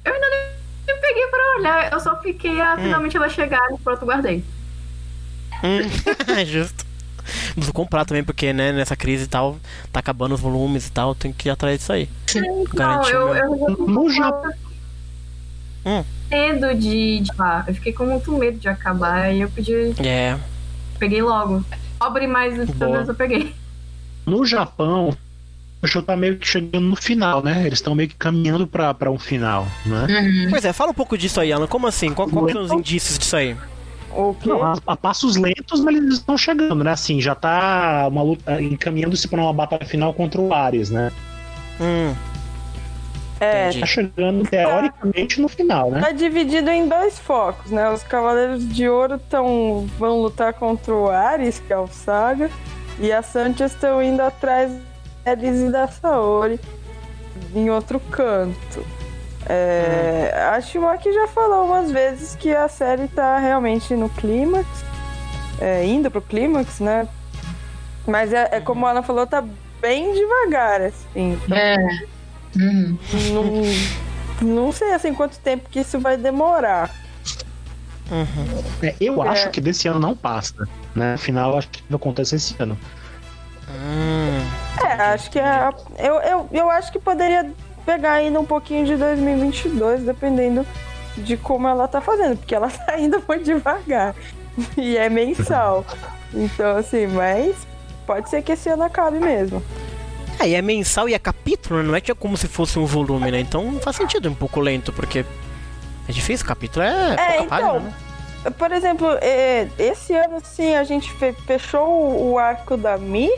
[0.04, 4.42] Eu peguei pra olhar, eu só fiquei a finalmente ela chegar e pronto, guardei.
[5.62, 5.80] Hum,
[6.44, 6.84] Justo.
[7.52, 9.56] Preciso comprar também, porque, né, nessa crise e tal,
[9.92, 12.08] tá acabando os volumes e tal, tem que ir atrás disso aí.
[12.34, 13.68] Não, Garantiu eu, meu.
[13.78, 14.52] eu No Japão.
[15.86, 16.02] Hum.
[16.30, 19.72] medo de, de ah, eu fiquei com muito medo de acabar e eu pedi,
[20.02, 20.38] É.
[20.98, 21.62] peguei logo.
[21.98, 23.54] Pobre, mas pelo eu peguei.
[24.26, 25.14] No Japão,
[25.82, 27.60] o show tá meio que chegando no final, né?
[27.66, 30.06] Eles estão meio que caminhando pra, pra um final, né?
[30.08, 30.46] Uhum.
[30.50, 31.66] Pois é, fala um pouco disso aí, Alan.
[31.66, 32.14] Como assim?
[32.14, 33.54] Qual, qual são os indícios disso aí?
[34.44, 36.92] Não, a, a passos lentos, mas eles estão chegando, né?
[36.92, 41.10] Assim, já tá uma luta encaminhando-se pra uma batalha final contra o Ares, né?
[41.80, 42.14] Hum,
[43.40, 43.80] É, entendi.
[43.80, 46.00] Tá chegando teoricamente no final, né?
[46.00, 47.90] tá dividido em dois focos, né?
[47.90, 52.50] Os Cavaleiros de Ouro tão, vão lutar contra o Ares, que é o Saga,
[52.98, 54.72] e as Santias estão indo atrás
[55.24, 56.60] da Ares e da Saori
[57.54, 58.84] em outro canto.
[59.46, 64.66] É, A Shimaki já falou umas vezes que a série tá realmente no clímax,
[65.60, 67.06] é, indo pro clímax, né?
[68.06, 69.42] Mas é, é como a Ana falou, tá
[69.80, 71.38] bem devagar, assim.
[71.44, 71.76] Então, É.
[72.56, 72.96] Uhum.
[74.40, 76.90] não, não sei assim quanto tempo que isso vai demorar.
[78.10, 78.62] Uhum.
[78.82, 79.28] É, eu É.
[79.28, 81.14] acho que desse ano não passa, né?
[81.14, 82.78] Afinal, acho que vai acontecer esse ano.
[83.70, 84.40] Hum,
[84.84, 87.50] É, acho que é, eu, eu, eu acho que poderia
[87.84, 90.66] pegar ainda um pouquinho de 2022, dependendo
[91.16, 94.14] de como ela tá fazendo, porque ela tá indo muito devagar.
[94.76, 95.84] E é mensal.
[96.36, 97.54] Então, assim, mas
[98.04, 99.62] pode ser que esse ano acabe mesmo.
[100.40, 102.84] É, e é mensal e é capítulo, não é que é como se fosse um
[102.84, 103.38] volume, né?
[103.38, 105.24] Então faz sentido um pouco lento, porque
[106.08, 107.94] é difícil, capítulo é, É, pouca página, então, né?
[108.58, 113.30] Por exemplo, é, esse ano sim a gente fe- fechou o, o arco da Mi,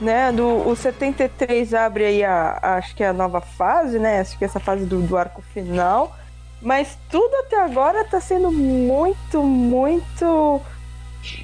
[0.00, 0.32] né?
[0.32, 4.20] Do, o 73 abre aí a, a- acho que é a nova fase, né?
[4.20, 6.16] Acho que essa fase do, do arco final.
[6.62, 10.60] Mas tudo até agora tá sendo muito, muito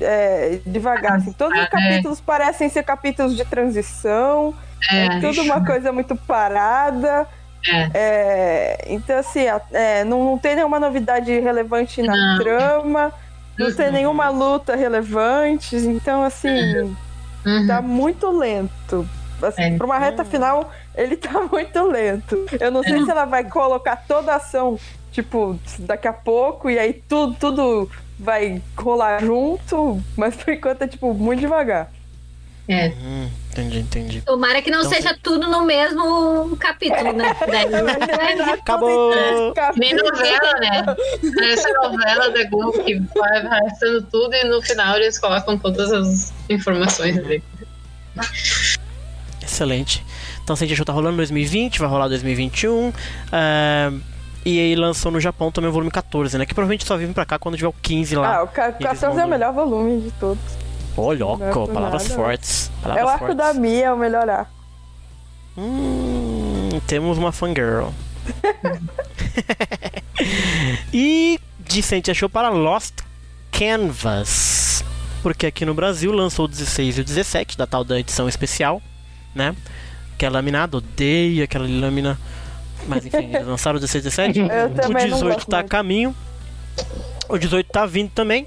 [0.00, 1.16] é, devagar.
[1.16, 1.32] Assim.
[1.32, 1.68] Todos os É.
[1.68, 4.54] capítulos parecem ser capítulos de transição.
[4.90, 5.20] É, É.
[5.20, 7.26] tudo uma coisa muito parada.
[7.68, 7.90] É.
[7.94, 12.38] É, então, assim, é, não, não tem nenhuma novidade relevante na Não.
[12.38, 13.12] trama,
[13.58, 15.76] não tem nenhuma luta relevante.
[15.76, 16.96] Então, assim, Uhum.
[17.66, 19.08] Tá muito lento.
[19.42, 19.76] Assim, É.
[19.76, 22.46] Pra uma reta final, ele tá muito lento.
[22.58, 24.78] Eu não sei se ela vai colocar toda a ação,
[25.12, 30.88] tipo, daqui a pouco, e aí tudo, tudo vai rolar junto, mas por enquanto é,
[30.88, 31.90] tipo, muito devagar.
[32.68, 32.88] É.
[32.88, 34.20] Hum, entendi, entendi.
[34.22, 37.34] Tomara que não Então, seja tudo no mesmo capítulo, né?
[37.46, 39.12] Daí- Acabou!
[39.76, 40.84] Nem novela, né?
[41.52, 46.32] Essa novela da Globo que vai arrastando tudo e no final eles colocam todas as
[46.50, 47.42] informações ali.
[49.42, 50.04] Excelente.
[50.42, 52.92] Então, Saint Show tá rolando em 2020, vai rolar em 2021.
[53.32, 53.92] é,
[54.44, 56.46] e aí lançou no Japão também o volume 14, né?
[56.46, 58.36] Que provavelmente só vem pra cá quando tiver o 15 lá.
[58.38, 60.40] Ah, o ca- E eles 14 é o melhor volume de todos.
[60.96, 62.14] Ô, não é louco, palavras nada.
[62.14, 62.70] fortes.
[62.78, 63.36] É Palavras o arco fortes.
[63.36, 64.52] da Mia, é o melhor arco.
[65.58, 67.88] Hum, temos uma fangirl.
[70.92, 72.94] e de Saint Show para Lost
[73.52, 74.84] Canvas.
[75.22, 78.80] Porque aqui no Brasil lançou o 16 e o 17, da tal da edição especial,
[79.34, 79.54] né?
[80.16, 82.18] Que é laminada, odeio aquela lâmina.
[82.86, 84.38] Mas enfim, eles lançaram o 16 e 17.
[84.38, 86.14] Eu O também não 18 gosto tá a caminho.
[87.28, 88.46] O 18 tá vindo também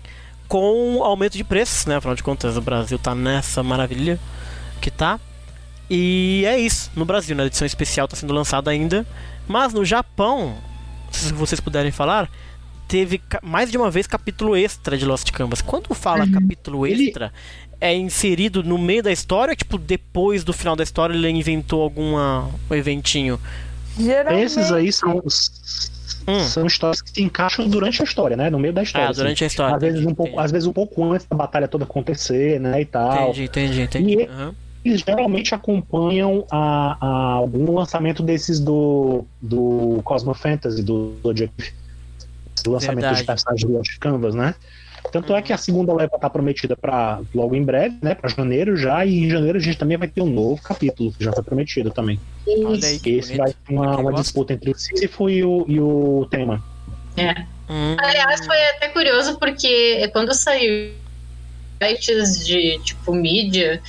[0.49, 1.95] com aumento de preços, né?
[1.95, 4.19] Afinal de contas, o Brasil tá nessa maravilha
[4.81, 5.17] que tá.
[5.89, 7.43] E é isso, no Brasil, né?
[7.43, 9.05] A edição especial tá sendo lançada ainda.
[9.47, 10.55] Mas no Japão,
[11.11, 12.29] se vocês puderem falar,
[12.87, 15.61] teve mais de uma vez capítulo extra de Lost Canvas.
[15.61, 17.31] Quando fala capítulo Ele- extra,
[17.79, 21.81] é inserido no meio da história ou tipo depois do final da história ele inventou
[21.81, 23.39] alguma um eventinho?
[23.97, 25.21] Geralmente, Esses aí são,
[26.29, 26.39] Hum.
[26.41, 28.49] são histórias que se encaixam durante a história, né?
[28.49, 29.09] No meio da história.
[29.09, 29.53] Ah, durante a assim.
[29.53, 29.75] história.
[29.75, 32.81] Às vezes, um entendi, pouco, às vezes um pouco antes da batalha toda acontecer, né?
[32.81, 33.29] E tal.
[33.31, 34.13] Entendi, entendi, entendi.
[34.21, 34.55] E- Aham.
[34.83, 41.51] Eles geralmente acompanham a, a algum lançamento desses do, do Cosmo Fantasy, do Zodiac.
[42.63, 43.19] Do lançamento Verdade.
[43.19, 44.55] de personagens do Canvas, né?
[45.11, 48.15] Tanto é que a segunda leva tá prometida para logo em breve, né?
[48.15, 51.23] Para janeiro já, e em janeiro a gente também vai ter um novo capítulo que
[51.23, 52.19] já foi prometido também.
[52.47, 53.37] Aí que Esse bonito.
[53.37, 56.63] vai ter uma, uma disputa entre o Sísifo e o, e o tema.
[57.17, 57.41] É.
[57.69, 57.95] Hum.
[57.99, 60.93] Aliás, foi até curioso porque quando saiu
[61.81, 63.81] sites de tipo mídia,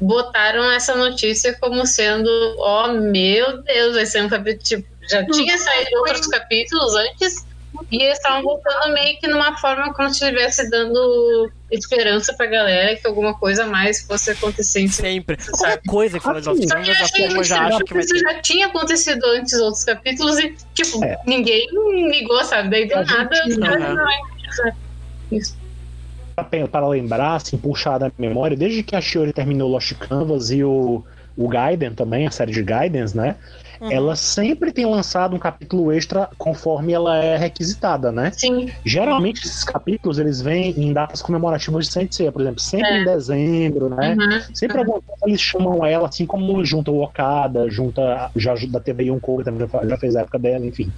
[0.00, 2.28] botaram essa notícia como sendo,
[2.58, 4.62] ó meu Deus, vai ser um capítulo.
[4.62, 7.46] Tipo, já tinha saído outros capítulos antes,
[7.90, 12.96] e eles estavam botando meio que numa forma como se estivesse dando esperança pra galera
[12.96, 15.08] que alguma coisa a mais fosse acontecer em cima.
[15.08, 15.36] Sempre.
[15.36, 18.40] Qualquer coisa que fala de Assim, Canvas, a que já acha que vai isso já
[18.40, 21.18] tinha acontecido antes outros capítulos e, tipo, É.
[21.26, 21.66] ninguém
[22.10, 22.70] ligou, sabe?
[22.70, 23.34] Daí do nada.
[23.44, 23.94] gente- Aham.
[23.94, 24.18] não, é
[25.32, 25.56] isso.
[26.36, 30.62] pra- para lembrar, assim, puxar da memória, desde que a Shiori terminou Lost Canvas e
[30.64, 31.04] o,
[31.36, 33.36] o Gaiden também, a série de Gaidens, né?
[33.90, 38.32] Ela sempre tem lançado um capítulo extra conforme ela é requisitada, né?
[38.36, 38.70] Sim.
[38.84, 43.00] Geralmente esses capítulos eles vêm em datas comemorativas de Sensei, por exemplo, sempre É.
[43.00, 44.16] em dezembro, né?
[44.18, 44.40] Uhum.
[44.54, 49.04] Sempre alguma coisa eles chamam ela, assim como junta o Okada, junta já da TV
[49.04, 50.92] Yonkou, também já fez a época dela, enfim.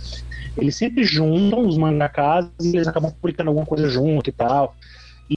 [0.56, 4.74] Eles sempre juntam os mangakas e eles acabam publicando alguma coisa junto e tal.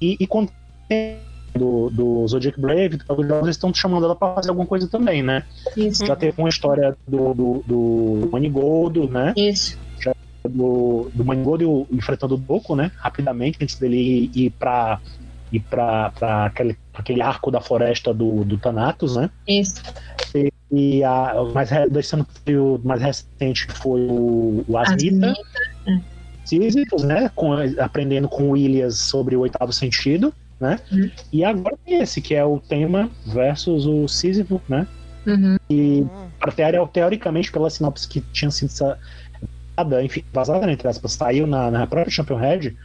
[0.02, 0.52] E, e quando
[0.88, 5.22] tem do, do Zodiac Brave, do eles estão chamando ela pra fazer alguma coisa também,
[5.24, 5.44] né?
[5.76, 6.06] Isso.
[6.06, 9.34] Já teve uma história do, do, do Manigoldo, né?
[9.36, 9.78] Isso.
[10.48, 12.92] do, do Mangold enfrentando o Doku, né?
[12.98, 15.00] Rapidamente, antes dele ir pra,
[15.52, 19.30] ir pra, pra aquele, pra aquele arco da floresta do, do Thanatos, né?
[19.48, 19.82] Isso.
[20.72, 24.78] E a o mais, re- desse ano que foi o mais recente foi o, o
[24.78, 25.34] Asmita,
[26.46, 27.30] Sísifos, né?
[27.36, 30.80] Com, aprendendo com o Williams sobre o oitavo sentido, né?
[30.92, 31.12] Uhum.
[31.32, 34.88] E agora tem esse, que é o tema versus o Sísifo, né?
[35.26, 35.58] Uhum.
[35.70, 36.06] E
[36.42, 38.72] até, teoricamente, pela sinopse que tinha sido
[39.78, 42.76] vazada, enfim, vazada, entre aspas, saiu na, na própria Champion Red,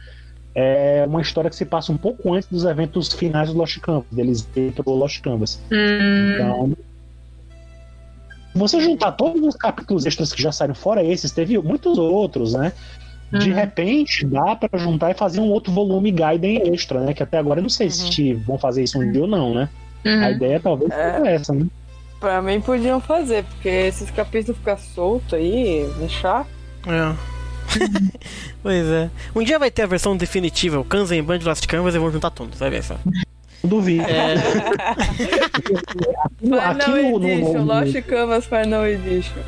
[0.53, 4.05] é uma história que se passa um pouco antes dos eventos finais do Lost Canvas,
[4.11, 5.59] deles dentro do Lost Canvas.
[5.71, 6.77] Hum, Então,
[8.55, 12.71] você juntar todos os capítulos extras que já saíram, fora esses, teve muitos outros, né?
[13.31, 13.55] De Uhum.
[13.55, 17.13] repente, dá pra juntar e fazer um outro volume Gaiden extra, né?
[17.13, 19.67] Que até agora eu não sei se vão fazer isso um dia ou não, né?
[20.05, 20.31] A uhum.
[20.31, 21.13] ideia talvez É.
[21.17, 21.65] seja essa, né?
[22.19, 26.47] Pra mim podiam fazer, porque esses capítulos ficam soltos aí, deixar.
[26.87, 27.15] É.
[28.61, 29.09] pois é.
[29.35, 32.29] Um dia vai ter a versão definitiva, o Kanzen Band Lost Canvas, e vão juntar
[32.29, 32.95] tudo, vai ver só.
[33.05, 33.11] Não
[33.67, 34.03] duvido.
[34.03, 34.35] É,
[36.39, 39.39] Final no- no- Edition, no- Lost Canvas Final Edition.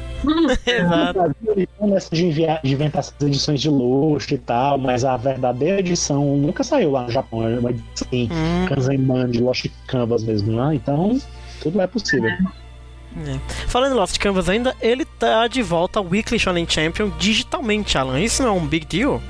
[0.66, 1.36] exato.
[1.80, 5.80] No nessa de, enviar, de inventar essas edições de luxo e tal, mas a verdadeira
[5.80, 7.48] edição nunca saiu lá no Japão.
[7.48, 10.76] É uma edição assim, Hum, Kanzenban de Lost Canvas mesmo, né?
[10.76, 11.20] Então,
[11.62, 12.30] tudo é possível.
[12.30, 13.40] é.
[13.68, 18.20] Falando em Lost Canvas ainda, ele tá de volta ao Weekly Shonen Champion digitalmente, Alan.
[18.20, 19.22] Isso não é um big deal?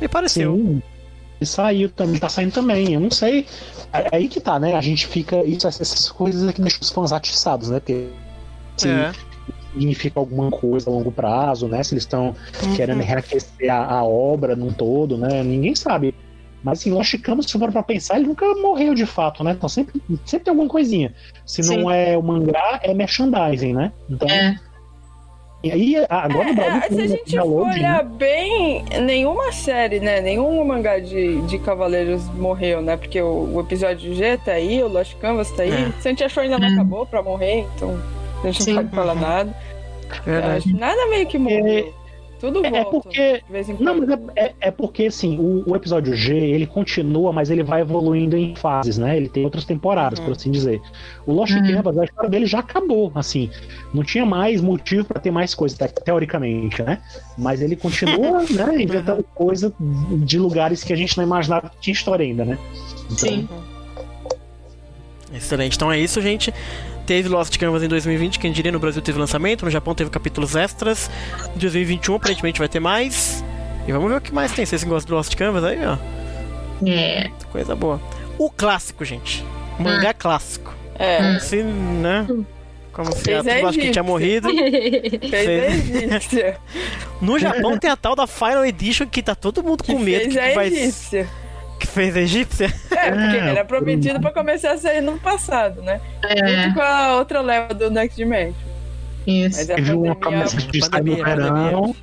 [0.00, 0.54] Me pareceu.
[0.56, 0.82] Sim.
[1.40, 2.94] E saiu também, tá saindo também.
[2.94, 3.46] Eu não sei.
[3.92, 4.74] É é aí que tá, né?
[4.74, 5.44] A gente fica.
[5.44, 7.78] Isso, essas coisas aqui deixam os fãs atiçados, né?
[7.80, 8.08] Porque
[8.76, 9.12] se É.
[9.72, 11.82] significa alguma coisa a longo prazo, né?
[11.82, 12.74] Se eles estão Uhum.
[12.74, 15.42] querendo reaquecer a, a obra num todo, né?
[15.42, 16.14] Ninguém sabe.
[16.64, 19.52] Mas assim, Lost Canvas, se for pra pensar, ele nunca morreu de fato, né?
[19.52, 21.14] Então sempre, sempre tem alguma coisinha.
[21.44, 21.76] Se Sim.
[21.82, 23.92] não é o mangá, é merchandising, né?
[24.10, 24.56] Então, É.
[25.66, 27.74] e aí, agora o Brasil É, se a gente for download, né?
[27.76, 30.20] olhar bem, nenhuma série, né?
[30.20, 32.96] Nenhum mangá de, de Cavaleiros morreu, né?
[32.96, 35.70] Porque o, o episódio G tá aí, o Lost Canvas tá aí.
[35.72, 35.92] É.
[36.00, 36.72] Se a gente achou ainda não Hum.
[36.74, 37.98] acabou pra morrer, então
[38.42, 38.72] a gente Sim.
[38.74, 39.54] não pode falar nada.
[40.24, 40.70] Verdade.
[40.74, 41.92] É, nada meio que morreu.
[42.46, 42.90] Tudo É- é volta.
[42.90, 46.34] porque- De vez em Não, mas é, é, é porque assim, o, o episódio G
[46.36, 49.16] ele continua, mas ele vai evoluindo em fases, né?
[49.16, 50.80] Ele tem outras temporadas, por assim dizer.
[51.26, 51.74] O Lost Uhum.
[51.74, 53.50] Canvas, a história dele já acabou, assim.
[53.92, 57.00] Não tinha mais motivo pra ter mais coisa, te- teoricamente, né?
[57.36, 61.92] Mas ele continua, né, inventando coisa de lugares que a gente não imaginava que tinha
[61.94, 62.58] história ainda, né?
[63.06, 63.48] Então, Sim.
[65.34, 65.76] Excelente.
[65.76, 66.52] Então é isso, gente.
[67.06, 70.56] Teve Lost Canvas em 2020, quem diria no Brasil teve lançamento, no Japão teve capítulos
[70.56, 71.08] extras.
[71.54, 73.44] Em 2021 aparentemente vai ter mais.
[73.86, 74.66] E vamos ver o que mais tem.
[74.66, 75.96] Vocês gostam do Lost Canvas aí, ó.
[76.84, 77.30] É.
[77.52, 78.00] Coisa boa.
[78.36, 79.44] O clássico, gente.
[79.78, 80.74] O mangá clássico.
[80.98, 82.26] É, Como se, né?
[82.92, 84.48] Como se Fez a a tudo acho que tinha morrido.
[85.30, 86.58] fez egípcia.
[87.20, 90.22] No Japão tem a tal da Final Edition que tá todo mundo Que com medo
[90.22, 90.66] fez que a vai.
[90.66, 91.28] egípcia.
[91.96, 92.66] Fez a egípcia?
[92.90, 95.98] É, porque É, era prometido pra começar a sair no passado, né?
[96.24, 96.64] É.
[96.64, 98.52] Junto com a outra leva do Next Dimension.
[99.26, 99.72] Isso.
[99.72, 101.96] a teve uma promessa de sair no verão,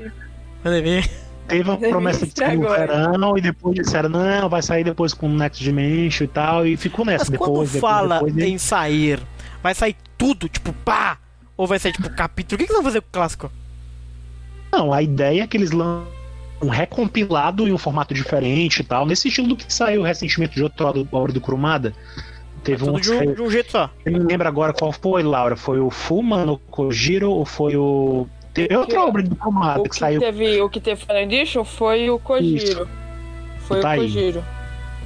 [0.63, 1.03] Pandemia.
[1.47, 5.13] teve uma promessa de sair no estragou, verão, e depois disseram, não, vai sair depois
[5.13, 7.51] com o Next Dimension e tal, e ficou nessa Mas depois.
[7.51, 9.19] quando depois, fala depois, em sair,
[9.61, 11.19] vai sair tudo, tipo, pá!
[11.55, 12.55] Ou vai sair, tipo, capítulo?
[12.55, 13.51] O que, que eles vão fazer com o clássico?
[14.71, 16.22] Não, a ideia é que eles lançam
[16.61, 20.63] um recompilado em um formato diferente e tal, nesse estilo do que saiu recentemente de
[20.63, 21.93] outra obra- obra do Kurumada.
[22.63, 23.89] Teve um Tudo que de um, saiu- de um jeito só.
[24.05, 25.57] eu não lembro agora qual foi, Laura.
[25.57, 28.25] Foi o Fuma no Kojiro ou foi o.
[28.53, 30.19] Teve outra Que- obra do Kurumada O que que, saiu.
[30.21, 32.87] teve, o que teve Final Edition foi o Kojiro.
[33.59, 33.99] Foi Tá o aí.
[33.99, 34.43] Kojiro.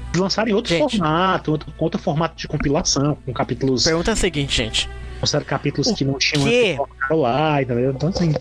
[0.09, 0.97] Eles lançaram em outro Gente.
[0.97, 3.83] formato, outro, com outro formato de compilação, com capítulos.
[3.83, 4.89] Pergunta é a seguinte, gente.
[5.21, 7.91] Lançaram capítulos O que não tinham antes, colocaram lá, entendeu?
[7.91, 8.33] Então, assim,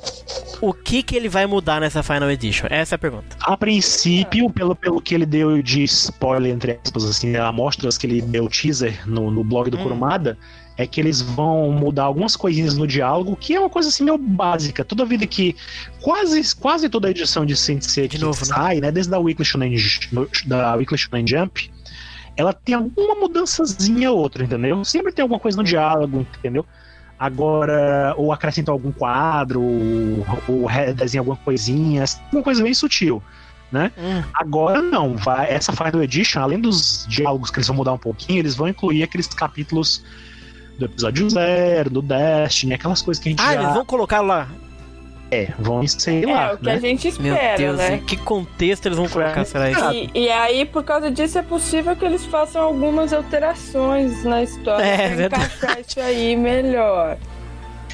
[0.61, 2.67] O que que ele vai mudar nessa Final Edition?
[2.71, 3.37] Essa é a pergunta.
[3.41, 8.21] a princípio, pelo, pelo que ele deu de spoiler, entre aspas, assim, amostras que ele
[8.21, 9.83] deu teaser no, no blog do Hum.
[9.83, 10.39] Kurumada,
[10.77, 14.19] é que eles vão mudar algumas coisinhas no diálogo, que é uma coisa assim meio
[14.19, 14.85] básica.
[14.85, 15.57] Toda vida que.
[16.03, 18.47] Quase, quase toda edição de Sensei De que novo, né?
[18.47, 18.93] sai, né?
[18.93, 19.77] Desde a Weekly Shonen,
[20.47, 21.71] da Weekly Shonen Jump,
[22.37, 24.85] ela tem alguma mudançazinha ou outra, entendeu?
[24.85, 26.65] Sempre tem alguma coisa no diálogo, entendeu?
[27.19, 33.23] Agora, ou acrescenta algum quadro, ou, ou desenha alguma coisinha, uma coisa bem sutil,
[33.73, 33.91] né?
[33.97, 34.23] Hum.
[34.35, 38.41] Agora não, vai, essa Final Edition, além dos diálogos que eles vão mudar um pouquinho,
[38.41, 40.05] eles vão incluir aqueles capítulos
[40.79, 44.21] do episódio zero, do Destiny, aquelas coisas que a gente Ah, já eles vão colocar
[44.21, 44.47] lá.
[45.31, 46.73] É, vão sei É, lá, o que né?
[46.75, 47.95] a gente Meu espera, Deus, né?
[47.97, 49.91] em que contexto eles vão colocar, será isso?
[49.93, 54.85] E, e aí, por causa disso, é possível que eles façam algumas alterações na história
[54.85, 55.45] É, pra verdade.
[55.57, 57.17] encaixar isso aí melhor.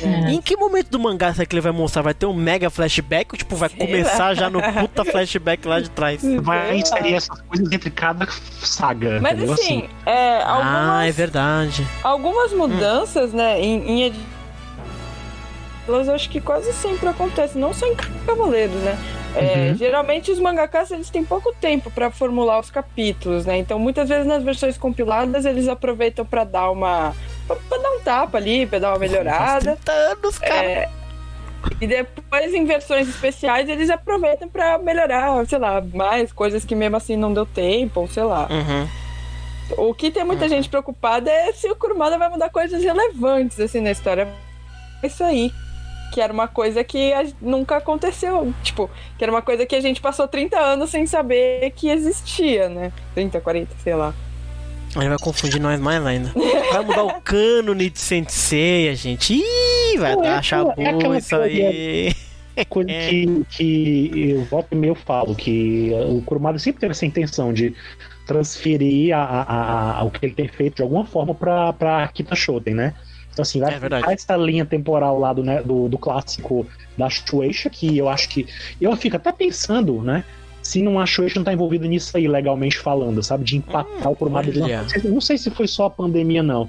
[0.05, 2.03] E em que momento do mangá será que ele vai mostrar?
[2.03, 4.35] Vai ter um mega flashback ou tipo, vai Sei começar lá.
[4.35, 6.21] já no puta flashback lá de trás?
[6.41, 8.27] Vai Sei inserir essas coisas entre cada
[8.63, 9.55] saga, Mas entendeu?
[9.55, 11.87] assim, é, algumas, Ah, é verdade.
[12.03, 14.13] algumas mudanças, né, em, em
[15.93, 17.95] elas acho que quase sempre acontecem, não só em
[18.27, 18.99] Cavaleiros, né?
[19.35, 19.77] É, Uhum.
[19.77, 23.57] Geralmente os mangakas eles têm pouco tempo para formular os capítulos, né?
[23.57, 27.15] Então muitas vezes nas versões compiladas eles aproveitam para dar uma
[27.47, 29.77] pra, pra dar um tapa ali, para dar uma melhorada.
[29.77, 30.67] Faz 30 anos, cara.
[30.67, 30.89] É,
[31.81, 36.97] e depois, em versões especiais, eles aproveitam pra melhorar, sei lá, mais coisas que mesmo
[36.97, 38.49] assim não deu tempo, ou sei lá.
[38.51, 38.89] Uhum.
[39.89, 43.81] O que tem muita gente preocupada é se o Kurumada vai mudar coisas relevantes, assim,
[43.81, 44.29] na história.
[45.03, 45.53] É Isso aí.
[46.13, 48.53] Que era uma coisa que a- nunca aconteceu.
[48.63, 52.69] Tipo, que era uma coisa que a gente passou 30 anos sem saber que existia,
[52.69, 52.93] né?
[53.15, 54.15] 30, 40, sei lá.
[54.95, 56.31] Ele vai confundir nós mais ainda.
[56.71, 59.33] Vai mudar o cânone de Sensei, gente.
[59.35, 60.75] Ih, vai Não, é dar aquela- chabu
[61.15, 62.15] é isso aí.
[62.69, 63.09] Coisa É.
[63.09, 67.75] que, que eu volto e meio falo, que o Kurumada sempre teve essa intenção de
[68.27, 72.35] transferir a, a- a- o que ele tem feito de alguma forma pra, pra Kita
[72.37, 72.93] Shoten, né?
[73.33, 77.09] Então, assim, vai É ficar essa linha temporal lá do, né, do, do clássico da
[77.09, 78.47] Shueisha, que eu acho que.
[78.81, 80.25] Eu fico até pensando, né?
[80.63, 83.45] Se não a Shueisha não tá envolvida nisso aí, legalmente falando, sabe?
[83.45, 84.61] De impactar o Kurumada de.
[85.09, 86.69] Não sei se foi só a pandemia, não.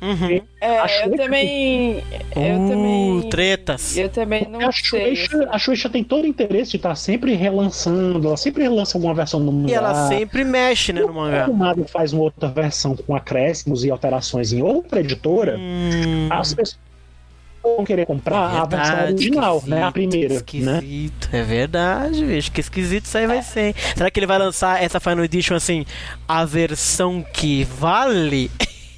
[0.00, 0.40] Uhum.
[0.60, 2.02] É, eu que- também.
[2.34, 3.30] Eu Uh, também.
[3.30, 3.96] tretas.
[3.96, 5.16] Eu também não a sei.
[5.16, 9.14] Shueisha, a Shueisha tem todo o interesse de estar sempre relançando, ela sempre relança alguma
[9.14, 9.70] versão do mangá.
[9.70, 11.48] E ela sempre mexe, né, no mangá.
[11.48, 16.52] O Mago faz uma outra versão com acréscimos e alterações em outra editora, Hum, as
[16.52, 16.78] pessoas
[17.62, 19.82] vão querer comprar a versão verdade, original, né?
[19.82, 20.36] A esquisito, primeira, né?
[20.36, 22.52] Esquisito, é verdade, bicho.
[22.52, 23.60] Que esquisito isso aí vai ser.
[23.68, 23.74] hein?
[23.96, 25.84] Será que ele vai lançar essa Final Edition assim,
[26.28, 28.50] a versão que vale?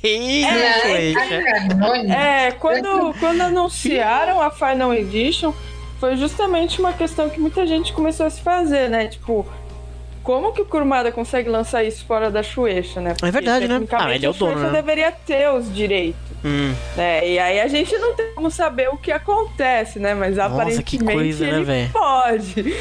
[0.03, 0.45] Ih,
[0.83, 2.15] Shueisha.
[2.15, 5.53] É, quando, quando anunciaram a Final Edition,
[5.99, 9.09] foi justamente uma questão que muita gente começou a se fazer, né?
[9.09, 9.47] Tipo,
[10.23, 13.15] como que o Kurumada consegue lançar isso fora da Shueisha, né?
[13.23, 13.81] É verdade, né?
[13.93, 14.70] Ah, ele é o dono, né?
[14.70, 17.29] deveria ter os direitos, Hum, né?
[17.29, 20.15] E aí a gente não tem como saber o que acontece, né?
[20.15, 21.91] Mas Nossa, aparentemente que coisa, né, ele velho?
[21.91, 22.77] pode.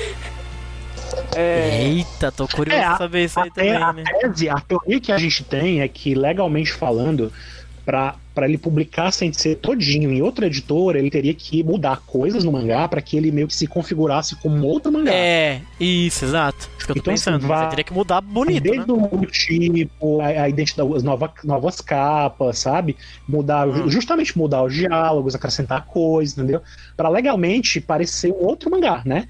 [1.35, 4.03] É, Eita, tô curioso É, pra a- saber isso aí A, também, a né?
[4.21, 7.31] tese, a teoria que a gente tem é que, legalmente falando,
[7.85, 12.43] pra pra ele publicar sem ser todinho em outra editora, ele teria que mudar coisas
[12.43, 15.11] no mangá pra que ele meio que se configurasse como outro mangá.
[15.11, 16.69] É, isso, exato.
[16.77, 17.47] Isso que eu tô Então, assim, pensando.
[17.47, 18.69] vai- Você teria que mudar bonito, né?
[18.85, 22.95] Desde o tipo, a, a identidade, as nova, novas capas, sabe?
[23.27, 23.89] Mudar, Hum.
[23.89, 26.61] justamente mudar os diálogos, acrescentar coisas, entendeu?
[26.95, 29.27] Pra legalmente parecer um outro mangá, né?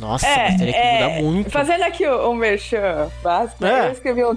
[0.00, 1.50] Nossa, É, mas teria que é, mudar muito.
[1.50, 3.64] Fazendo aqui o, o merchan básico?
[3.64, 3.88] É.
[3.88, 4.36] eu escrevi um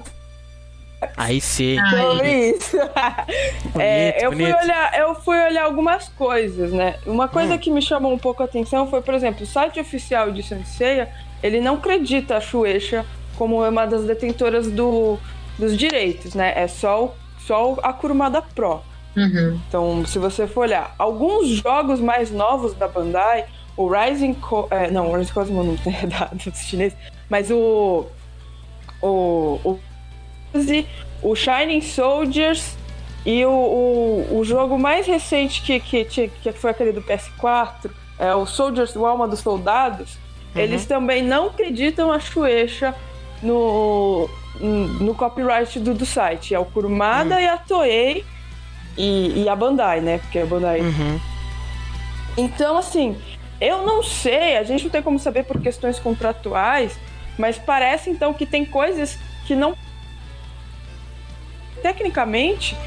[1.18, 1.76] Aí sim.
[1.90, 2.78] sobre isso.
[3.74, 6.96] Bonito, É, eu, fui olhar, eu fui olhar algumas coisas, né?
[7.06, 7.58] Uma coisa Hum.
[7.58, 11.10] que me chamou um pouco a atenção foi, por exemplo, o site oficial de Senseiya,
[11.42, 13.06] ele não acredita a Shueisha
[13.38, 15.18] como uma das detentoras do,
[15.60, 16.54] dos direitos, né?
[16.56, 18.82] É só, o- só a Kurumada Pro.
[19.18, 19.60] Uhum.
[19.68, 24.90] Então, se você for olhar, alguns jogos mais novos da Bandai, o Rising Co é,
[24.92, 26.98] não, o Rising Cosmo não tem da, dos chineses,
[27.30, 28.06] mas o
[29.02, 29.80] o o,
[31.22, 32.76] o Shining Soldiers
[33.26, 37.90] e o, o, o jogo mais recente que, que, que, foi aquele do PS4,
[38.20, 40.18] é o Soldiers, o Alma dos Soldados,
[40.56, 42.94] eles também não acreditam a Shueisha
[43.42, 44.30] no,
[44.60, 46.54] no copyright do, do site.
[46.54, 48.24] É o Kurumada e a Toei
[48.98, 50.20] e, e a Bandai, né?
[50.20, 50.82] Porque a Bandai.
[50.82, 51.20] Uhum.
[52.38, 53.18] Então, assim,
[53.66, 56.98] eu não sei, a gente não tem como saber por questões contratuais,
[57.38, 59.76] mas parece então que tem coisas que não.
[61.82, 62.78] Tecnicamente,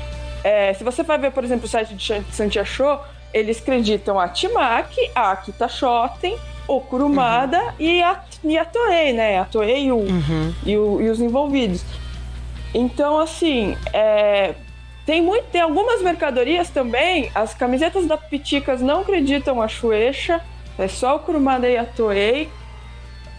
[0.43, 2.99] é, se você vai ver, por exemplo, o site de Shan- Santia Show,
[3.35, 6.37] eles acreditam a Timaki, a Akita Shoten,
[6.67, 9.39] o Kurumada e, a, e a Toei, né?
[9.39, 10.55] A Toei e o, Uhum.
[10.65, 11.85] e, o- e os envolvidos.
[12.75, 14.55] Então, assim, é,
[15.05, 17.31] tem, muito, tem algumas mercadorias também.
[17.35, 20.41] As camisetas da Piticas não acreditam a Shueisha,
[20.79, 22.49] é só o Kurumada e a Toei.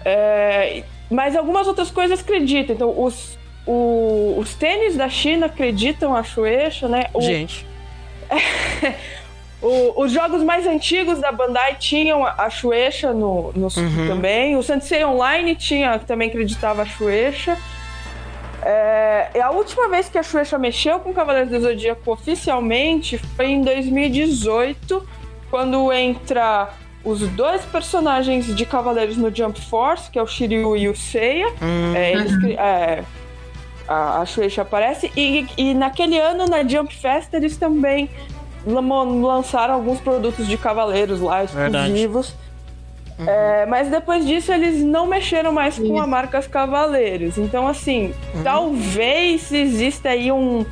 [0.05, 2.75] É, mas algumas outras coisas acreditam.
[2.75, 7.05] Então, os, o- os tênis da China acreditam a Shueisha, né?
[7.13, 7.65] O- Gente.
[9.61, 14.07] o- os jogos mais antigos da Bandai tinham a, Shueisha no, no Uhum.
[14.07, 14.55] também.
[14.55, 17.57] O Sensei Online tinha, também acreditava a Shueisha.
[18.63, 23.61] É, a última vez que a Shueisha mexeu com Cavaleiros do Zodíaco oficialmente foi em
[23.61, 25.07] 2018,
[25.49, 26.67] quando entra
[27.09, 31.47] os dois personagens de Cavaleiros no Jump Force, que é o Shiryu e o Seiya.
[31.61, 33.03] Hum, É, eles é,
[33.87, 35.11] a, a Shueisha aparece.
[35.15, 38.09] E, e naquele ano, na Jump Fest, eles também
[38.65, 42.33] lançaram alguns produtos de Cavaleiros lá, exclusivos.
[43.25, 47.37] É, mas depois disso, eles não mexeram mais com a marca Cavaleiros.
[47.37, 48.43] Então, assim, Uhum.
[48.43, 50.63] talvez exista aí um,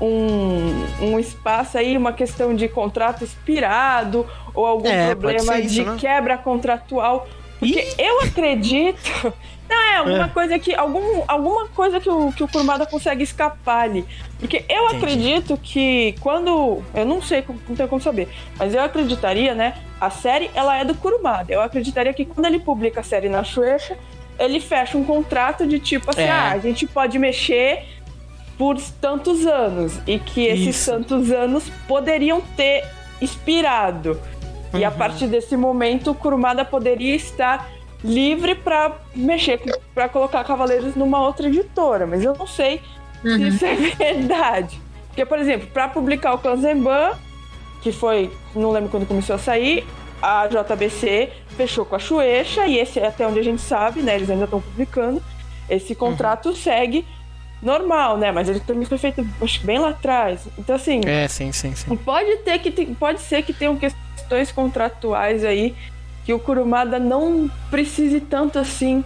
[0.00, 5.84] um, um espaço aí, uma questão de contrato expirado ou algum É, problema isso, de
[5.84, 5.96] né?
[5.98, 7.26] quebra contratual.
[7.58, 9.32] Porque eu acredito.
[9.68, 10.28] Não, é alguma É.
[10.28, 10.74] coisa que.
[10.74, 14.04] Algum, alguma coisa que o, que o Kurumada consegue escapar ali.
[14.38, 14.96] Porque eu Entendi.
[14.96, 16.82] acredito que quando.
[16.94, 18.28] Eu não sei, não tenho como saber.
[18.56, 19.74] Mas eu acreditaria, né?
[20.00, 21.52] A série, ela é do Kurumada.
[21.52, 23.98] Eu acreditaria que quando ele publica a série na Shueisha,
[24.38, 26.30] ele fecha um contrato de tipo assim: É.
[26.30, 27.84] ah, a gente pode mexer
[28.58, 29.98] por tantos anos.
[30.06, 30.90] E que esses Isso.
[30.90, 32.84] tantos anos poderiam ter
[33.20, 34.20] expirado.
[34.74, 34.96] E a Uhum.
[34.96, 37.70] partir desse momento, o Kurumada poderia estar
[38.04, 39.60] livre para mexer,
[39.94, 42.06] para colocar Cavaleiros numa outra editora.
[42.06, 42.80] Mas eu não sei
[43.22, 43.46] se Uhum.
[43.48, 44.80] isso é verdade.
[45.08, 47.12] Porque, por exemplo, para publicar o Kanzenban,
[47.82, 49.86] que foi, não lembro quando começou a sair,
[50.20, 54.16] a JBC fechou com a Shueisha, e esse é até onde a gente sabe, né?
[54.16, 55.22] Eles ainda estão publicando.
[55.68, 57.04] Esse contrato segue
[57.62, 58.30] normal, né?
[58.32, 60.46] Mas ele também foi feito acho, que bem lá atrás.
[60.58, 61.96] Então, assim, É, sim, sim, sim.
[61.96, 65.74] Pode ter que tem- pode ser que tenham questões contratuais aí
[66.24, 69.02] que o Kurumada não precise tanto assim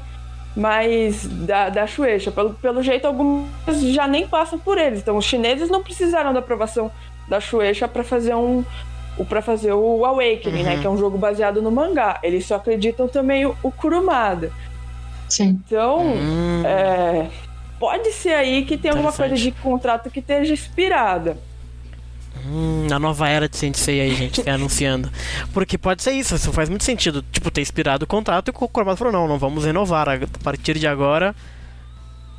[0.57, 2.31] mais da, da Shueisha.
[2.31, 3.49] Pelo, pelo jeito, algumas
[3.95, 5.01] já nem passam por eles.
[5.01, 6.91] Então, os chineses não precisaram da aprovação
[7.29, 8.65] da Shueisha para fazer um
[9.29, 10.81] para fazer o Awakening, né, Uhum.
[10.81, 12.19] que é um jogo baseado no mangá.
[12.23, 14.51] Eles só acreditam também o, o Kurumada.
[15.29, 15.61] Sim.
[15.67, 17.27] Então, Hum, é,
[17.83, 21.37] pode ser aí que tem alguma coisa de contrato que esteja inspirada.
[22.47, 25.11] hum, a nova era de Sensei aí, gente, tá anunciando.
[25.53, 27.25] Porque pode ser isso, isso faz muito sentido.
[27.33, 30.09] Tipo, ter inspirado o contrato e o Kurumada falou: não, não vamos renovar.
[30.09, 31.35] A partir de agora,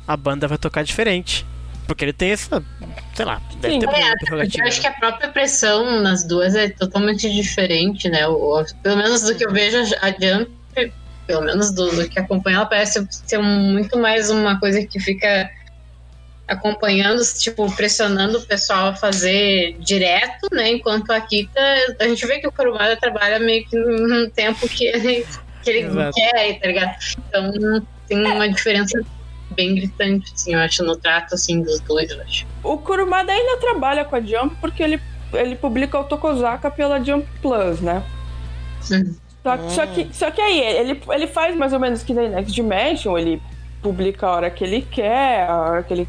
[0.08, 1.44] a banda vai tocar diferente.
[1.86, 2.64] Porque ele tem essa.
[3.12, 3.80] Sei lá, deve Sim.
[3.80, 8.26] ter É, uma Eu acho que a própria pressão nas duas é totalmente diferente, né?
[8.26, 10.50] O- o- pelo menos do que eu vejo, a Jump,
[11.26, 15.50] pelo menos do, do que acompanha, ela parece ser muito mais uma coisa que fica
[16.46, 20.72] acompanhando, tipo, pressionando o pessoal a fazer direto, né?
[20.72, 21.60] Enquanto a Kita,
[21.98, 25.26] a gente vê que o Kurumada trabalha meio que num tempo que ele,
[25.62, 26.12] que ele Exato.
[26.12, 26.96] quer, tá ligado?
[27.28, 29.00] Então tem uma diferença
[29.52, 32.46] bem gritante, assim, eu acho, no trato, assim, dos dois, eu acho.
[32.62, 35.00] O Kurumada ainda trabalha com a Jump porque ele,
[35.32, 38.02] ele publica o Tokozaka pela Jump Plus, né?
[38.90, 39.16] Uhum.
[39.44, 42.28] Só, que- só, que, só que aí, ele, ele faz mais ou menos que nem
[42.30, 43.40] Next Dimension, ele
[43.82, 46.08] publica a hora que ele quer, a hora que ele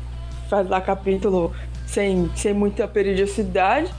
[0.49, 1.53] faz lá capítulo
[1.85, 3.93] sem, sem muita periodicidade.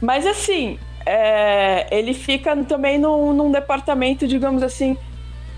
[0.00, 4.96] Mas assim, é, ele fica também num, num departamento, digamos assim,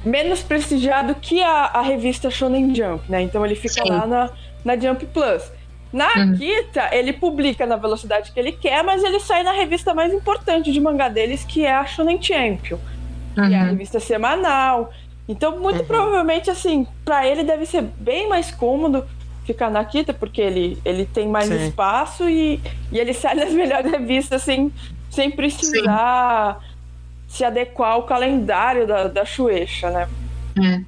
[0.05, 3.23] menos prestigiado que a, a revista Shonen Jump, né?
[3.23, 3.89] Então ele fica Sim.
[3.89, 4.31] lá na,
[4.63, 5.51] na Jump Plus.
[5.91, 6.37] Na Uhum.
[6.37, 10.73] Kita, ele publica na velocidade que ele quer, mas ele sai na revista mais importante
[10.73, 12.79] de mangá deles, que é a Shonen Champion,
[13.35, 13.71] que é a Uhum.
[13.71, 14.93] revista semanal.
[15.29, 15.87] Então, muito Uhum.
[15.87, 19.05] provavelmente, assim, pra ele deve ser bem mais cômodo
[19.47, 21.67] ficar na Kita, porque ele, ele tem mais Sim.
[21.67, 22.61] espaço e,
[22.93, 24.73] e ele sai nas melhores revistas sem,
[25.11, 26.59] sem precisar
[27.29, 30.09] se adequar ao calendário da, da Shueisha, né?
[30.63, 30.81] É.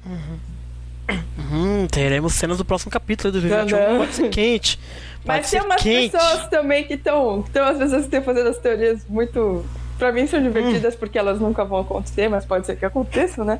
[1.51, 3.65] Hum, teremos cenas do próximo capítulo do Vivian.
[3.97, 4.77] Pode ser quente.
[4.77, 6.11] Pode Mas ser tem umas quente.
[6.11, 7.41] pessoas também que estão.
[7.43, 9.65] Tem umas pessoas que estão fazendo as teorias muito.
[9.97, 10.97] Pra mim são divertidas Hum.
[10.99, 13.59] porque elas nunca vão acontecer, mas pode ser que aconteça, né?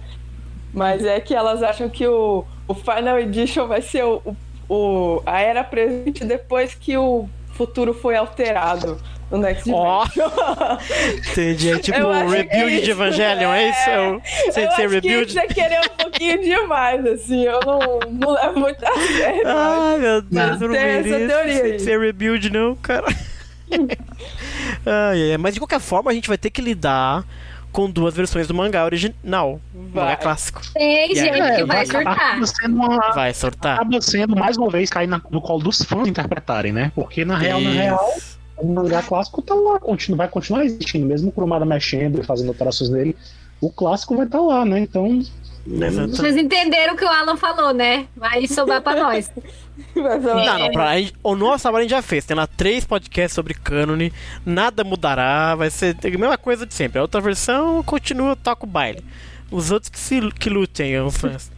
[0.73, 4.22] Mas é que elas acham que o, o Final Edition vai ser o,
[4.69, 8.99] o, a era presente depois que o futuro foi alterado
[9.31, 10.31] no Next Ó, Dimension.
[11.31, 11.72] entendi.
[11.72, 12.91] É tipo acho que é rebuild de.
[12.91, 13.89] Evangelion, é isso?
[13.89, 15.27] É o Eu acho que Rebuild?
[15.30, 17.43] isso é querer um pouquinho demais, assim.
[17.43, 17.80] Eu não,
[18.11, 19.41] não levo muito a sério.
[19.43, 21.80] mas- Ai, meu Deus, eu não Tem essa teoria aí.
[21.80, 23.05] Sensei Rebuild, não, cara.
[24.85, 27.23] Ai, mas de qualquer forma, a gente vai ter que lidar
[27.72, 29.60] com duas versões do mangá original.
[29.94, 30.03] Vai.
[30.06, 30.61] Mangá clássico.
[30.73, 31.56] Tem gente aí?
[31.56, 32.39] que É, vai surtar.
[32.48, 33.76] sendo uma- Vai sortar.
[33.76, 36.91] acaba sendo mais uma vez cair na- no colo dos fãs interpretarem, né?
[36.95, 38.39] Porque na real, na real, Isso.
[38.57, 42.48] o mangá clássico tá lá, continua, vai continuar existindo, mesmo o Kurumada mexendo e fazendo
[42.49, 43.15] alterações nele,
[43.61, 44.80] o clássico vai estar lá, né?
[44.80, 45.22] Então.
[46.10, 48.07] Vocês entenderam o que o Alan falou, né?
[48.15, 49.30] Vai sobrar pra nós.
[49.95, 52.26] Não, não, pra, a gente- o nosso trabalho a gente já fez.
[52.26, 54.12] Tem lá três podcasts sobre cânone,
[54.45, 56.99] nada mudará, vai ser a mesma coisa de sempre.
[56.99, 59.04] A outra versão continua, toca o baile.
[59.49, 61.49] Os outros que, se, que lutem, os fãs.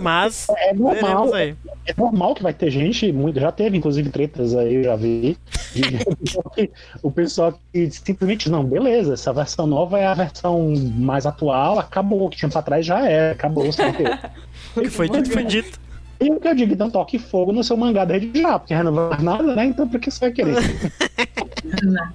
[0.00, 1.56] Mas, É normal, veremos aí.
[1.86, 5.36] é normal que vai ter gente, muito, já teve inclusive tretas aí, eu já vi.
[5.74, 6.70] de-
[7.02, 12.26] o pessoal que- simplesmente, não, beleza, essa versão nova é a versão mais atual, acabou,
[12.26, 14.04] o que tinha pra trás já é, acabou, sabe?
[14.76, 15.78] O que foi dito, foi dito.
[16.20, 19.20] E o que eu digo, então toque fogo no seu mangá desde já, porque vai
[19.22, 19.66] nada, né?
[19.66, 20.54] Então por que você vai querer?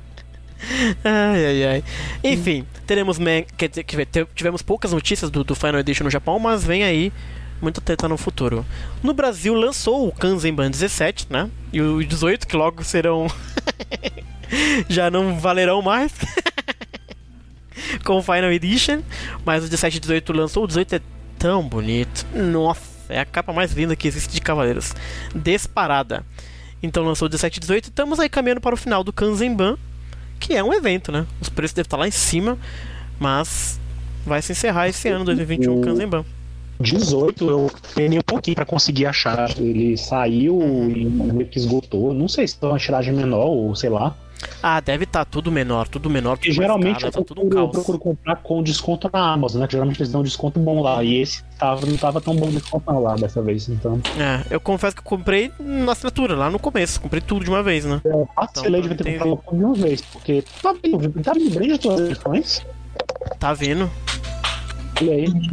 [1.03, 1.83] Ai, ai, ai.
[2.23, 3.17] Enfim, teremos.
[3.17, 3.43] man-
[4.35, 7.13] tivemos poucas notícias do, do Final Edition no Japão, mas vem aí
[7.61, 8.65] muita treta no futuro.
[9.01, 11.49] No Brasil lançou o Kanzenban 17, né?
[11.71, 13.27] E o 18, que logo serão.
[14.89, 16.11] já não valerão mais.
[18.03, 19.01] Com o Final Edition.
[19.45, 20.63] Mas o 17 e 18 lançou.
[20.63, 21.01] O 18 é
[21.37, 22.25] tão bonito.
[22.33, 24.93] Nossa, é a capa mais linda que existe de Cavaleiros.
[25.35, 26.23] Disparada.
[26.81, 29.77] Então lançou o 17 e 18 e estamos aí caminhando para o final do Kanzenban
[30.39, 31.27] que é um evento, né?
[31.41, 32.57] Os preços devem estar lá em cima,
[33.19, 33.79] mas
[34.25, 36.25] vai se encerrar esse ano, 2021, o Kanzenban.
[36.79, 39.49] 18 eu penei um pouquinho pra conseguir achar.
[39.59, 42.13] Ele saiu e meio que esgotou.
[42.13, 44.15] Não sei se é uma tiragem menor ou sei lá.
[44.61, 47.63] Ah, deve estar tudo menor, tudo menor, tudo Porque geralmente eu, tá tudo procuro, eu
[47.63, 47.71] caos.
[47.71, 49.67] procuro comprar com desconto na Amazon, né?
[49.67, 51.03] Que geralmente eles dão um desconto bom lá.
[51.03, 53.67] E esse tava, não tava tão bom de desconto lá dessa vez.
[53.69, 57.49] Então, É, eu confesso que eu comprei na assinatura, lá no começo, comprei tudo de
[57.49, 58.01] uma vez, né?
[58.03, 60.01] eu vacilei Então, de ter comprado de uma vez.
[60.01, 62.65] Porque tá vindo, tá vindo de todas as edições.
[63.39, 63.89] Tá vindo.
[65.01, 65.49] Olha aí.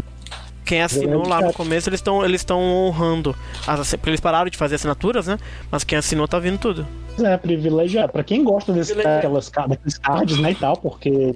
[0.65, 3.37] Quem assinou lá no começo, eles estão eles estão honrando.
[3.67, 5.39] As, porque eles pararam de fazer assinaturas, né?
[5.71, 6.85] Mas quem assinou tá vindo tudo.
[7.25, 8.13] É, privilegiado.
[8.13, 9.23] Pra quem gosta desse, Privilegiado.
[9.23, 11.35] daquelas, daqueles cards, né, e tal, porque...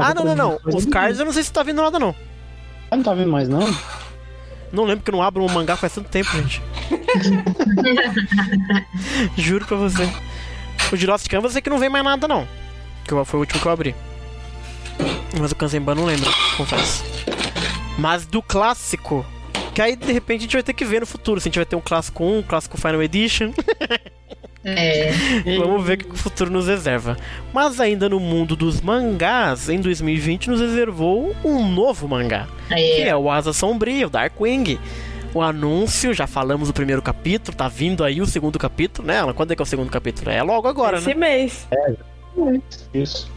[0.00, 0.58] Ah, não, não, não.
[0.66, 2.14] Os cards eu não sei se tá vindo nada, não.
[2.90, 3.60] Ah, Não tá vindo mais, não?
[4.72, 6.60] Não lembro que eu não abro um mangá faz tanto tempo, gente.
[9.36, 10.08] Juro pra você.
[10.92, 12.46] O de Lost Canvas é que não vem mais nada, não.
[13.04, 13.94] Que foi o último que eu abri.
[15.38, 17.04] Mas o Kanzenban não lembro, confesso.
[17.98, 19.24] Mas do clássico.
[19.74, 21.40] Que aí de repente a gente vai ter que ver no futuro.
[21.40, 23.52] Se a gente vai ter um clássico 1, um clássico Final Edition.
[24.64, 25.10] É.
[25.58, 27.16] Vamos ver o que o futuro nos reserva.
[27.52, 33.02] Mas ainda no mundo dos mangás, em 2020 nos reservou um novo mangá que Aí,
[33.02, 34.78] é o Asa Sombria, o Darkwing.
[35.34, 39.20] O anúncio, já falamos do primeiro capítulo, tá vindo aí o segundo capítulo, né?
[39.34, 40.30] Quando é que é o segundo capítulo?
[40.30, 41.14] É logo agora, Esse né?
[41.14, 41.68] mês.
[42.94, 43.30] Isso.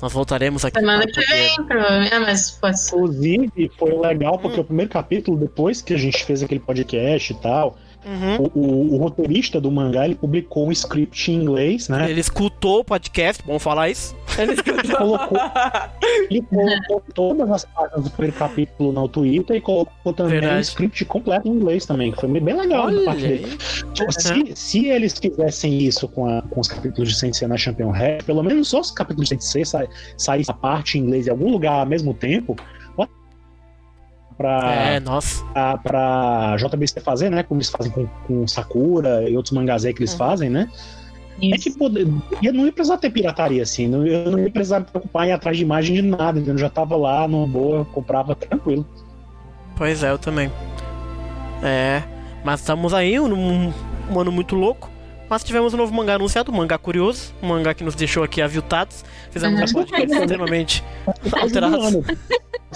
[0.00, 2.14] Nós voltaremos aqui semana que vem, provavelmente.
[2.14, 2.96] Ah, mas pode ser.
[2.96, 4.38] Inclusive, foi legal Hum.
[4.38, 8.50] porque o primeiro capítulo, depois que a gente fez aquele podcast e tal, Uhum.
[8.54, 12.10] o, o- o roteirista do mangá ele publicou um script em inglês, né?
[12.10, 14.16] Ele escutou o podcast, bom falar isso.
[14.38, 14.58] Eles
[14.96, 15.38] colocou-
[16.30, 20.56] Ele colocou todas as páginas do primeiro capítulo no Twitter e colocou também Verdade.
[20.56, 23.56] um script completo em inglês também, que foi bem legal da Olha parte dele.
[23.94, 27.90] Tipo, se, se eles fizessem isso com, a- com os capítulos de Sensei na Champion
[27.90, 29.86] Head, pelo menos só os capítulos de Sensei sa,
[30.16, 32.56] saísse a parte em inglês em algum lugar ao mesmo tempo,
[34.40, 35.44] pra, É, nossa.
[35.52, 37.42] pra, pra JBC fazer, né?
[37.42, 40.18] Como eles fazem com, com Sakura e outros mangás aí que eles Uhum.
[40.18, 40.66] fazem, né?
[41.42, 41.70] É Isso.
[41.70, 41.84] tipo,
[42.42, 45.30] eu não ia precisar ter pirataria assim, não- eu não ia precisar me preocupar em
[45.30, 46.54] ir atrás de imagem de nada, entendeu?
[46.54, 48.86] Eu já tava lá, numa boa, eu comprava tranquilo.
[49.76, 50.50] Pois é, eu também.
[51.62, 52.02] É,
[52.44, 53.72] mas estamos aí num
[54.10, 54.90] um ano muito louco.
[55.30, 58.42] Mas tivemos um novo mangá anunciado, um mangá curioso, um mangá que nos deixou aqui
[58.42, 59.04] aviltados.
[59.30, 59.84] Fizemos um Uhum.
[59.84, 61.86] podcast extremamente Surpresa do alterados.
[61.86, 62.04] ano.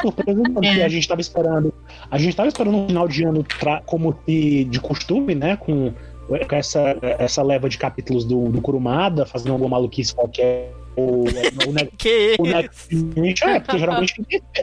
[0.01, 0.75] Surpresa É.
[0.75, 1.75] que a gente tava esperando.
[2.09, 3.45] A gente tava esperando um final de ano
[3.87, 5.57] como de, de costume, né?
[5.57, 5.93] Com,
[6.29, 10.73] com essa, essa leva de capítulos do, do Kurumada, fazendo alguma maluquice qualquer.
[10.97, 11.25] O,
[11.69, 12.45] o, ne- Que o?
[12.47, 14.15] Next, é, porque geralmente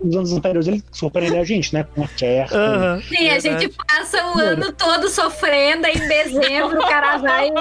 [0.01, 1.85] nos anos anteriores ele surpreendeu a gente, né?
[1.93, 2.97] Com a Cher, Sim, a
[3.33, 3.41] verdade.
[3.41, 7.51] gente passa o ano todo sofrendo, aí em dezembro o cara vai.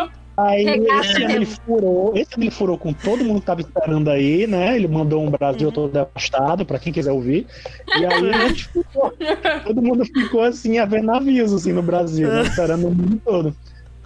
[0.47, 4.09] Aí esse ano ele furou, esse ano ele furou com todo mundo que tava esperando
[4.11, 4.77] aí, né?
[4.77, 7.47] Ele mandou um Brasil todo devastado pra quem quiser ouvir.
[7.99, 9.12] E aí a gente ficou,
[9.67, 12.43] todo mundo ficou assim a ver navios assim no Brasil, né?
[12.43, 13.57] esperando o mundo todo.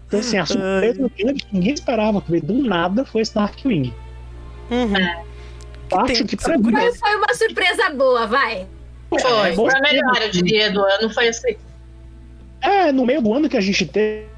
[0.06, 3.92] Então assim, a surpresa grande que ninguém esperava que veio do nada foi esse Darkwing.
[4.70, 5.24] Uhum.
[5.98, 8.66] Acho Tem- que pra mim foi uma surpresa boa, vai.
[9.10, 11.12] Foi, É, foi a melhor, eu diria, do ano.
[11.12, 11.54] Foi assim.
[12.62, 14.33] é no meio do ano que a gente teve.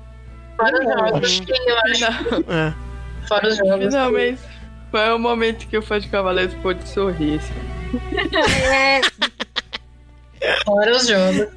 [0.57, 2.05] Fora os Não, jogos, que eu acho.
[2.51, 2.75] É.
[3.29, 3.85] Fora os jogos.
[3.87, 4.41] Finalmente.
[4.91, 7.39] Foi o momento que o fã de Cavaleiros pôde sorrir.
[7.41, 7.53] assim.
[8.65, 9.01] É,
[10.65, 11.49] Fora os jogos.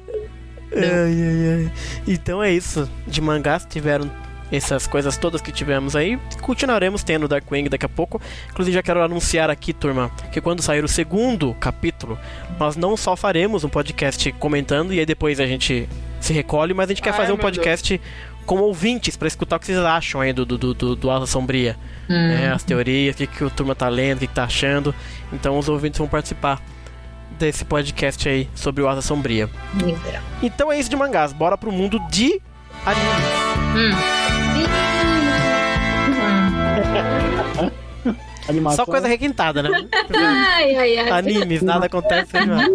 [0.74, 1.72] Ai, ai, ai.
[2.06, 2.88] Então é isso.
[3.06, 4.10] De mangás tiveram
[4.52, 6.18] essas coisas todas que tivemos aí.
[6.40, 8.20] Continuaremos tendo Darkwing daqui a pouco.
[8.50, 12.18] Inclusive, já quero anunciar aqui, turma, que quando sair o segundo capítulo,
[12.58, 15.88] nós não só faremos um podcast comentando e aí depois a gente
[16.20, 18.00] se recolhe, mas a gente quer Ai, fazer um podcast
[18.46, 21.76] com ouvintes pra escutar o que vocês acham aí do, do, do, do, Asa Sombria.
[22.08, 22.28] Hum.
[22.28, 24.94] né, as teorias, o que, que o turma tá lendo, o que, que tá achando.
[25.32, 26.60] Então os ouvintes vão participar
[27.38, 29.48] desse podcast aí sobre o Asa Sombria.
[29.74, 30.22] Literal.
[30.42, 32.40] Então é isso de mangás, bora pro mundo de
[32.84, 33.10] anime.
[37.58, 37.70] Hum.
[38.50, 38.84] Animação.
[38.84, 39.70] Só coisa requintada, né?
[40.14, 41.10] Ai, ai, ai.
[41.10, 42.32] Animes, nada acontece.
[42.34, 42.66] né?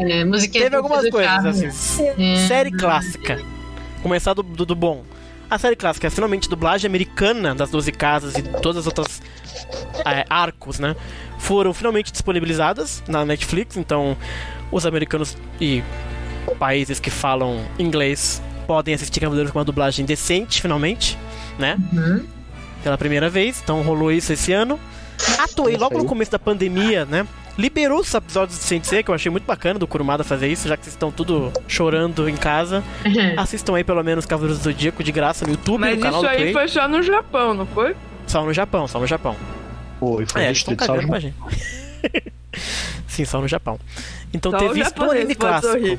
[0.00, 1.70] É, Musiquinha Teve algumas coisas, assim.
[2.48, 3.40] Série clássica.
[4.02, 5.02] Começar do, do, do bom.
[5.48, 9.22] A série clássica é finalmente dublagem americana das 12 casas e todas as outras
[10.04, 10.96] é, arcos, né?
[11.38, 14.16] Foram finalmente disponibilizadas na Netflix, então
[14.72, 15.82] os americanos e
[16.58, 21.16] países que falam inglês podem assistir Cavaleiros com uma dublagem decente, finalmente,
[21.58, 21.76] né?
[21.92, 22.24] Uhum.
[22.86, 24.78] Pela primeira vez, então rolou isso esse ano.
[25.40, 27.26] A Toei, logo no começo da pandemia, né?
[27.58, 30.76] Liberou os episódios de Sensei, que eu achei muito bacana do Kurumada fazer isso, já
[30.76, 32.84] que vocês estão tudo chorando em casa.
[33.36, 36.30] Assistam aí pelo menos Cavaleiros do Zodíaco de graça no YouTube, Mas no canal isso
[36.30, 37.96] aí foi só no Japão, não foi?
[38.24, 39.34] Só no Japão, só no Japão.
[39.98, 41.34] Foi, foi É, eles estão cagando pra gente.
[43.08, 43.80] Sim, só no Japão.
[44.32, 45.72] Então Só teve isso japonês anime clássico.
[45.72, 45.98] sorrir.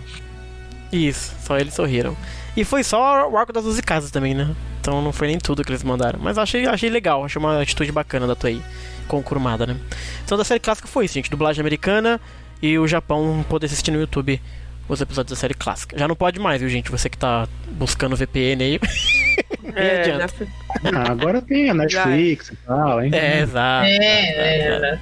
[0.89, 2.15] Isso, só eles sorriram.
[2.55, 4.55] E foi só o arco das 12 casas também, né?
[4.87, 6.17] Então não foi nem tudo que eles mandaram.
[6.17, 8.61] Mas achei, achei legal, achei uma atitude bacana da Toei
[9.05, 9.75] com o Kurumada, né?
[10.23, 11.29] Então da série clássica foi isso, gente.
[11.29, 12.21] Dublagem americana
[12.61, 14.41] e o Japão poder assistir no YouTube
[14.87, 15.99] os episódios da série clássica.
[15.99, 16.89] Já não pode mais, viu, gente?
[16.89, 18.79] Você que tá buscando VPN aí.
[19.75, 20.19] É, adianta.
[20.21, 20.47] já foi-
[20.85, 23.11] Ah, agora tem a Netflix e tal, hein?
[23.13, 23.85] É, exato.
[23.85, 24.99] É, é.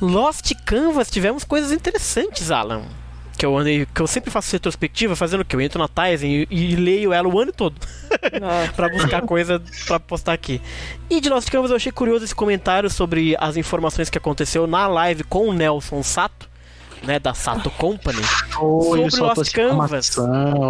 [0.00, 2.82] Lost Canvas, tivemos coisas interessantes, Alan.
[3.40, 5.56] Que eu andei, que eu sempre faço retrospectiva, fazendo o que?
[5.56, 7.74] Eu entro na Tizen e, e leio ela o ano todo.
[8.76, 10.60] Pra buscar coisa pra postar aqui.
[11.08, 14.86] E de Lost Canvas eu achei curioso esse comentário sobre as informações que aconteceu na
[14.86, 16.50] live com o Nelson Sato,
[17.02, 18.20] né, da Sato Company.
[18.22, 20.16] Foi, Sobre Lost Canvas.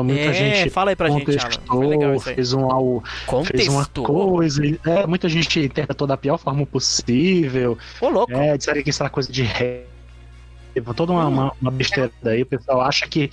[0.04, 1.36] muita é, gente fala aí pra gente,
[1.68, 2.20] Alan.
[2.20, 3.02] Fez, um, algo-
[3.46, 4.02] fez uma Contexto.
[4.04, 4.62] coisa.
[4.86, 7.76] É, muita gente interpretou da pior forma possível.
[8.00, 8.32] Ô, louco.
[8.32, 9.89] É, disseram que isso era coisa de ré.
[10.96, 13.30] Toda uma, uma, uma besteira daí, o pessoal acha que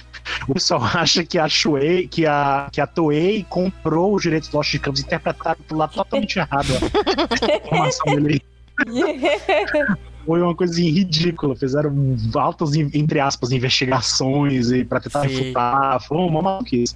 [0.47, 4.57] o pessoal acha que a Shuei, que a, que a Toei comprou os direitos do
[4.57, 8.41] Lost Canvas e interpretaram por lá totalmente errado a informação dele.
[10.27, 11.55] Foi uma coisa assim, ridícula.
[11.55, 11.95] Fizeram
[12.35, 15.27] altas, entre aspas, investigações e para tentar Sim.
[15.29, 16.01] refutar.
[16.01, 16.95] Foi uma maluquice.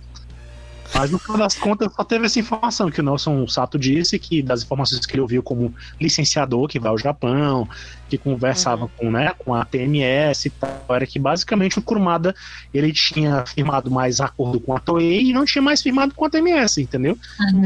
[0.94, 4.42] Mas no final das contas só teve essa informação que o Nelson Sato disse que
[4.42, 7.68] das informações que ele ouviu como licenciador que vai ao Japão,
[8.10, 12.36] que conversava com, né, com a TMS e tal, era que basicamente o Kurumada
[12.74, 16.30] ele tinha firmado mais acordo com a Toei e não tinha mais firmado com a
[16.30, 17.18] TMS, entendeu?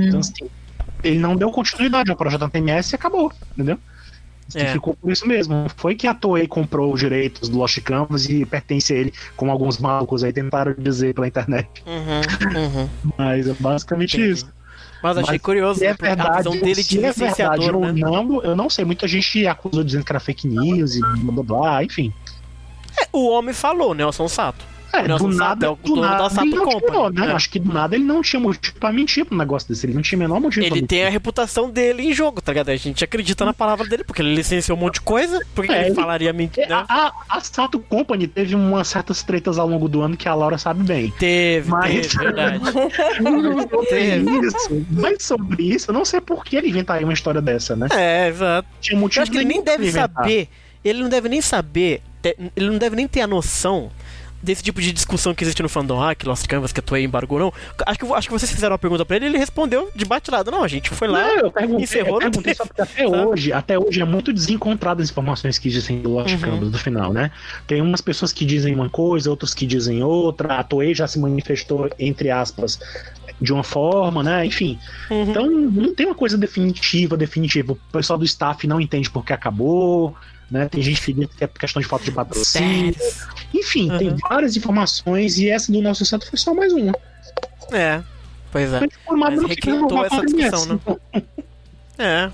[0.07, 0.47] Então assim,
[1.03, 3.79] ele não deu continuidade ao projeto da TMS e acabou, entendeu?
[4.53, 4.73] E É.
[4.73, 5.65] ficou por isso mesmo.
[5.75, 9.51] Foi que a Toei comprou os direitos do Lost Canvas e pertence a ele, como
[9.51, 11.67] alguns malucos aí tentaram dizer pela internet.
[11.85, 12.89] Uhum, uhum.
[13.17, 14.31] Mas é basicamente Entendi.
[14.33, 14.55] isso.
[15.01, 17.71] Mas achei Mas curioso, Se né, é porque a verdade, visão dele de é verdade
[17.71, 17.93] né?
[17.93, 18.85] não, eu não sei.
[18.85, 22.13] Muita gente acusou dizendo que era fake news e blá blá blá, enfim.
[22.99, 24.65] É, o homem falou, Nelson Sato.
[24.99, 27.27] É, do nada, é do nada da ele não tirou, né?
[27.27, 27.33] né?
[27.33, 29.85] Acho que do nada ele não tinha motivo pra mentir pro negócio desse.
[29.85, 32.51] Ele não tinha o menor motivo pra Ele tem a reputação dele em jogo, tá
[32.51, 32.69] ligado?
[32.69, 35.39] A gente acredita na palavra dele, porque ele licenciou um monte de coisa.
[35.53, 36.85] Por que, que É, ele ele- falaria mentira?
[36.87, 40.33] A, a, a Sato Company teve umas certas tretas ao longo do ano que a
[40.35, 41.13] Laura sabe bem.
[41.19, 42.59] Teve, Mas- teve, verdade.
[42.65, 44.47] sobre Teve.
[44.47, 47.87] isso, mas sobre isso, eu não sei por que ele inventaria uma história dessa, né?
[47.91, 48.67] É, exato.
[48.81, 50.09] Tinha motivo Eu acho que ele nem deve inventar.
[50.23, 50.49] saber.
[50.83, 52.01] Ele não deve nem saber.
[52.55, 53.91] Ele não deve nem ter a noção
[54.45, 56.01] desse tipo de discussão que existe no fandom.
[56.01, 57.53] Ah, que Lost Canvas, que a Toei embargou, não.
[57.85, 60.51] Acho que, acho que vocês fizeram uma pergunta pra ele e ele respondeu de bate-lado.
[60.51, 61.21] Não, a gente foi lá.
[61.21, 63.25] Não, eu perguntei, encerrou, eu perguntei só porque até sabe?
[63.25, 66.39] hoje, até hoje é muito desencontrado as informações que dizem do Lost Uhum.
[66.39, 67.31] Canvas do final, né?
[67.65, 70.59] Tem umas pessoas que dizem uma coisa, outras que dizem outra.
[70.59, 72.79] A Toei já se manifestou, entre aspas,
[73.41, 74.45] de uma forma, né?
[74.45, 74.77] Enfim.
[75.09, 75.23] Uhum.
[75.23, 77.73] Então não tem uma coisa definitiva, definitiva.
[77.73, 80.15] O pessoal do staff não entende porque acabou.
[80.49, 80.67] Né?
[80.69, 82.95] Tem gente que diz que é questão de falta de patrocínio.
[83.53, 84.17] Enfim, tem Uhum.
[84.29, 86.93] várias informações e essa do nosso santo foi só mais uma.
[87.71, 88.01] É,
[88.51, 88.81] pois é.
[89.11, 90.65] Mas requentou essa discussão,
[91.13, 91.23] né?
[91.97, 92.31] É.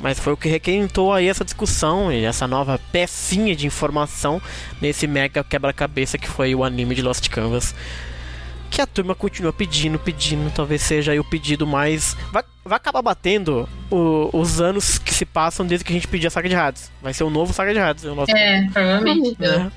[0.00, 4.40] Mas foi o que requentou aí essa discussão e essa nova pecinha de informação
[4.80, 7.74] nesse mega quebra-cabeça que foi o anime de Lost Canvas.
[8.70, 12.16] Que a turma continua pedindo, pedindo, talvez seja aí o pedido mais.
[12.32, 16.28] Vai, vai acabar batendo o- os anos que se passam desde que a gente pediu
[16.28, 16.90] a saga de Hades.
[17.02, 18.04] Vai ser o novo saga de Hades.
[18.04, 19.36] O Lost É, provavelmente.
[19.40, 19.72] né?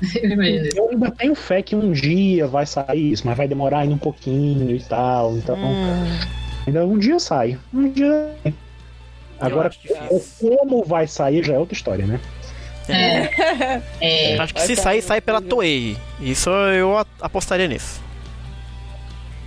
[0.24, 0.68] Imagina.
[0.74, 3.98] Eu ainda tenho fé que um dia vai sair isso, mas vai demorar ainda um
[3.98, 5.36] pouquinho e tal.
[5.36, 6.18] Então, Hum,
[6.66, 7.58] ainda um dia sai.
[7.72, 8.34] Um dia.
[9.40, 10.56] Agora, acho difícil.
[10.58, 12.18] como vai sair já é outra história, né?
[12.88, 13.80] É.
[14.00, 14.38] É.
[14.40, 15.40] acho que Vai se sair sair, sai pela.
[15.42, 15.96] Toei.
[16.20, 18.02] Isso eu apostaria nisso.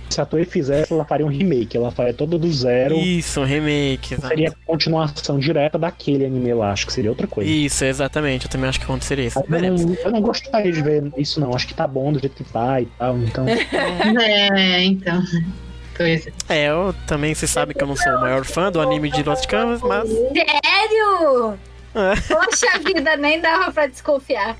[0.08, 1.76] Se a Toei fizesse, ela faria um remake.
[1.76, 2.96] Ela faria todo do zero.
[2.96, 4.14] Isso, um remake.
[4.14, 4.28] exato.
[4.28, 6.72] Seria continuação direta daquele anime lá.
[6.72, 7.50] Acho que seria outra coisa.
[7.50, 8.46] Isso, exatamente.
[8.46, 9.38] Eu também acho que aconteceria isso.
[9.38, 11.54] Eu não, eu não gostaria de ver isso, não.
[11.54, 13.18] Acho que tá bom do jeito que tá e tal.
[13.18, 15.22] Então, É, então.
[15.96, 16.30] Coisa.
[16.48, 19.22] É, eu também, você sabe que eu não sou o maior fã do anime de
[19.22, 20.08] Lost Canvas, mas.
[20.08, 21.58] Sério?
[21.94, 22.14] É.
[22.28, 24.56] Poxa vida, nem dava pra desconfiar.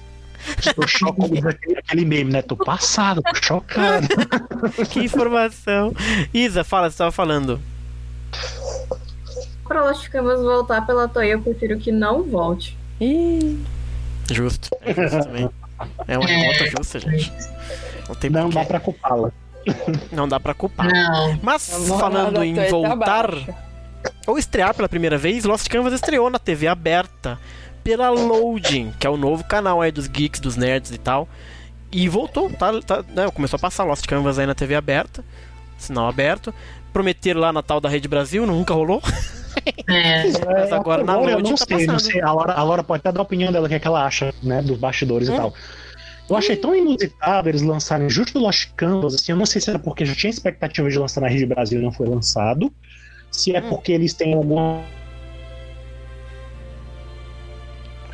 [0.75, 1.35] Tô chocado.
[1.49, 2.43] aquele, aquele meme, né?
[2.43, 4.09] Tô passado, tô chocado.
[4.91, 5.95] que informação.
[6.33, 7.61] Isa, fala, você tava falando.
[9.66, 12.77] Pra Lost Canvas voltar pela Toei, eu prefiro que não volte.
[13.01, 13.59] Ih,
[14.31, 14.69] Justo.
[14.83, 15.49] É justo também.
[16.07, 17.33] É uma revolta justa, gente.
[18.09, 19.33] Não tem Não dá pra culpá-la.
[20.12, 20.87] Não dá pra culpar.
[20.91, 21.39] Não.
[21.43, 21.69] Mas
[21.99, 23.31] falando em tá voltar
[24.27, 27.39] ou estrear pela primeira vez, Lost Canvas estreou na TV aberta
[27.83, 31.29] pela Loading, que é o novo canal aí dos geeks, dos nerds e tal.
[31.91, 35.25] E voltou, tá, tá, né, começou a passar Lost Canvas aí na TV aberta,
[35.79, 36.53] sinal aberto.
[36.93, 39.03] Prometeram lá na tal da Rede Brasil, nunca rolou.
[39.89, 40.23] É.
[40.47, 42.21] Mas agora na eu Loading não tá sei, não sei.
[42.23, 44.05] A Laura, a Laura pode até dar a opinião dela, o que, é que ela
[44.05, 44.63] acha, né?
[44.63, 45.35] Dos bastidores Hum.
[45.35, 45.55] e tal.
[46.31, 49.69] Eu achei tão inusitado eles lançarem justo o Lost Canvas, assim, eu não sei se
[49.71, 52.73] era porque já tinha expectativa de lançar na Rede Brasil e não foi lançado.
[53.33, 53.69] Se é Hum.
[53.71, 54.83] porque eles têm alguma.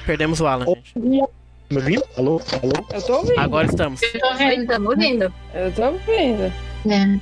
[0.07, 0.99] Perdemos o Alan, gente.
[0.99, 2.05] Me ouvindo?
[2.17, 2.41] Alô?
[2.63, 2.87] Alô?
[2.93, 3.41] eu tô ouvindo.
[3.41, 4.03] Agora estamos.
[4.03, 4.61] Eu tô vendo.
[4.63, 5.35] Estamos ouvindo.
[5.55, 6.53] Eu tô ouvindo.
[6.87, 7.07] É.
[7.07, 7.21] E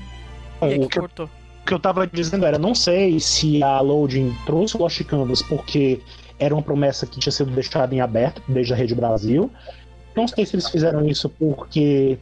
[0.60, 1.26] O aqui que eu cortou.
[1.26, 5.42] O que eu tava dizendo era, não sei se a Loading trouxe o Lost Canvas
[5.42, 6.00] porque
[6.38, 9.48] era uma promessa que tinha sido deixada em aberto desde a Rede Brasil.
[10.16, 12.18] Não sei se eles fizeram isso porque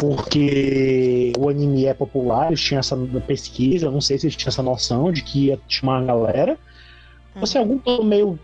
[0.00, 2.96] porque o anime é popular, eles tinham essa
[3.26, 6.58] pesquisa, não sei se eles tinham essa noção de que ia chamar a galera.
[7.38, 8.38] Ou se é algum plano meio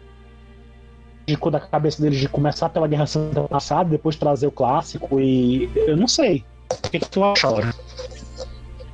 [1.28, 5.70] de da cabeça deles de começar pela Guerra Santa passada, depois trazer o clássico e
[5.76, 6.44] eu não sei.
[6.70, 7.74] O que, que tu acha, Laura?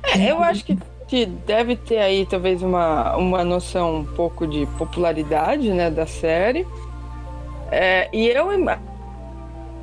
[0.03, 4.65] É, eu acho que, que deve ter aí talvez uma, uma noção um pouco de
[4.77, 6.65] popularidade né, da série.
[7.71, 8.79] É, e eu ima-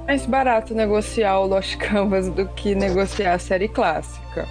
[0.07, 4.47] mais barato negociar o Lost Canvas do que negociar a série clássica.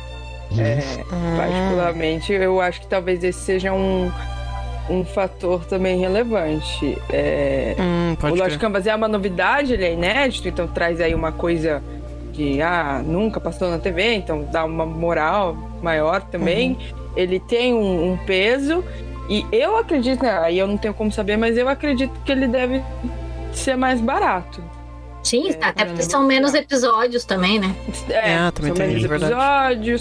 [0.57, 4.11] É, Hum, particularmente, eu acho que talvez esse seja um,
[4.91, 6.97] um fator também relevante.
[7.09, 8.57] É, hum, o Lost.
[8.57, 11.81] Canvas é uma novidade, ele é inédito, então traz aí uma coisa
[12.33, 16.77] de ah, nunca passou na TV, então dá uma moral maior também.
[17.15, 18.83] Ele tem um, um peso
[19.29, 22.47] e eu acredito, né, aí eu não tenho como saber, mas eu acredito que ele
[22.47, 22.81] deve
[23.53, 24.61] ser mais barato.
[25.23, 27.75] Sim, É, até porque são menos episódios também, né?
[28.09, 29.95] É, Ah, também são tem menos isso, verdade.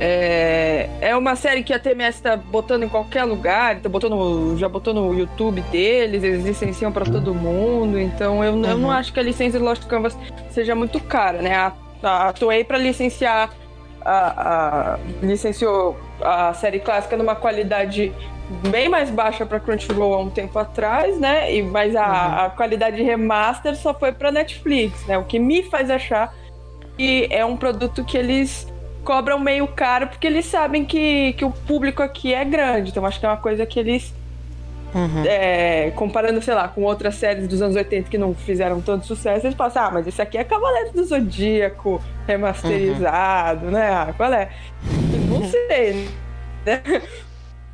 [0.00, 4.68] É, é uma série que a TMS tá botando em qualquer lugar, tá botando, já
[4.68, 8.90] botou no YouTube deles, eles licenciam para todo mundo, então eu, eu não Uhum.
[8.92, 10.16] acho que a licença de Lost Canvas
[10.50, 11.54] seja muito cara, né?
[11.54, 11.72] A,
[12.28, 13.50] a Toei para licenciar
[14.04, 18.12] a, a- licenciou a série clássica numa qualidade
[18.70, 21.52] bem mais baixa para Crunchyroll há um tempo atrás, né?
[21.52, 25.18] E mas a, a qualidade remaster só foi para Netflix, né?
[25.18, 26.32] O que me faz achar
[26.96, 28.66] que é um produto que eles
[29.08, 32.90] cobram meio caro porque eles sabem que, que o público aqui é grande.
[32.90, 34.14] Então acho que é uma coisa que eles
[34.94, 35.22] Uhum.
[35.26, 39.46] é, comparando, sei lá, com outras séries dos anos 80 que não fizeram tanto sucesso,
[39.46, 43.86] eles pensam, ah, mas isso aqui é Cavaleiro do Zodíaco remasterizado, né?
[43.90, 44.48] Ah, qual é?
[45.28, 46.08] Não sei,
[46.64, 46.82] né?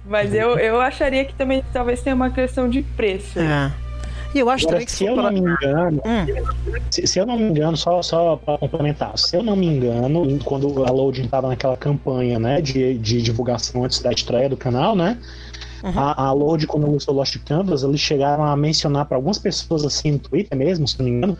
[0.07, 3.39] Mas eu, eu acharia que também talvez tenha uma questão de preço.
[3.39, 3.73] É.
[4.35, 7.27] E eu acho Agora, também que se eu não me engano, Hum, se, se eu
[7.27, 11.25] não me engano, só, só para complementar, se eu não me engano, quando a Loading
[11.25, 15.19] estava naquela campanha né, de, de divulgação antes da estreia do canal, né?
[15.85, 15.93] Uhum.
[15.99, 20.13] A, a Load, quando lançou Lost Canvas, eles chegaram a mencionar para algumas pessoas assim
[20.13, 21.39] no Twitter mesmo, se não me engano,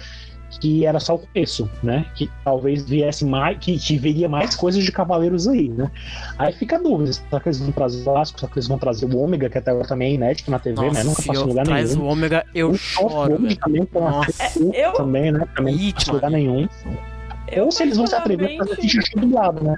[0.61, 2.07] que era só o começo, né?
[2.15, 5.91] Que talvez viesse mais, que, que viria mais coisas de Cavaleiros aí, né?
[6.39, 8.79] Aí fica a dúvida, será que eles vão trazer o Vasco, será que eles vão
[8.79, 10.87] trazer o Ômega, que até agora também é inédito na TV, né?
[10.89, 12.07] nossa, Nunca se passou lugar traz nenhum.
[12.07, 14.59] o ômega, eu O choro, Ômega também Nossa.
[14.59, 15.47] curta eu- também, né?
[15.57, 16.69] Também não Ih, em lugar nenhum.
[17.49, 19.77] Eu, Ou se eles vão se atrever a fazer xixi dublado, né?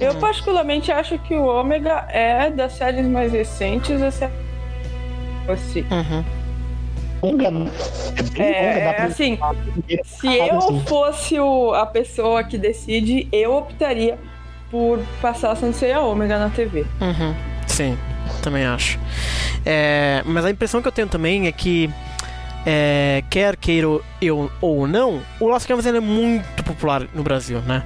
[0.00, 4.26] Eu particularmente acho que o Ômega é das séries mais recentes, assim.
[5.90, 6.24] Uhum.
[7.22, 7.70] Longa, né?
[8.16, 9.38] É bem longa, É, dá é pra assim,
[10.04, 10.80] se eu assim.
[10.86, 14.18] fosse o- a pessoa que decide, eu optaria
[14.70, 16.84] por passar a Sensei a Ômega na TV.
[17.00, 17.34] Uhum.
[17.66, 17.96] Sim,
[18.42, 18.98] também acho.
[19.64, 21.88] É, mas a impressão que eu tenho também é que
[22.66, 23.86] é, quer queira
[24.20, 27.82] eu ou não, o Lost Canvas ele é muito popular no Brasil, né?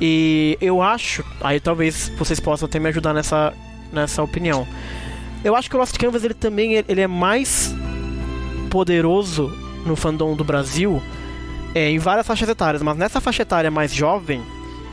[0.00, 3.52] E eu acho, aí talvez vocês possam até me ajudar nessa,
[3.92, 4.66] nessa opinião.
[5.44, 7.74] Eu acho que o Lost Canvas ele também ele é mais
[8.68, 9.52] poderoso
[9.84, 11.02] no fandom do Brasil
[11.74, 14.42] é, em várias faixas etárias, mas nessa faixa etária mais jovem,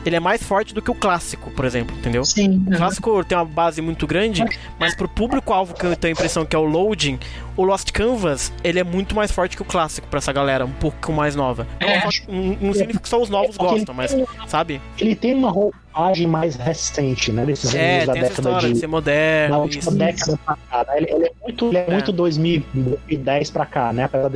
[0.08, 2.24] ele é mais forte do que o clássico, por exemplo, entendeu?
[2.24, 2.64] Sim.
[2.66, 4.44] O clássico tem uma base muito grande,
[4.78, 7.18] mas pro público-alvo que eu tenho a impressão que é o loading,
[7.56, 10.70] o Lost Canvas, ele é muito mais forte que o clássico pra essa galera, um
[10.72, 11.66] pouco mais nova.
[11.80, 12.00] É.
[12.04, 14.14] Não, só- não- significa que só os novos É gostam, mas,
[14.46, 14.80] sabe?
[14.98, 17.44] Ele tem uma roupagem mais recente, né?
[17.46, 18.80] Desses É, anos da tem essa década história de de.
[18.80, 19.90] ser Na moderno, última isso.
[19.96, 20.96] década pra cá, né?
[20.98, 21.90] ele, ele é muito, ele é É.
[21.92, 24.04] muito 2010 pra cá, né?
[24.04, 24.30] Apesar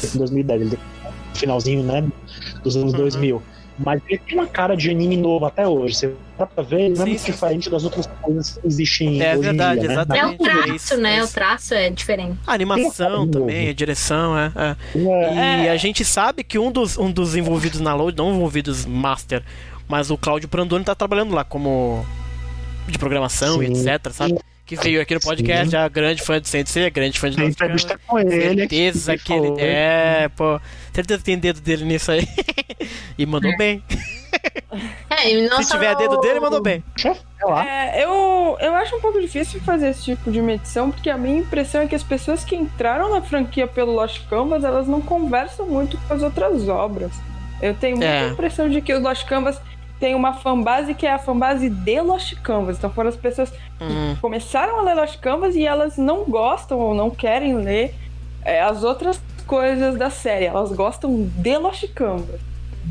[0.00, 0.78] sido 2010, ele no
[1.38, 2.04] finalzinho, né?
[2.62, 2.98] Dos anos Uhum.
[2.98, 3.42] 2000.
[3.78, 5.94] Mas ele tem uma cara de anime novo até hoje.
[5.94, 9.32] Você dá pra ver, ele não é muito diferente das outras coisas que existem É
[9.32, 9.94] hoje verdade, em dia, né?
[9.94, 10.38] É o exatamente.
[10.38, 11.16] traço, isso, né?
[11.16, 12.38] é O traço é diferente.
[12.46, 13.70] A animação também, novo.
[13.70, 14.52] a direção, é.
[14.56, 14.98] é.
[14.98, 18.84] É, E a gente sabe que um dos, um dos envolvidos na load, não envolvidos
[18.84, 19.42] master,
[19.88, 22.04] mas o Cláudio Prandoni tá trabalhando lá como
[22.86, 23.88] de programação e Sim.
[23.90, 24.38] etc, sabe?
[24.76, 25.70] Que veio aqui no podcast, Sim.
[25.70, 28.30] já grande fã de Sensei, grande fã de tem entrevista com ele.
[28.30, 30.58] Certeza que ele é, pô.
[30.94, 32.26] Certeza que tem dedo dele nisso aí.
[33.18, 33.82] e mandou bem.
[35.10, 36.82] É, e não Se tiver dedo dele, mandou bem.
[37.04, 37.98] É.
[37.98, 41.38] É, eu, eu acho um pouco difícil fazer esse tipo de medição, porque a minha
[41.38, 45.66] impressão é que as pessoas que entraram na franquia pelo Lost Canvas, elas não conversam
[45.66, 47.12] muito com as outras obras.
[47.60, 48.28] Eu tenho muita É.
[48.28, 49.60] impressão de que o Lost Canvas
[50.02, 52.76] tem uma fanbase que é a fanbase de Lost Canvas.
[52.76, 56.92] Então foram as pessoas Hum, começaram a ler Lost Canvas e elas não gostam ou
[56.92, 57.94] não querem ler
[58.44, 60.46] é, as outras coisas da série.
[60.46, 62.40] Elas gostam de Lost Canvas.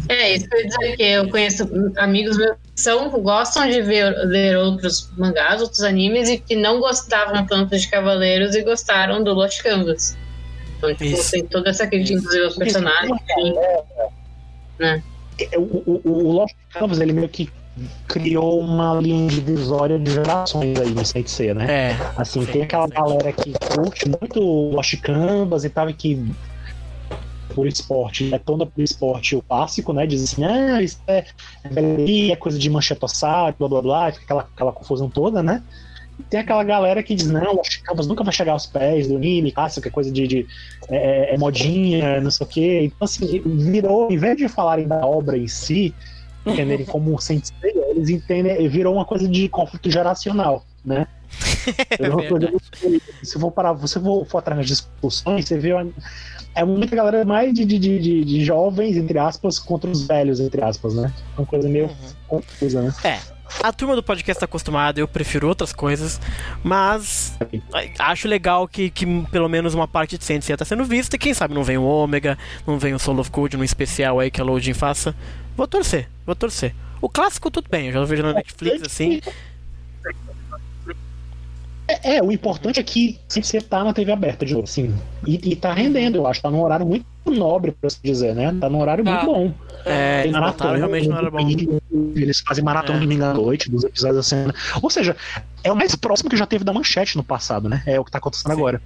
[0.08, 3.82] É, isso que eu ia dizer que eu conheço amigos meus que são, gostam de
[3.82, 9.22] ver, ler outros mangás, outros animes e que não gostavam tanto de Cavaleiros e gostaram
[9.22, 10.18] do Lost Canvas.
[10.78, 11.32] Então, tipo, Isso.
[11.32, 13.18] tem toda essa crítica, inclusive, aos personagens.
[14.80, 15.04] enfim.
[15.52, 17.50] É, O, o, o Lost Canvas, ele meio que
[18.08, 21.92] criou uma linha divisória de gerações aí no Sensei, né?
[21.92, 21.98] é.
[22.18, 22.94] Assim, Sim, tem aquela sim.
[22.94, 26.22] galera que curte muito Lost Canvas e tal, e que
[27.54, 30.06] por esporte, detona por esporte o clássico, né?
[30.08, 31.26] Diz assim, ah, isso é,
[31.66, 35.62] é é coisa de manchetossado, blá blá blá, aquela, aquela confusão toda, né?
[36.30, 39.52] Tem aquela galera que diz, não, Lost Canvas nunca vai chegar aos pés do anime,
[39.52, 40.48] clássico, é coisa de, de
[40.90, 42.80] é, é modinha, não sei o quê.
[42.84, 45.94] Então, assim, virou, em vez de falarem da obra em si,
[46.46, 51.08] entenderem como um sensei, eles entendem, virou uma coisa de conflito geracional, né?
[52.30, 52.62] Muito-
[53.24, 55.88] se for parar, você for, for atrás das discussões, você vê uma-
[56.56, 60.62] é muita galera mais de, de, de, de- jovens, entre aspas, contra os velhos, entre
[60.64, 61.14] aspas, né?
[61.38, 61.94] Uma coisa meio Uhum.
[62.28, 62.94] confusa, né?
[63.62, 66.20] A turma do podcast tá acostumada, eu prefiro outras coisas,
[66.64, 67.38] mas
[68.00, 71.34] acho legal que, que pelo menos uma parte de Sensei tá sendo vista, e quem
[71.34, 74.42] sabe não vem o Ômega, não vem o Soul of Code no especial aí que
[74.42, 75.16] a Loading faça.
[75.56, 76.74] Vou torcer, vou torcer.
[77.02, 79.22] O clássico tudo bem, eu já vejo na Netflix assim.
[81.88, 84.96] É, é, o importante é que você tá na TV aberta de novo, assim.
[85.28, 86.42] E, e tá rendendo, eu acho.
[86.42, 88.56] Tá num horário muito nobre, por assim dizer, né?
[88.60, 89.12] Tá num horário Tá.
[89.12, 89.54] muito bom.
[89.86, 91.40] É, eles botaram realmente não era bom.
[92.16, 93.02] Eles fazem maratona É.
[93.02, 94.54] domingo à noite, dos episódios da cena.
[94.82, 95.16] Ou seja,
[95.64, 97.82] é o mais próximo que já teve da manchete no passado, né?
[97.86, 98.58] É o que tá acontecendo Sim.
[98.60, 98.82] agora.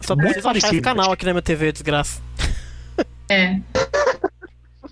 [0.00, 0.82] Só Muito preciso achar esse parecido.
[0.82, 2.20] canal aqui na minha TV, desgraça.
[3.28, 3.58] É.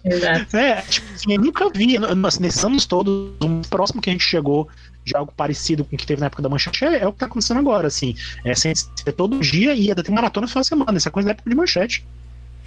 [0.05, 0.56] Exato.
[0.56, 4.12] É, tipo, assim, eu nunca vi, n- nesses anos todos, o mais próximo que a
[4.12, 4.69] gente chegou
[5.05, 7.19] de algo parecido com o que teve na época da manchete é, é o que
[7.20, 8.15] tá acontecendo agora, assim.
[8.44, 10.98] É, sem ser todo dia e ainda tem maratona no final de semana.
[11.06, 12.06] É coisa da época de manchete.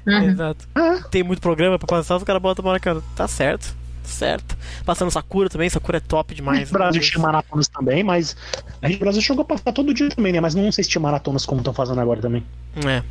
[0.06, 0.22] Uhum.
[0.30, 0.68] Exato.
[0.76, 1.02] É.
[1.10, 3.02] Tem muito programa pra passar, os caras botam cara.
[3.16, 4.56] Tá certo, certo.
[4.86, 6.60] Passando Sakura também, Sakura é top A demais.
[6.60, 8.36] gente Brasil tinha maratonas também, mas
[8.82, 10.40] a gente Brasil chegou a passar todo dia também, né?
[10.40, 12.44] Mas não sei se tinha maratonas como estão fazendo agora também.
[12.86, 13.02] É.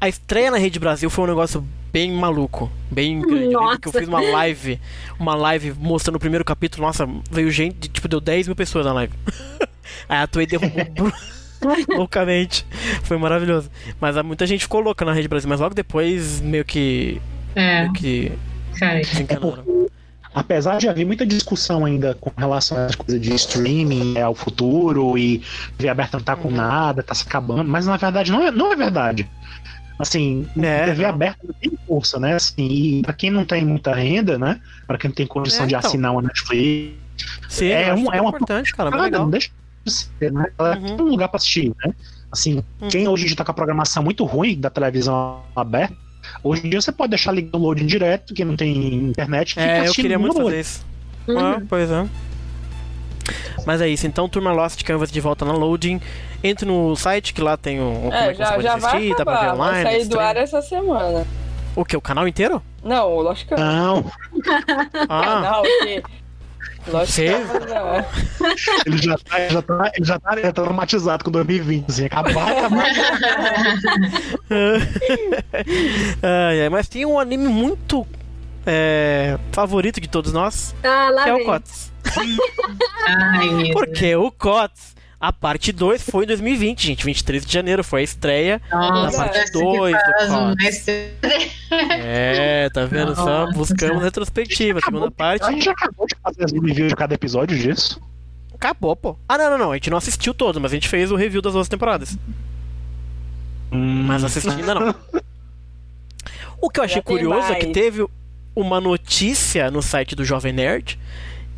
[0.00, 3.48] A estreia na Rede Brasil foi um negócio bem maluco, bem grande.
[3.54, 3.78] Nossa.
[3.78, 4.78] que eu fiz uma live,
[5.18, 6.86] uma live mostrando o primeiro capítulo.
[6.86, 9.12] Nossa, veio gente, tipo, deu 10 mil pessoas na live.
[10.08, 11.12] Aí a Toei derrubou
[11.88, 12.66] loucamente.
[13.02, 13.70] Foi maravilhoso.
[14.00, 17.20] Mas muita gente ficou louca na Rede Brasil, mas logo depois meio que.
[17.54, 18.32] É, Meio que
[18.78, 19.00] cara.
[19.00, 19.88] desencanaram.
[20.34, 25.16] Apesar de haver muita discussão ainda com relação às coisas de streaming, é, ao futuro,
[25.18, 25.42] e
[25.76, 26.42] TV aberta não tá Uhum.
[26.42, 29.28] com nada, tá se acabando, mas na verdade não é, não é verdade.
[29.98, 31.08] Assim, É, TV não.
[31.08, 32.34] aberta não tem força, né?
[32.34, 34.60] Assim, e pra quem não tem muita renda, né?
[34.86, 35.88] Pra quem não tem condição É, de então.
[35.88, 36.92] assinar uma Netflix,
[37.48, 38.90] Sim, é um- super é uma importante, cara.
[38.90, 39.22] Nada, legal.
[39.22, 39.54] não deixa de
[39.90, 40.46] ser, né?
[40.58, 40.96] Ela Uhum.
[40.96, 41.92] tem um lugar pra assistir, né?
[42.30, 42.88] Assim, Uhum.
[42.88, 45.94] quem hoje em dia tá com a programação muito ruim da televisão aberta,
[46.42, 49.60] hoje em dia você pode deixar ligado o loading direto, quem não tem internet, fica
[49.62, 50.86] É, eu queria muito fazer isso.
[51.26, 51.38] Uhum.
[51.38, 52.06] Ah, pois é.
[53.66, 56.00] Mas é isso, então Turma Lost Canvas de volta na loading.
[56.42, 58.76] Entre no site que lá tem o, como É, é que você já, pode já
[58.76, 59.56] vai assistir, dá pra ver acabar.
[59.56, 59.90] Vai online.
[59.90, 61.26] sair do ar essa semana.
[61.76, 61.96] O que?
[61.96, 62.62] O canal inteiro?
[62.82, 63.64] Não, o Lost Canvas.
[63.66, 64.04] Não,
[65.08, 66.02] Ah, Não, que...
[66.92, 67.28] Lost Sei.
[67.30, 68.06] Canvas é.
[68.86, 72.04] ele já tá, ele já tá, ele já tá, ele tá traumatizado com 2020, assim,
[72.06, 72.86] acabar, acabar.
[76.22, 78.06] Ai, ai, mas tem um anime muito
[78.66, 81.46] é, favorito de todos nós, Ah, lá que é o vem.
[81.46, 81.92] COTS.
[83.06, 87.04] Ai, meu Porque o COTS, a parte 2 foi em 2020, gente.
[87.04, 88.62] 23 de janeiro foi a estreia.
[88.70, 90.86] Nossa, Da parte parece que dois do faz Cops.
[91.70, 93.46] É, tá vendo só?
[93.46, 93.52] Nossa.
[93.58, 94.80] Buscamos retrospectiva.
[94.80, 95.46] Segunda A parte.
[95.46, 98.00] gente já acabou de fazer as reviews de cada episódio disso.
[98.54, 99.16] Acabou, pô.
[99.28, 99.72] Ah, não, não, não.
[99.72, 102.16] A gente não assistiu todo, mas a gente fez o review das duas temporadas.
[103.70, 104.94] Hum, Mas assistir ainda não.
[106.60, 107.74] O que eu achei curioso é que mais.
[107.74, 108.04] teve
[108.56, 110.98] uma notícia no site do Jovem Nerd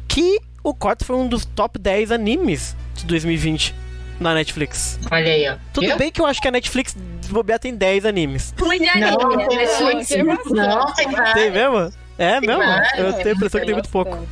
[0.07, 3.74] que o COTS foi um dos top 10 animes de 2020
[4.19, 4.99] na Netflix.
[5.11, 5.57] Olha aí, ó.
[5.73, 5.97] Tudo Viu?
[5.97, 6.95] bem que eu acho que a Netflix
[7.31, 8.55] bobear tem 10 animes.
[8.61, 9.47] Ruim de anime, Não, né?
[9.49, 10.09] tem Netflix.
[10.09, 10.53] Tem bastante.
[10.55, 11.32] Não, tem vários.
[11.35, 11.93] Tem mesmo?
[12.19, 12.59] É mesmo?
[12.59, 14.27] vários, Eu tenho a impressão que tem muito pouco.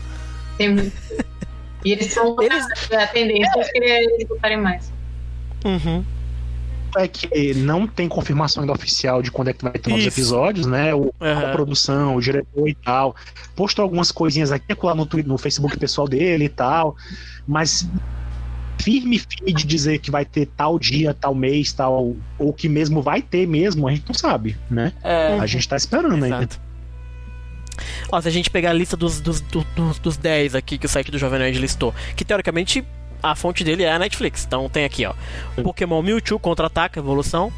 [0.58, 0.92] Tem muito.
[1.84, 4.92] E eles são Eles- a tendência é que eles botarem mais.
[5.64, 6.04] Uhum.
[6.96, 10.18] É que não tem confirmação ainda oficial de quando é que vai ter novos Isso.
[10.18, 10.94] episódios, né?
[10.94, 11.48] O, Aham.
[11.48, 13.14] A produção, o diretor e tal.
[13.54, 16.96] Postou algumas coisinhas aqui lá no, Twitter, no Facebook pessoal dele e tal.
[17.46, 17.88] Mas
[18.80, 22.16] firme, firme de dizer que vai ter tal dia, tal mês, tal.
[22.38, 24.92] Ou que mesmo vai ter mesmo, a gente não sabe, né?
[25.02, 25.38] É.
[25.38, 26.38] A gente tá esperando ainda.
[26.38, 26.60] Exato.
[28.10, 30.86] Ó, se a gente pegar a lista dos, dos, do- dos, dos 10 aqui que
[30.86, 32.84] o site do Jovem Nerd listou, que teoricamente
[33.22, 34.44] a fonte dele é a Netflix.
[34.44, 35.14] Então tem aqui, ó.
[35.62, 37.52] Pokémon Mewtwo Contra-Ataca, Evolução,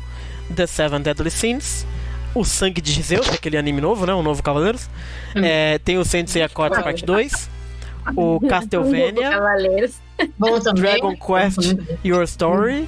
[0.55, 1.87] The Seven Deadly Sins,
[2.35, 4.15] O Sangue de Zeus, que é aquele anime novo, né?
[4.15, 4.89] O novo Cavaleiros.
[5.35, 7.51] É, tem o Sensei Accords Parte 2,
[8.17, 9.31] o Castlevania.
[10.75, 12.87] Dragon Quest Your Story,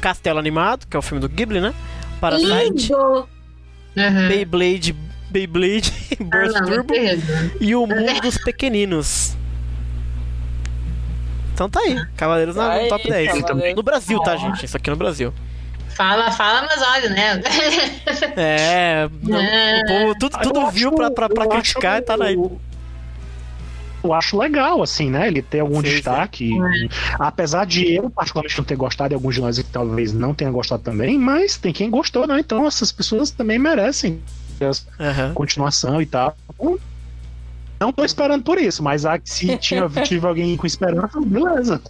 [0.00, 1.72] Castelo Animado, que é o filme do Ghibli, né?
[2.20, 2.92] Parasite!
[2.92, 4.28] Uhum.
[4.28, 4.94] Beyblade,
[5.30, 6.94] Beyblade, Burst Ah, não, Turbo
[7.60, 9.36] e o Mundo dos Pequeninos.
[11.58, 13.42] Então tá aí, Cavaleiros na- no Aí, top 10.
[13.42, 13.74] Cavaleiros.
[13.76, 14.64] No Brasil, tá, gente?
[14.64, 15.34] Isso aqui no Brasil.
[15.96, 17.42] Fala, fala, mas olha, né?
[18.36, 22.04] É, não, o povo tudo, tudo Eu viu acho- pra, pra, pra criticar acho- e
[22.04, 22.36] tá aí.
[24.04, 25.26] Eu acho legal, assim, né?
[25.26, 25.94] Ele ter algum Sim, sim.
[25.96, 26.50] destaque.
[27.18, 30.52] Apesar de eu, particularmente, não ter gostado, e alguns de nós que talvez não tenham
[30.52, 32.38] gostado também, mas tem quem gostou, né?
[32.38, 34.22] Então essas pessoas também merecem
[35.00, 35.34] Aham.
[35.34, 36.36] continuação e tal.
[36.54, 36.78] Então,
[37.80, 41.80] Não tô esperando por isso, mas ah, se tinha, tive alguém com esperança, beleza.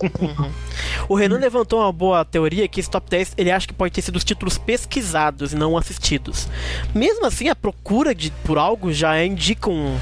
[1.08, 4.02] O Renan levantou uma boa teoria que esse top 10 ele acha que pode ter
[4.02, 6.48] sido os títulos pesquisados e não assistidos.
[6.94, 9.96] Mesmo assim, a procura de, por algo já indica um.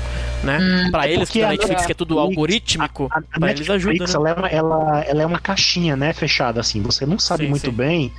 [0.45, 0.89] Né?
[0.91, 3.69] pra eles porque da a Netflix, que é tudo Netflix- algorítmico, A, a pra eles
[3.69, 3.93] ajuda.
[3.95, 4.21] Netflix, Né?
[4.21, 6.13] ela, é uma, ela, ela é uma caixinha, né?
[6.13, 6.83] Fechada, assim.
[6.83, 7.73] Você não sabe Sim, muito sim.
[7.73, 8.13] bem.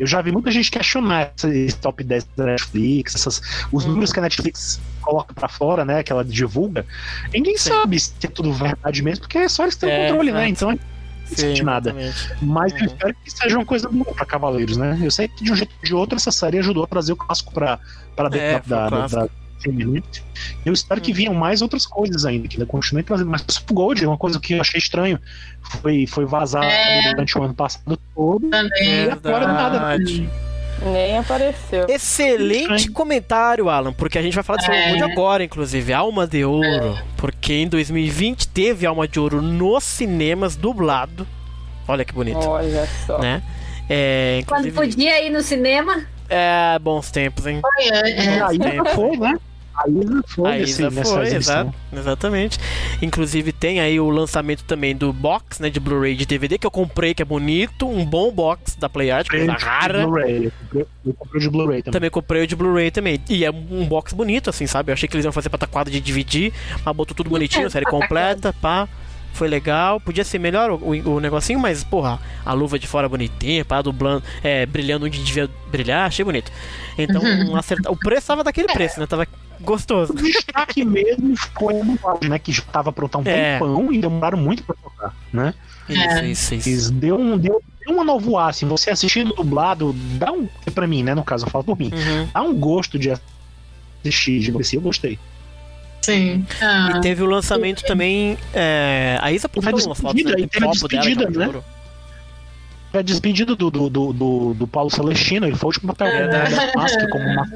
[0.00, 3.40] Eu já vi muita gente questionar esse top 10 da Netflix, essas,
[3.70, 3.90] os Uhum.
[3.90, 6.02] números que a Netflix coloca pra fora, né?
[6.02, 6.86] Que ela divulga.
[7.32, 7.68] Ninguém Sim.
[7.70, 10.32] sabe se é tudo verdade mesmo, porque é só eles que têm É, o controle,
[10.32, 10.48] né?
[10.48, 10.78] Então, não
[11.26, 11.90] sente nada.
[11.90, 12.34] exatamente.
[12.42, 12.78] Mas Uhum.
[12.78, 14.98] eu espero que seja uma coisa boa pra Cavaleiros, né?
[15.02, 17.16] Eu sei que de um jeito ou de outro essa série ajudou a trazer o
[17.16, 17.78] clássico pra,
[18.16, 19.28] pra dentro É, da, da, da,
[20.64, 21.16] Eu espero que Uhum.
[21.16, 23.30] venham mais outras coisas ainda, que ainda continuem trazendo.
[23.30, 25.18] Mas o Gold, uma coisa que eu achei estranho,
[25.62, 27.10] foi, foi vazar É.
[27.10, 28.48] durante o ano passado todo.
[28.48, 29.04] Também.
[29.06, 29.98] E agora nada.
[30.82, 31.84] Nem apareceu.
[31.90, 32.92] Excelente Estranho.
[32.92, 34.88] comentário, Alan, porque a gente vai falar de É.
[34.98, 35.92] Gold agora, inclusive.
[35.92, 36.98] Alma de Ouro.
[37.18, 41.26] Porque em 2020 teve Alma de Ouro nos cinemas dublado.
[41.86, 43.18] Olha que bonito, Olha só.
[43.18, 43.42] né?
[43.90, 47.60] É, Quando inclusive, podia ir no cinema, é, bons tempos, hein?
[47.60, 48.40] Foi, é, é.
[48.40, 49.36] A Isa foi, né?
[49.74, 52.58] A Isa foi, A Isa nessa foi, exato, exatamente.
[53.00, 56.70] Inclusive tem aí o lançamento também do box, né, de Blu-ray de DVD que eu
[56.70, 60.06] comprei, que é bonito, um bom box da Playart, coisa rara.
[60.06, 60.46] Blu-ray.
[60.46, 61.92] Eu comprei- Eu comprei de Blu-ray também.
[61.92, 63.20] Também comprei o de Blu-ray também.
[63.28, 64.90] E é um box bonito, assim, sabe?
[64.90, 66.52] Eu achei que eles iam fazer pataquada de dividir,
[66.84, 68.86] mas botou tudo bonitinho, série completa, pá.
[69.32, 70.00] Foi legal.
[70.00, 73.80] Podia ser melhor o, o- o negocinho, mas, porra, a luva de fora bonitinha, pá,
[73.80, 76.50] dublando, é, brilhando onde devia brilhar, achei bonito.
[76.98, 77.22] Então,
[77.56, 77.90] acertar.
[77.92, 79.06] O preço tava daquele preço, né?
[79.06, 79.26] Tava
[79.60, 80.12] gostoso.
[80.12, 82.38] O destaque mesmo foi a dublagem, né?
[82.38, 83.52] Que já tava pronta há um É.
[83.58, 85.54] tempão e demoraram muito pra tocar, né?
[85.88, 86.68] Isso, isso, isso.
[86.68, 90.46] Eles deu um, deu, deu uma novo ar, assim, você assistindo dublado, dá um.
[90.74, 91.14] Pra mim, né?
[91.14, 91.90] No caso, eu falo por mim.
[91.92, 92.28] Uhum.
[92.32, 93.10] Dá um gosto de
[94.04, 95.18] assistir, de você, eu gostei.
[96.02, 96.46] Sim.
[96.62, 98.38] Ah, E teve o lançamento também.
[98.54, 101.64] É, a Isa postou Teve umas fotos despedida, né, do copo dela, despedida, que
[102.92, 102.98] é.
[102.98, 106.28] A despedida do, do, do, do, do Paulo Celestino, ele foi o último papel É.
[106.28, 107.46] da da Mask como uma.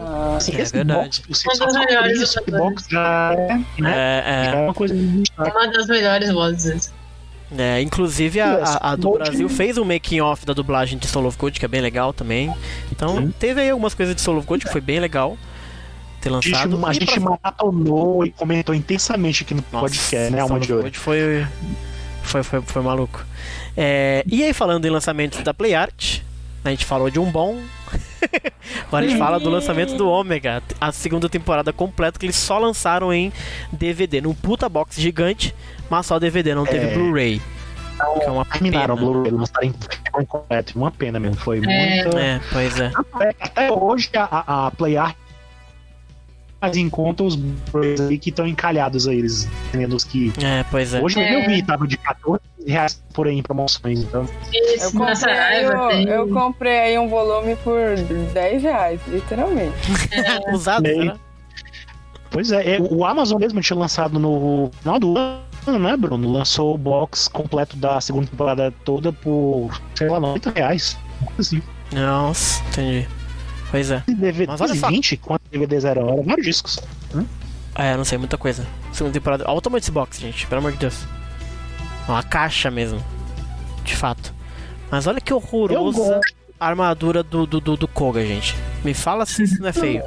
[0.00, 1.22] Ah, Assim, É esse verdade.
[1.26, 3.64] box, Uma das melhores isso, box já é, né?
[3.78, 4.54] É, Já é.
[4.54, 5.50] é uma coisa destaque.
[5.50, 6.92] uma das melhores vozes.
[7.56, 11.06] É, inclusive a, a- a do Gold- Brasil fez um making off da dublagem de
[11.06, 12.52] Soul of Gold, que é bem legal também.
[12.92, 13.32] Então Sim.
[13.38, 15.38] teve aí algumas coisas de Soul of Gold que foi bem legal
[16.20, 16.70] ter A lançado.
[16.76, 20.60] gente, a gente pra- maratonou e comentou intensamente aqui no Nossa, podcast, né, Alma Soul
[20.60, 20.72] de?
[20.74, 21.46] Gold foi,
[22.22, 23.24] foi, foi, foi maluco.
[23.80, 26.18] É, e aí falando em lançamentos da Play Art,
[26.64, 27.60] a gente falou de um bom.
[28.88, 32.58] Agora a gente fala do lançamento do Ômega, a segunda temporada completa que eles só
[32.58, 33.32] lançaram em
[33.72, 35.54] DVD, num puta box gigante,
[35.88, 36.94] mas só DVD, não teve É.
[36.94, 37.40] Blu-ray.
[38.18, 39.10] Que é uma Terminaram o pena.
[39.12, 39.74] Blu-ray, lançaram em
[40.24, 40.76] completo.
[40.76, 41.60] Uma pena mesmo, foi É.
[42.04, 42.18] muito.
[42.18, 42.90] É, pois é.
[42.94, 44.70] Até, até hoje a, a, a
[46.60, 47.38] Faz em conta os
[48.08, 50.32] aí que estão encalhados aí, eles tendo os que.
[50.42, 51.00] É, pois é.
[51.00, 51.36] Hoje É.
[51.42, 54.26] eu vi, tava de 14 reais por aí em promoções, então.
[54.52, 56.08] Eu Isso, nessa comprei, tem.
[56.08, 57.78] eu comprei aí um volume por
[58.34, 59.72] 10 reais, literalmente.
[60.52, 61.02] Usado, Meio.
[61.02, 61.16] será?
[62.30, 66.30] Pois é, é, o Amazon mesmo tinha lançado no final do ano, né, Bruno?
[66.30, 70.98] Lançou o box completo da segunda temporada toda por, sei lá, 90 reais.
[71.38, 71.62] Assim.
[71.92, 73.08] Nossa, entendi.
[73.70, 74.02] Pois é.
[74.06, 74.88] DVD Mas olha só.
[74.88, 76.00] 20, quantos DVDs era?
[76.00, 76.78] Era vários discos.
[77.74, 78.66] É, não sei, muita coisa.
[78.92, 79.44] Segunda temporada.
[79.46, 81.06] Olha o tamanho desse box, gente, pelo amor de Deus.
[82.08, 83.02] É Uma caixa mesmo.
[83.84, 84.34] De fato.
[84.90, 86.20] Mas olha que horrorosa
[86.58, 88.56] a armadura do, do, do, do Koga, gente.
[88.84, 90.02] Me fala se isso não é feio.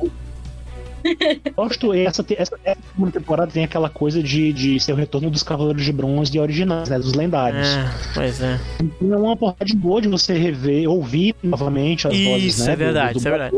[1.56, 5.44] Gosto, essa, essa, essa segunda temporada tem aquela coisa de, de ser o retorno dos
[5.44, 7.68] Cavaleiros de Bronze originais, né, dos lendários.
[7.68, 8.60] É, pois é.
[8.82, 12.74] Então é uma oportunidade boa de você rever, ouvir novamente as Isso, vozes, né?
[12.74, 13.56] é verdade, do, do isso é verdade.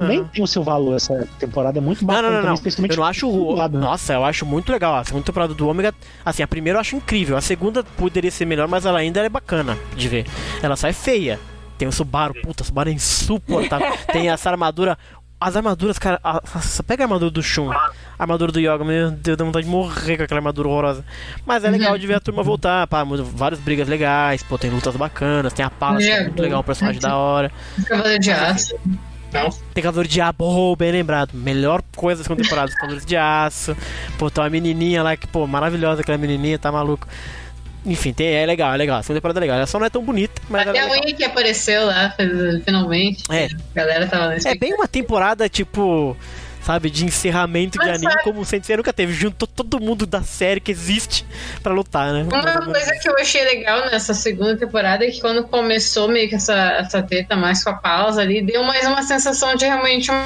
[0.00, 0.28] Nem Aham.
[0.32, 2.22] tem o seu valor essa temporada, é muito bacana.
[2.22, 2.54] não, não, também, não.
[2.54, 3.30] especialmente Eu não acho.
[3.30, 3.84] dublado, né?
[3.84, 4.96] Nossa, eu acho muito legal.
[4.96, 5.94] A segunda temporada do Ômega.
[6.24, 7.36] Assim, a primeira eu acho incrível.
[7.36, 10.26] A segunda poderia ser melhor, mas ela ainda é bacana de ver.
[10.60, 11.38] Ela só é feia.
[11.78, 13.92] Tem o Subaru, puta, o Subaru é insuportável.
[14.12, 14.98] Tem essa armadura.
[15.42, 16.20] As armaduras, cara.
[16.22, 19.64] A, a- pega a armadura do Shun, a armadura do Yoga, meu Deus, dá vontade
[19.66, 21.04] de morrer com aquela armadura horrorosa.
[21.44, 24.96] Mas é legal de ver a turma voltar, pá, várias brigas legais, pô, tem lutas
[24.96, 27.50] bacanas, tem a Palas, que é É, muito legal, um personagem da hora.
[27.86, 28.74] Cavaleiro de Aço.
[29.32, 29.48] Não.
[29.72, 31.30] Tem Cavaleiro de Aço, oh, bem lembrado.
[31.32, 33.76] Melhor coisa da segunda temporada, os Cavaleiros de Aço.
[34.18, 37.08] Pô, tem uma menininha lá que, pô, maravilhosa aquela menininha, tá maluco.
[37.84, 38.98] Enfim, tem, é legal, é legal.
[38.98, 39.56] A segunda temporada é legal.
[39.56, 41.00] Ela só não é tão bonita, mas Até é a legal.
[41.04, 42.14] unha que apareceu lá,
[42.64, 43.24] finalmente.
[43.30, 43.46] É.
[43.46, 46.16] A galera tava na É bem uma temporada, tipo,
[46.62, 49.12] sabe, de encerramento de Mas anime, sabe- como o Sensei nunca teve.
[49.12, 51.26] Juntou todo mundo da série que existe
[51.60, 52.22] pra lutar, né?
[52.22, 56.36] Uma coisa que eu achei legal nessa segunda temporada é que quando começou meio que
[56.36, 60.24] essa, essa treta mais com a pausa ali, deu mais uma sensação de realmente um.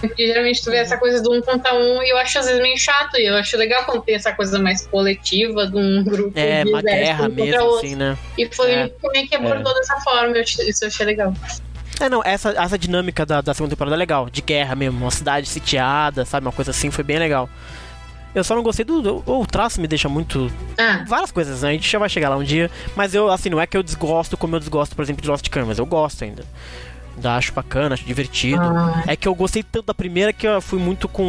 [0.00, 2.60] Porque geralmente tu vê essa coisa do um contra um e eu acho às vezes
[2.62, 3.16] meio chato.
[3.18, 6.70] E eu acho legal quando tem essa coisa mais coletiva de um grupo É, de
[6.70, 7.78] uma guerra um mesmo, outro.
[7.86, 8.16] assim, né?
[8.38, 8.88] E foi É.
[8.88, 10.36] também que abordou dessa forma.
[10.36, 11.34] Eu, isso eu achei legal.
[12.00, 15.10] É, não, essa, essa dinâmica da, da segunda temporada é legal, de guerra mesmo, uma
[15.10, 17.46] cidade sitiada, sabe, uma coisa assim, foi bem legal.
[18.34, 20.50] Eu só não gostei do, do- O traço me deixa muito.
[20.78, 21.68] Ah, Várias coisas, né?
[21.70, 22.70] A gente já vai chegar lá um dia.
[22.96, 25.46] Mas eu, assim, não é que eu desgosto como eu desgosto, por exemplo, de Lost
[25.50, 25.78] Canvas.
[25.78, 26.44] Eu gosto ainda.
[27.28, 28.62] Acho bacana, acho divertido.
[28.62, 29.04] Ah.
[29.06, 31.22] É que eu gostei tanto da primeira que eu fui muito com.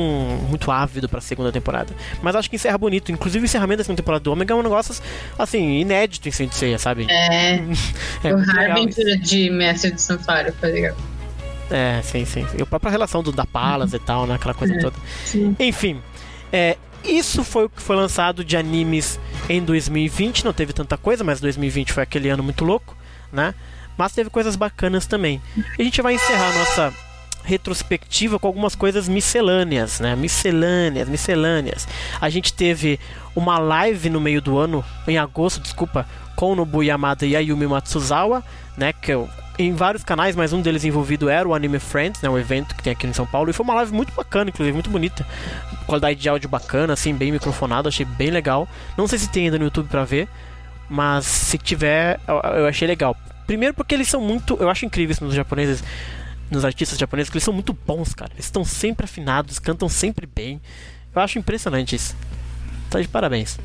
[0.49, 1.93] muito ávido pra segunda temporada.
[2.21, 3.11] Mas acho que encerra bonito.
[3.11, 4.95] Inclusive o encerramento da segunda temporada do Omega é um negócio,
[5.37, 7.07] assim, inédito em Saint Seiya, sabe?
[7.09, 7.61] é.
[8.23, 9.19] É o isso.
[9.21, 10.95] de Mestre de Santuário foi legal.
[11.69, 12.45] É, sim, sim.
[12.57, 14.35] E a própria relação do, da Palas e tal, né?
[14.35, 14.95] Aquela coisa É, toda.
[15.25, 15.55] sim.
[15.59, 16.01] Enfim,
[16.51, 19.19] é, isso foi o que foi lançado de animes
[19.49, 20.43] em 2020.
[20.45, 22.95] Não teve tanta coisa, mas 2020 foi aquele ano muito louco,
[23.31, 23.55] né?
[24.01, 25.39] Mas teve coisas bacanas também.
[25.77, 26.93] E a gente vai encerrar a nossa
[27.43, 30.15] retrospectiva com algumas coisas miscelâneas, né?
[30.15, 31.87] Miscelâneas, miscelâneas.
[32.19, 32.99] A gente teve
[33.35, 36.03] uma live no meio do ano, em agosto, desculpa,
[36.35, 38.43] com Nobu Yamada e a Yumi Matsuzawa,
[38.75, 38.91] né?
[38.91, 39.29] Que eu,
[39.59, 42.29] em vários canais, mas um deles envolvido era o Anime Friends, né?
[42.29, 43.51] O evento que tem aqui em São Paulo.
[43.51, 45.23] E foi uma live muito bacana, inclusive, muito bonita.
[45.85, 48.67] Qualidade de áudio bacana, assim, bem microfonado, achei bem legal.
[48.97, 50.27] Não sei se tem ainda no YouTube pra ver,
[50.89, 52.19] mas se tiver,
[52.57, 53.15] eu achei legal.
[53.51, 55.83] Primeiro porque eles são muito, eu acho incrível isso nos japoneses,
[56.49, 58.31] nos artistas japoneses, que eles são muito bons, cara.
[58.33, 60.61] Eles estão sempre afinados, cantam sempre bem.
[61.13, 62.15] Eu acho impressionante isso.
[62.89, 63.59] Tá de parabéns.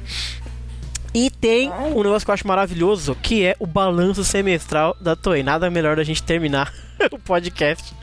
[1.14, 5.44] E tem um negócio que eu acho maravilhoso, que é o balanço semestral da Toei.
[5.44, 6.74] Nada melhor da gente terminar
[7.12, 7.94] o podcast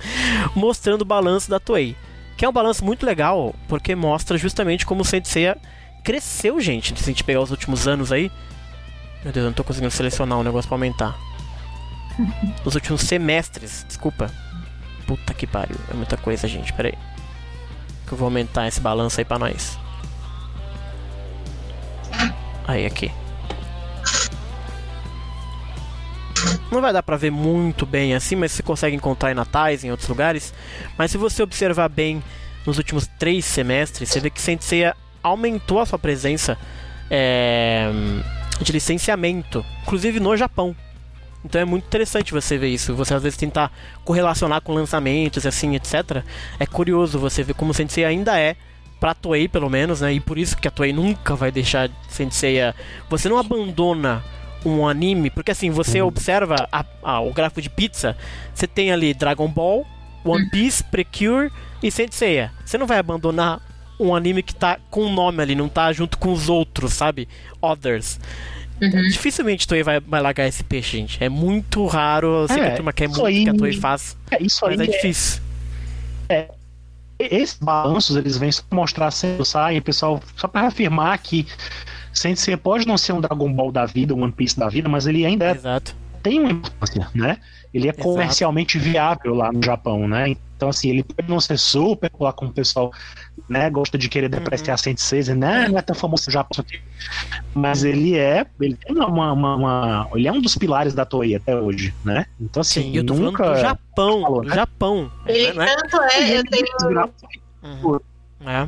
[0.56, 1.98] mostrando o balanço da Toei.
[2.38, 5.58] Que é um balanço muito legal, porque mostra justamente como o Saint Seiya
[6.02, 6.98] cresceu, gente.
[6.98, 8.32] Se a gente pegar os últimos anos aí.
[9.22, 11.33] Meu Deus, eu não tô conseguindo selecionar um negócio pra aumentar.
[12.66, 14.32] Os últimos semestres, desculpa.
[15.06, 16.72] Puta que pariu, é muita coisa, gente.
[16.74, 16.98] Pera aí.
[18.08, 19.78] Que eu vou aumentar esse balanço aí pra nós.
[22.68, 23.12] Aí, aqui.
[26.72, 29.92] Não vai dar pra ver muito bem assim, mas você consegue encontrar em natais, em
[29.92, 30.54] outros lugares.
[30.98, 32.24] Mas se você observar bem
[32.66, 36.58] nos últimos três semestres, você vê que Senseiya aumentou a sua presença
[37.10, 37.90] é,
[38.62, 40.76] de licenciamento, inclusive no Japão.
[41.46, 42.96] Então é muito interessante você ver isso.
[42.96, 43.72] Você às vezes tentar
[44.06, 46.24] correlacionar com lançamentos, assim, etc.
[46.60, 48.56] É curioso você ver como o Sensei ainda é
[49.00, 50.14] pra Toei, pelo menos, né?
[50.14, 52.58] E por isso que a Toei nunca vai deixar Sensei.
[53.10, 54.24] Você não abandona
[54.66, 58.16] um anime, porque assim, você observa a- a- o gráfico de pizza,
[58.54, 59.86] você tem ali Dragon Ball,
[60.24, 61.52] One Piece, Precure
[61.82, 62.50] e Sensei.
[62.66, 63.60] Você não vai abandonar
[64.00, 67.28] um anime que tá com um nome ali, não tá junto com os outros, sabe?
[67.62, 68.18] Others.
[68.82, 68.90] Uhum.
[69.10, 71.24] Dificilmente Toei vai, vai largar esse peixe, gente.
[71.24, 72.42] É muito raro.
[72.44, 74.66] Eu sei É, que a turma quer muito que a aí- Toei faz, É, isso
[74.66, 75.42] aí mas é é- difícil.
[77.20, 81.46] esses balanços eles vêm só mostrar sempre sai, pessoal, só para afirmar que
[82.12, 85.08] Sensei pode não ser um Dragon Ball da vida, um One Piece da vida, mas
[85.08, 85.96] ele ainda é- Exato.
[86.22, 87.38] tem uma importância, né?
[87.74, 88.04] Ele é Exato.
[88.04, 90.36] comercialmente viável lá no Japão, né?
[90.64, 92.90] Então, assim, ele pode não ser super popular como o pessoal
[93.50, 94.78] né, gosta de querer depreciar Uhum.
[94.78, 95.68] Sensei, né?
[95.68, 96.80] Não é tão famoso no Japão, isso aqui.
[97.54, 101.36] mas ele é, ele tem uma, uma- uma- ele é um dos pilares da Toei
[101.36, 102.26] até hoje, né?
[102.40, 103.44] Então, assim, Sim, eu tô nunca...
[103.44, 104.22] falando do Japão.
[104.22, 104.56] falou, do né?
[104.56, 105.12] Japão.
[105.26, 105.66] Ele né?
[105.76, 107.12] tanto é, eu tenho.
[107.62, 108.00] Uhum.
[108.46, 108.68] É.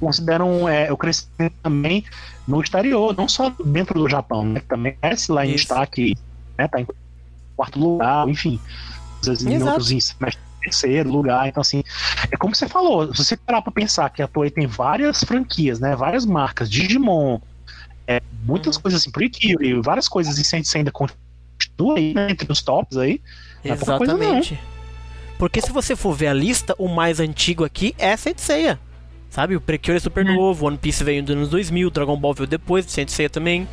[0.00, 2.04] consideram é, o crescimento também
[2.48, 4.60] no exterior, não só dentro do Japão, né?
[4.60, 5.58] que também cresce lá em Isso.
[5.66, 6.16] destaque,
[6.56, 6.66] né?
[6.68, 6.86] Tá em
[7.54, 8.58] quarto lugar, enfim.
[9.20, 9.70] Às vezes em Exato.
[9.72, 11.46] outros em mas terceiro lugar.
[11.48, 11.82] Então, assim,
[12.30, 15.78] é como você falou, se você parar pra pensar que a Toei tem várias franquias,
[15.78, 15.94] né?
[15.94, 17.38] Várias marcas, Digimon,
[18.06, 18.82] é, muitas Uhum.
[18.82, 23.20] coisas assim, Precure, várias coisas, e você ainda continua aí, né, entre os tops aí.
[23.64, 23.70] É.
[23.70, 24.58] Exatamente.
[25.38, 28.78] Porque se você for ver a lista, o mais antigo aqui é Senseiya.
[29.28, 29.54] Sabe?
[29.54, 32.86] O Precure é super novo, One Piece veio dos anos 2000, Dragon Ball veio depois,
[32.86, 33.68] Senseiya também.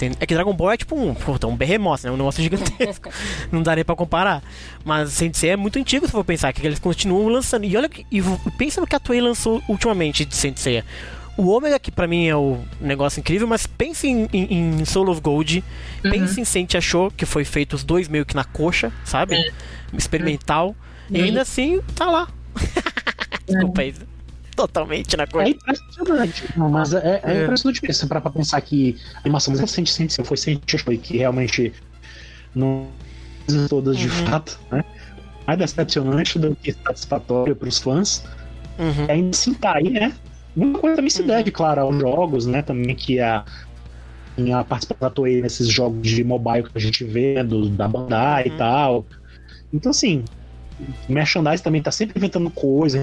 [0.00, 2.10] Tem- é que Dragon Ball é tipo um, puta, um behemoth, né?
[2.10, 3.10] Um negócio gigantesco.
[3.52, 4.42] Não dá nem pra comparar.
[4.82, 7.64] Mas Sensei é muito antigo se for pensar, que eles continuam lançando.
[7.66, 8.22] E olha, que- e
[8.56, 10.82] pensa no que a Toei lançou ultimamente de Sensei.
[11.36, 15.08] O Omega, que pra mim é o negócio incrível, mas pense em, em, em Soul
[15.10, 15.62] of Gold,
[16.02, 19.36] pense em Sentia Show, que foi feito os dois meio que na coxa, sabe?
[19.96, 20.74] Experimental.
[21.10, 22.28] E ainda assim, tá lá.
[23.46, 23.94] Desculpa aí.
[24.60, 25.48] Totalmente na É coxa.
[25.48, 26.44] impressionante.
[26.56, 27.42] Não, mas é, é É.
[27.44, 28.08] impressionante mesmo.
[28.08, 30.36] Para pra pensar que a animação mais recente Sensei foi
[30.78, 31.72] foi que realmente
[32.54, 32.88] não
[33.68, 34.26] todas de Uhum.
[34.26, 34.84] fato, né?
[35.46, 38.24] Mais decepcionante do que satisfatório para os fãs.
[38.78, 39.06] Uhum.
[39.08, 40.12] E ainda assim tá aí, né?
[40.54, 41.28] Muita coisa também se Uhum.
[41.28, 42.62] deve, claro, aos jogos, né?
[42.62, 43.44] Também que a,
[44.54, 48.48] a participação da Toei nesses jogos de mobile que a gente vê, do, da Bandai
[48.48, 48.54] Uhum.
[48.54, 49.06] e tal.
[49.72, 50.22] Então, assim,
[51.08, 52.98] o merchandising também tá sempre inventando coisa.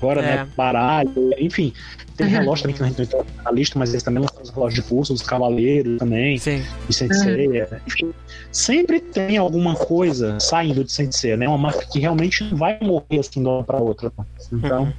[0.00, 0.36] Agora, É.
[0.36, 0.48] né?
[0.56, 1.72] Baralho, enfim.
[2.16, 2.32] Tem Uhum.
[2.32, 4.82] relógio também que a gente não entrou na lista, mas eles também lançaram os relógios
[4.82, 6.62] de pulso, os cavaleiros também, Sim.
[6.88, 7.48] de Sensei.
[7.86, 8.10] Enfim,
[8.50, 11.46] sempre tem alguma coisa saindo de Sensei, né?
[11.46, 14.10] Uma marca que realmente não vai morrer assim de uma pra outra.
[14.52, 14.92] Então, Uhum.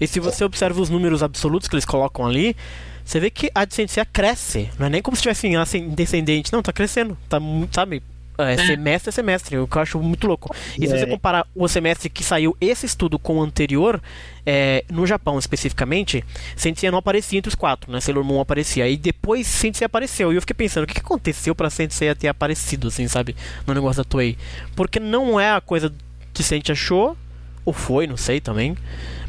[0.00, 2.56] E se você observa os números absolutos que eles colocam ali,
[3.04, 4.70] você vê que a de Sensei cresce.
[4.78, 6.52] Não é nem como se tivesse assim, descendente.
[6.52, 7.18] Não, tá crescendo.
[7.28, 8.02] Tá muito, sabe?
[8.38, 10.54] É, semestre a semestre, o que eu acho muito louco.
[10.78, 10.98] E se É.
[10.98, 14.00] você comparar o semestre que saiu esse estudo com o anterior,
[14.44, 16.24] é, no Japão especificamente,
[16.56, 18.00] Sensei não aparecia entre os quatro, né?
[18.00, 18.88] Sailor Moon aparecia.
[18.88, 20.32] E depois Sensei apareceu.
[20.32, 23.36] E eu fiquei pensando, o que que aconteceu pra Sensei ter aparecido, assim, sabe?
[23.66, 24.36] No negócio da Toei.
[24.74, 25.92] Porque não é a coisa
[26.32, 27.16] que Sensei achou,
[27.64, 28.76] ou foi, não sei também.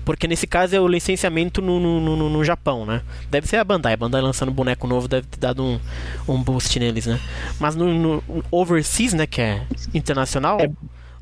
[0.05, 3.01] Porque nesse caso é o licenciamento no, no, no, no Japão, né?
[3.31, 3.93] Deve ser a Bandai.
[3.93, 5.80] A Bandai lançando boneco novo deve ter dado um,
[6.27, 7.19] um boost neles, né?
[7.60, 9.26] Mas no, no Overseas, né?
[9.26, 9.61] Que é
[9.93, 10.69] internacional, É.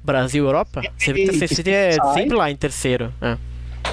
[0.04, 3.14] Brasil, Europa, você que a Sensei é sempre lá em terceiro.
[3.22, 3.38] É.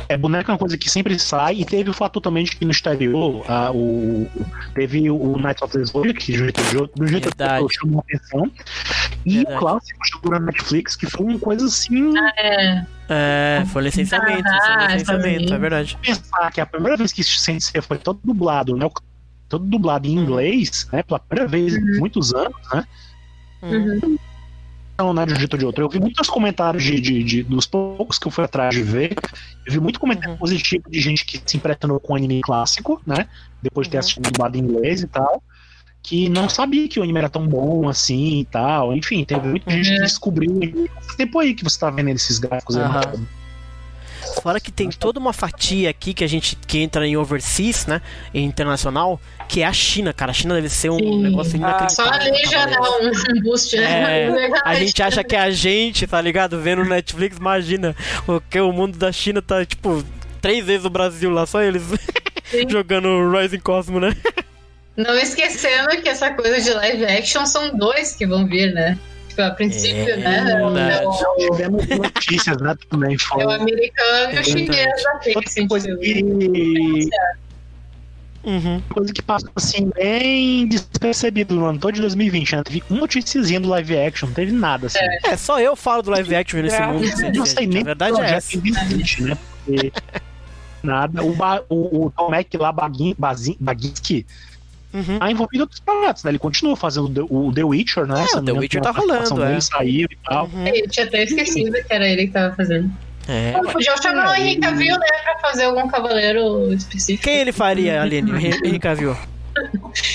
[0.08, 2.64] É, boneco é uma coisa que sempre sai, e teve o fator também de que
[2.64, 4.26] no exterior ah, o,
[4.74, 8.50] teve o Night of the Zodiac, que do jeito, do jeito que chamou a atenção,
[9.26, 9.56] e Verdade.
[9.56, 14.60] o clássico chegou na Netflix, que foi uma coisa assim, É, É, foi licenciamento, Ah,
[14.86, 15.98] foi licenciamento, é verdade.
[16.00, 18.88] pensar que a primeira vez que Sensei foi todo dublado, né,
[19.48, 22.84] todo dublado em inglês, né, pela primeira vez em muitos anos, né,
[23.60, 24.16] Uhum.
[24.98, 25.84] Né, de um jeito ou de outro.
[25.84, 29.14] Eu vi muitos comentários de, de- de- dos poucos que eu fui atrás de ver.
[29.64, 30.36] Eu vi muito comentário Uhum.
[30.38, 33.28] positivo de gente que se impressionou com o anime clássico, né?
[33.62, 34.00] Depois de ter Uhum.
[34.00, 35.42] assistido dublado em inglês e tal.
[36.02, 38.92] Que não sabia que o anime era tão bom assim e tal.
[38.96, 40.02] Enfim, teve muita gente que Uhum.
[40.02, 42.82] descobriu esse tempo aí que você tá vendo esses gráficos aí.
[44.42, 48.00] Fora que tem toda uma fatia aqui que a gente que entra em overseas, né?
[48.32, 50.30] Em internacional, que é a China, cara.
[50.30, 51.22] A China deve ser um Sim.
[51.22, 52.20] negócio só inacreditável.
[52.20, 54.26] ali já dá um, boost, né?
[54.26, 56.60] É, a gente acha que é a gente, tá ligado?
[56.60, 57.94] Vendo Netflix, imagina.
[58.26, 60.04] O que o mundo da China tá, tipo,
[60.40, 61.82] três vezes o Brasil lá, só eles
[62.68, 64.16] jogando Rising Cosmo, né?
[64.96, 68.98] Não esquecendo que essa coisa de live action são dois que vão vir, né?
[69.38, 70.50] Tipo, a princípio, É, né?
[70.50, 71.04] É o, verdade.
[71.04, 72.74] é o- Tivemos notícias, né?
[72.90, 77.08] Também é o foi americano e o É chinês da outra coisa que.
[78.44, 78.80] Uhum.
[78.94, 82.62] Coisa que passou assim, bem despercebido no ano todo de 2020, né?
[82.62, 84.98] Teve uma noticiazinha do live action, não teve nada assim.
[85.24, 87.12] É, só eu falo do live action nesse Graças mundo.
[87.12, 87.72] assim, não sei gente.
[87.74, 88.56] nem A verdade é essa.
[88.56, 89.36] existe, né?
[89.66, 89.92] Porque
[90.82, 91.22] nada.
[91.22, 94.24] O, ba, o, o Tom Mac lá, Baginski,
[94.98, 95.18] Uhum.
[95.18, 96.30] tá envolvido em outros projetos, né?
[96.30, 98.26] Ele continua fazendo o The Witcher, né?
[98.32, 99.48] É, o The Witcher tá rolando, é.
[99.48, 100.46] dele, saiu e tal.
[100.52, 100.66] Uhum.
[100.66, 102.90] Eu tinha até esquecido que era ele que tava fazendo.
[103.28, 103.52] É.
[103.72, 107.24] Podia chamar o Henrique Cavill, né, pra fazer algum cavaleiro específico.
[107.24, 108.32] Quem ele faria, Aline?
[108.32, 109.16] O Hen- Henry Cavill.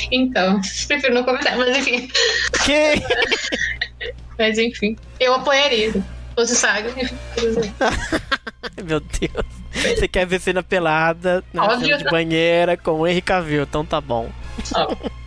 [0.09, 2.07] Então, prefiro não comentar, mas enfim.
[2.65, 3.03] Quem?
[4.39, 5.91] Mas enfim, eu apoiaria.
[5.91, 6.03] Se
[6.35, 6.89] fosse saga.
[8.83, 9.45] Meu Deus.
[9.71, 11.87] Você quer ver cena pelada na Óbvio.
[11.87, 14.29] cena de banheira com o Henry Cavill, então tá bom.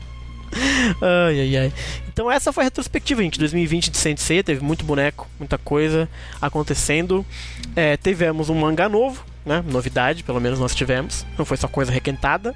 [1.03, 1.73] Ai, ai, ai.
[2.09, 3.39] Então essa foi a retrospectiva, gente.
[3.39, 6.09] 2020 de Sensei, teve muito boneco, muita coisa
[6.40, 7.27] acontecendo.
[7.74, 9.62] É, tivemos um mangá novo, né?
[9.66, 11.27] Novidade, pelo menos nós tivemos.
[11.36, 12.55] Não foi só coisa requentada.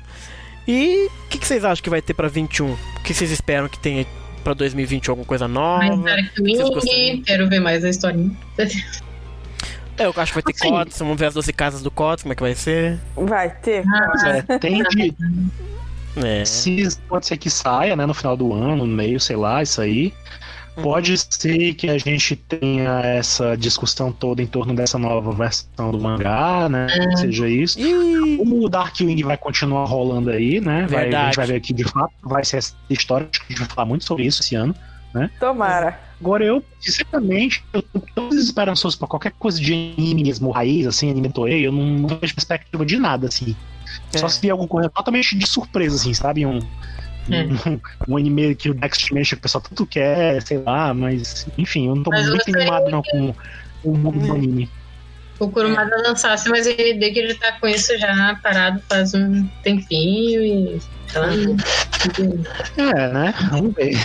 [0.67, 2.73] E o que, que vocês acham que vai ter pra 21?
[2.73, 4.07] O que vocês esperam que tenha
[4.43, 5.85] pra 2020 alguma coisa nova?
[5.85, 7.23] mais Dark Vocês Wing, gostariam?
[7.23, 8.31] quero ver mais a historinha.
[9.99, 10.71] É, eu acho que vai ter Assim.
[10.71, 12.99] COTS, vamos ver as 12 casas do COTS, como é que vai ser.
[13.15, 13.85] Vai ter.
[14.49, 15.15] É, tem de.
[16.17, 16.45] É.
[16.45, 19.81] Se pode ser que saia, né, no final do ano, no meio, sei lá, isso
[19.81, 20.13] aí.
[20.83, 26.01] Pode ser que a gente tenha essa discussão toda em torno dessa nova versão do
[26.01, 26.87] mangá, né?
[26.87, 27.79] Que seja isso.
[27.79, 30.87] Ih, O Darkwing vai continuar rolando aí, né?
[30.89, 33.29] Vai, a gente vai ver aqui de fato, vai ser essa história.
[33.31, 34.75] Acho que a gente vai falar muito sobre isso esse ano.
[35.39, 36.01] Tomara.
[36.21, 41.11] Agora eu, sinceramente, eu tô tão esperançoso pra qualquer coisa de anime mesmo, raiz, assim,
[41.11, 43.57] anime Toei, eu não, não vejo perspectiva de nada, assim.
[44.17, 44.29] Só É.
[44.29, 46.45] se vier alguma coisa totalmente de surpresa, assim, sabe?
[46.47, 46.59] Um,
[47.31, 47.43] É.
[47.69, 51.47] um, um anime que o Next Dimension que o pessoal tanto quer, sei lá, mas
[51.57, 53.35] enfim, eu não tô Mas muito animado não com
[53.85, 54.37] o mundo do Hum.
[54.37, 54.71] anime.
[55.39, 59.47] O Kurumada lançasse, mas ele dê que ele tá com isso já parado faz um
[59.63, 60.81] tempinho e.
[61.15, 61.29] Lá,
[62.77, 63.35] É, né?
[63.51, 63.97] Vamos ver.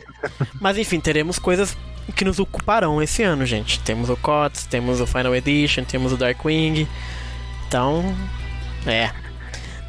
[0.60, 1.76] Mas enfim, teremos coisas
[2.14, 3.78] que nos ocuparão esse ano, gente.
[3.80, 6.86] Temos o COTS, temos o Final Edition, temos o Darkwing.
[7.68, 8.14] Então,
[8.86, 9.10] é.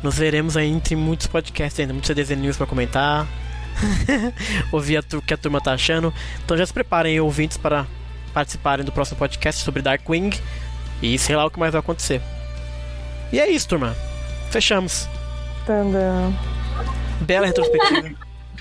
[0.08, 3.28] Nos veremos aí entre muitos podcasts ainda, muitos CDZ News pra comentar.
[4.72, 6.14] Ouvir o que a turma tá achando.
[6.46, 7.86] Então já se preparem, aí, ouvintes, para
[8.34, 10.30] participarem do próximo podcast sobre Darkwing.
[11.02, 12.22] E sei lá o que mais vai acontecer.
[13.34, 13.98] E é isso, turma.
[14.50, 15.10] Fechamos.
[15.66, 16.34] Tandam.
[17.20, 18.10] Bela retrospectiva.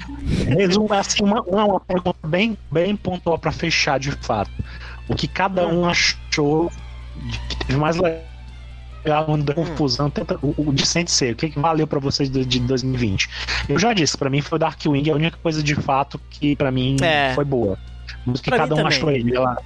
[0.58, 4.50] Resumo, assim, uma, uma, uma pergunta bem, bem pontual pra fechar de fato.
[5.06, 6.72] O que cada um achou
[7.14, 8.35] de que teve mais legal
[9.12, 12.44] ano da confusão, tenta, o, o de Sensei, o que, que valeu pra vocês de,
[12.44, 13.28] de 2020?
[13.68, 16.70] Eu já disse, pra mim foi o Darkwing, a única coisa de fato que pra
[16.70, 17.32] mim É.
[17.34, 17.78] foi boa.
[18.24, 18.98] Mas o que Pra cada mim um também.
[18.98, 19.56] achou ele lá.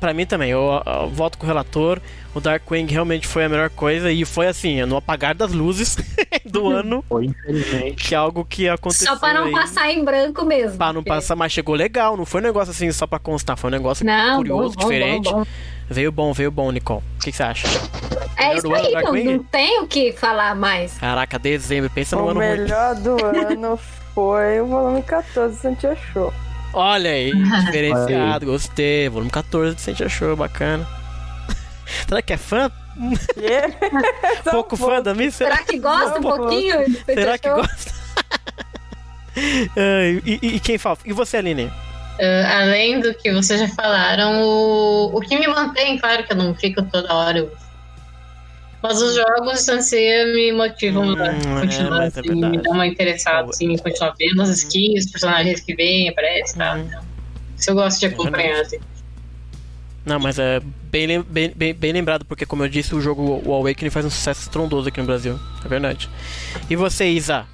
[0.00, 2.00] Pra mim também, eu, eu voto com o relator.
[2.34, 5.96] O Darkwing realmente foi a melhor coisa e foi assim, no apagar das luzes
[6.44, 8.08] do ano, Foi, infelizmente.
[8.08, 9.06] que é algo que aconteceu.
[9.12, 9.52] Só pra não aí.
[9.52, 10.76] passar em branco mesmo.
[10.76, 13.56] Pra não porque- passar, mas chegou legal, não foi um negócio assim só pra constar,
[13.56, 15.24] foi um negócio Não, curioso, bom, bom, diferente.
[15.30, 15.46] bom, bom.
[15.88, 17.00] Veio bom, veio bom, Nicole.
[17.00, 17.68] O que, que você acha?
[18.42, 20.92] É isso do ano, aí, não, não tem o que falar mais.
[20.98, 22.48] Caraca, dezembro, pensa no O ano ruim.
[22.48, 23.78] melhor do ano
[24.14, 26.32] foi o volume 14 do Santia Show.
[26.74, 27.32] Olha aí,
[27.66, 29.08] diferenciado, gostei.
[29.08, 30.86] Volume 14 de Sente Show, bacana.
[32.08, 32.70] Será que é fã?
[33.38, 33.74] Yeah.
[34.46, 35.44] Um Pouco fã da missa?
[35.44, 36.74] Será que gosta um pouquinho?
[37.06, 37.62] Será que achou?
[37.62, 37.92] gosta?
[39.36, 40.98] E, e- e quem fala?
[41.04, 41.70] E você, Aline?
[42.20, 46.36] Ah, além do que vocês já falaram, o, o que me mantém, claro que eu
[46.36, 47.48] não fico toda hora.
[48.82, 52.56] Mas os jogos de Sansei me motivam Hum, a é, continuar, mas é assim, verdade.
[52.56, 56.56] me dão uma interessada, assim, em continuar vendo as skins, os personagens que vêm, aparecem
[56.56, 56.76] e tal.
[56.76, 56.82] Uhum.
[56.86, 57.02] Então,
[57.58, 58.78] isso eu gosto de acompanhar, assim.
[60.04, 60.60] Não, mas é
[60.90, 64.10] bem, bem, bem, bem lembrado, porque como eu disse, o jogo o Awakening faz um
[64.10, 65.38] sucesso estrondoso aqui no Brasil.
[65.64, 66.10] É verdade.
[66.68, 67.46] E você, Isa?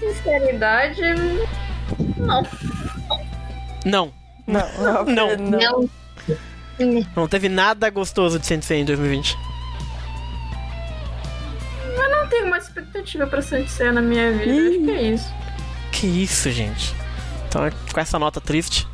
[0.00, 1.00] Sinceridade,
[2.16, 2.42] não.
[3.84, 4.12] Não,
[4.46, 5.36] Não, não, Não.
[5.36, 5.58] não.
[5.58, 5.90] Não,
[7.14, 9.36] não teve nada gostoso de Sensei em 2020.
[11.96, 14.68] Não tenho uma expectativa pra Santia na minha vida.
[14.68, 15.34] Acho que é isso.
[15.92, 16.94] Que isso, gente.
[17.48, 18.86] Então, é com essa nota triste,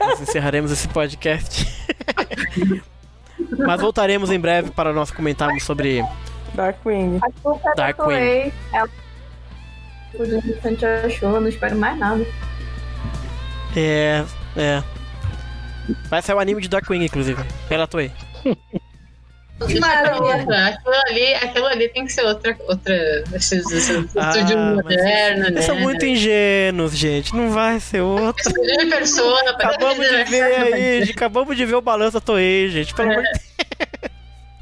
[0.00, 1.66] nós encerraremos esse podcast.
[3.58, 6.02] Mas voltaremos em breve para nós comentarmos sobre
[6.54, 7.18] Darkwing.
[7.22, 8.52] A culpa é da Darkwing.
[8.72, 8.88] Ela...
[10.14, 12.26] O Santia Show, eu não espero mais nada.
[13.76, 14.24] É.
[14.56, 14.82] É.
[16.08, 17.42] Vai sair o anime de Darkwing, inclusive.
[17.68, 18.10] Pela Toei.
[19.80, 20.22] Maravilha.
[20.22, 20.66] outra.
[20.68, 22.56] Aquilo ali, aquilo ali tem que ser outra.
[22.68, 25.48] outra Ah, estúdio mas moderno, né?
[25.48, 27.34] Eles são muito ingênuos, gente.
[27.34, 28.46] Não vai ser outro.
[28.46, 31.12] Estúdio de persona, Acabamos de ver aí, gente.
[31.12, 32.94] Acabamos de ver o balanço da Toei, gente.
[32.94, 33.46] Pelo amor de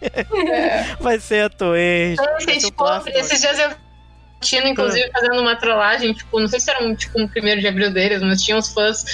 [1.01, 2.13] Vai ser a Toei.
[2.13, 3.19] Então, Vai ser o tipo, clássico.
[3.19, 3.71] esses dias eu
[4.45, 7.67] tinha, inclusive, fazendo uma trollagem, tipo, não sei se era um, tipo, um primeiro de
[7.67, 9.05] abril deles, mas tinha uns fãs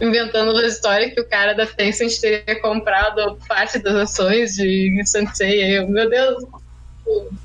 [0.00, 5.62] inventando uma história que o cara da Tencent teria comprado parte das ações de Sensei.
[5.64, 6.44] E eu, meu Deus,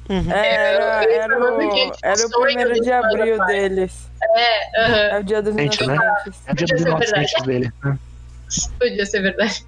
[0.09, 0.31] Uhum.
[0.31, 4.07] Era, eu- eu- era, eu- o, eu- era o primeiro de abril deles.
[4.35, 5.97] é, aham, É o dia dos Gente, né?
[6.45, 7.71] É o dia dos é inocentes dele.
[7.83, 7.99] né?
[8.79, 9.65] podia ser verdade.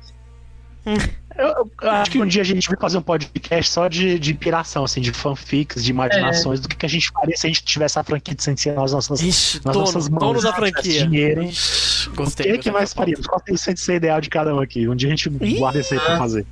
[1.40, 4.34] Eu, eu acho que um dia a gente vai fazer um podcast só de, de
[4.34, 7.64] piração, assim, de fanfics, de imaginações, do que, que a gente faria se a gente
[7.64, 10.20] tivesse a franquia de Sensei nas nossas, Ixi, nas dono, nossas mãos.
[10.20, 11.07] dono da se franquia.
[11.07, 11.44] Dinheiro?
[11.44, 12.45] Ixi, O Gostei.
[12.45, 12.72] que, que gostei.
[12.74, 13.26] mais faríamos?
[13.26, 14.88] Qual seria o Sensei ideal de cada um aqui?
[14.90, 16.45] Um dia a gente guarda esse aí pra fazer.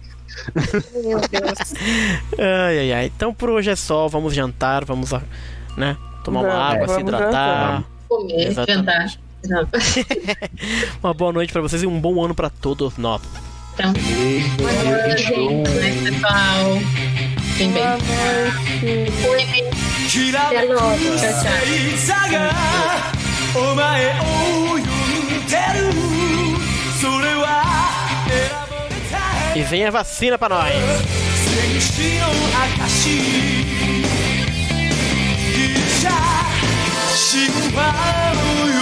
[1.03, 1.73] Meu Deus.
[2.39, 3.11] Ai, ai, ai.
[3.13, 4.07] Então por hoje é só.
[4.07, 5.21] Vamos jantar, vamos, ah,
[5.75, 5.97] né?
[6.23, 7.83] Tomar uma Vamos, água, se vamos hidratar.
[8.07, 9.19] Comer, jantar.
[9.45, 9.67] Não.
[11.03, 13.21] Uma boa noite pra vocês e um bom ano pra todos nós
[13.76, 15.62] Então, Beijo, 2021.
[15.62, 16.78] né, pessoal?
[17.52, 17.82] Fiquem bem.
[17.82, 19.12] Boa noite.
[19.22, 19.64] Cuidem.
[20.08, 20.82] きら Até めく logo.
[20.82, 21.42] Tchau, tchau.
[21.60, 22.36] 星座が
[23.54, 23.80] お前
[24.20, 25.80] を呼んでる
[27.00, 27.46] それは
[28.28, 30.70] 選ばれた E vem a vacina pra nós.
[30.72, 32.26] 戦士の
[32.76, 33.14] 証ギ
[35.68, 36.08] リシャ
[37.30, 37.32] 神
[37.74, 37.78] 話
[38.34, 38.72] のよ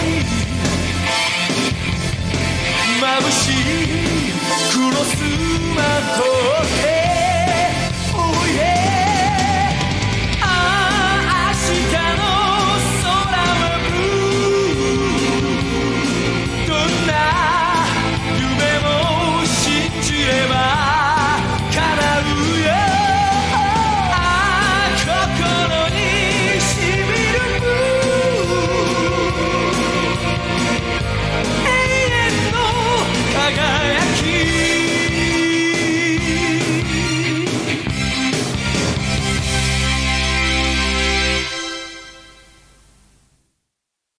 [0.00, 0.10] うに
[3.00, 3.34] 眩し
[4.03, 4.03] い
[4.91, 5.15] のス
[5.75, 6.23] マート
[6.61, 6.85] って
[8.13, 8.17] お
[8.47, 8.74] いで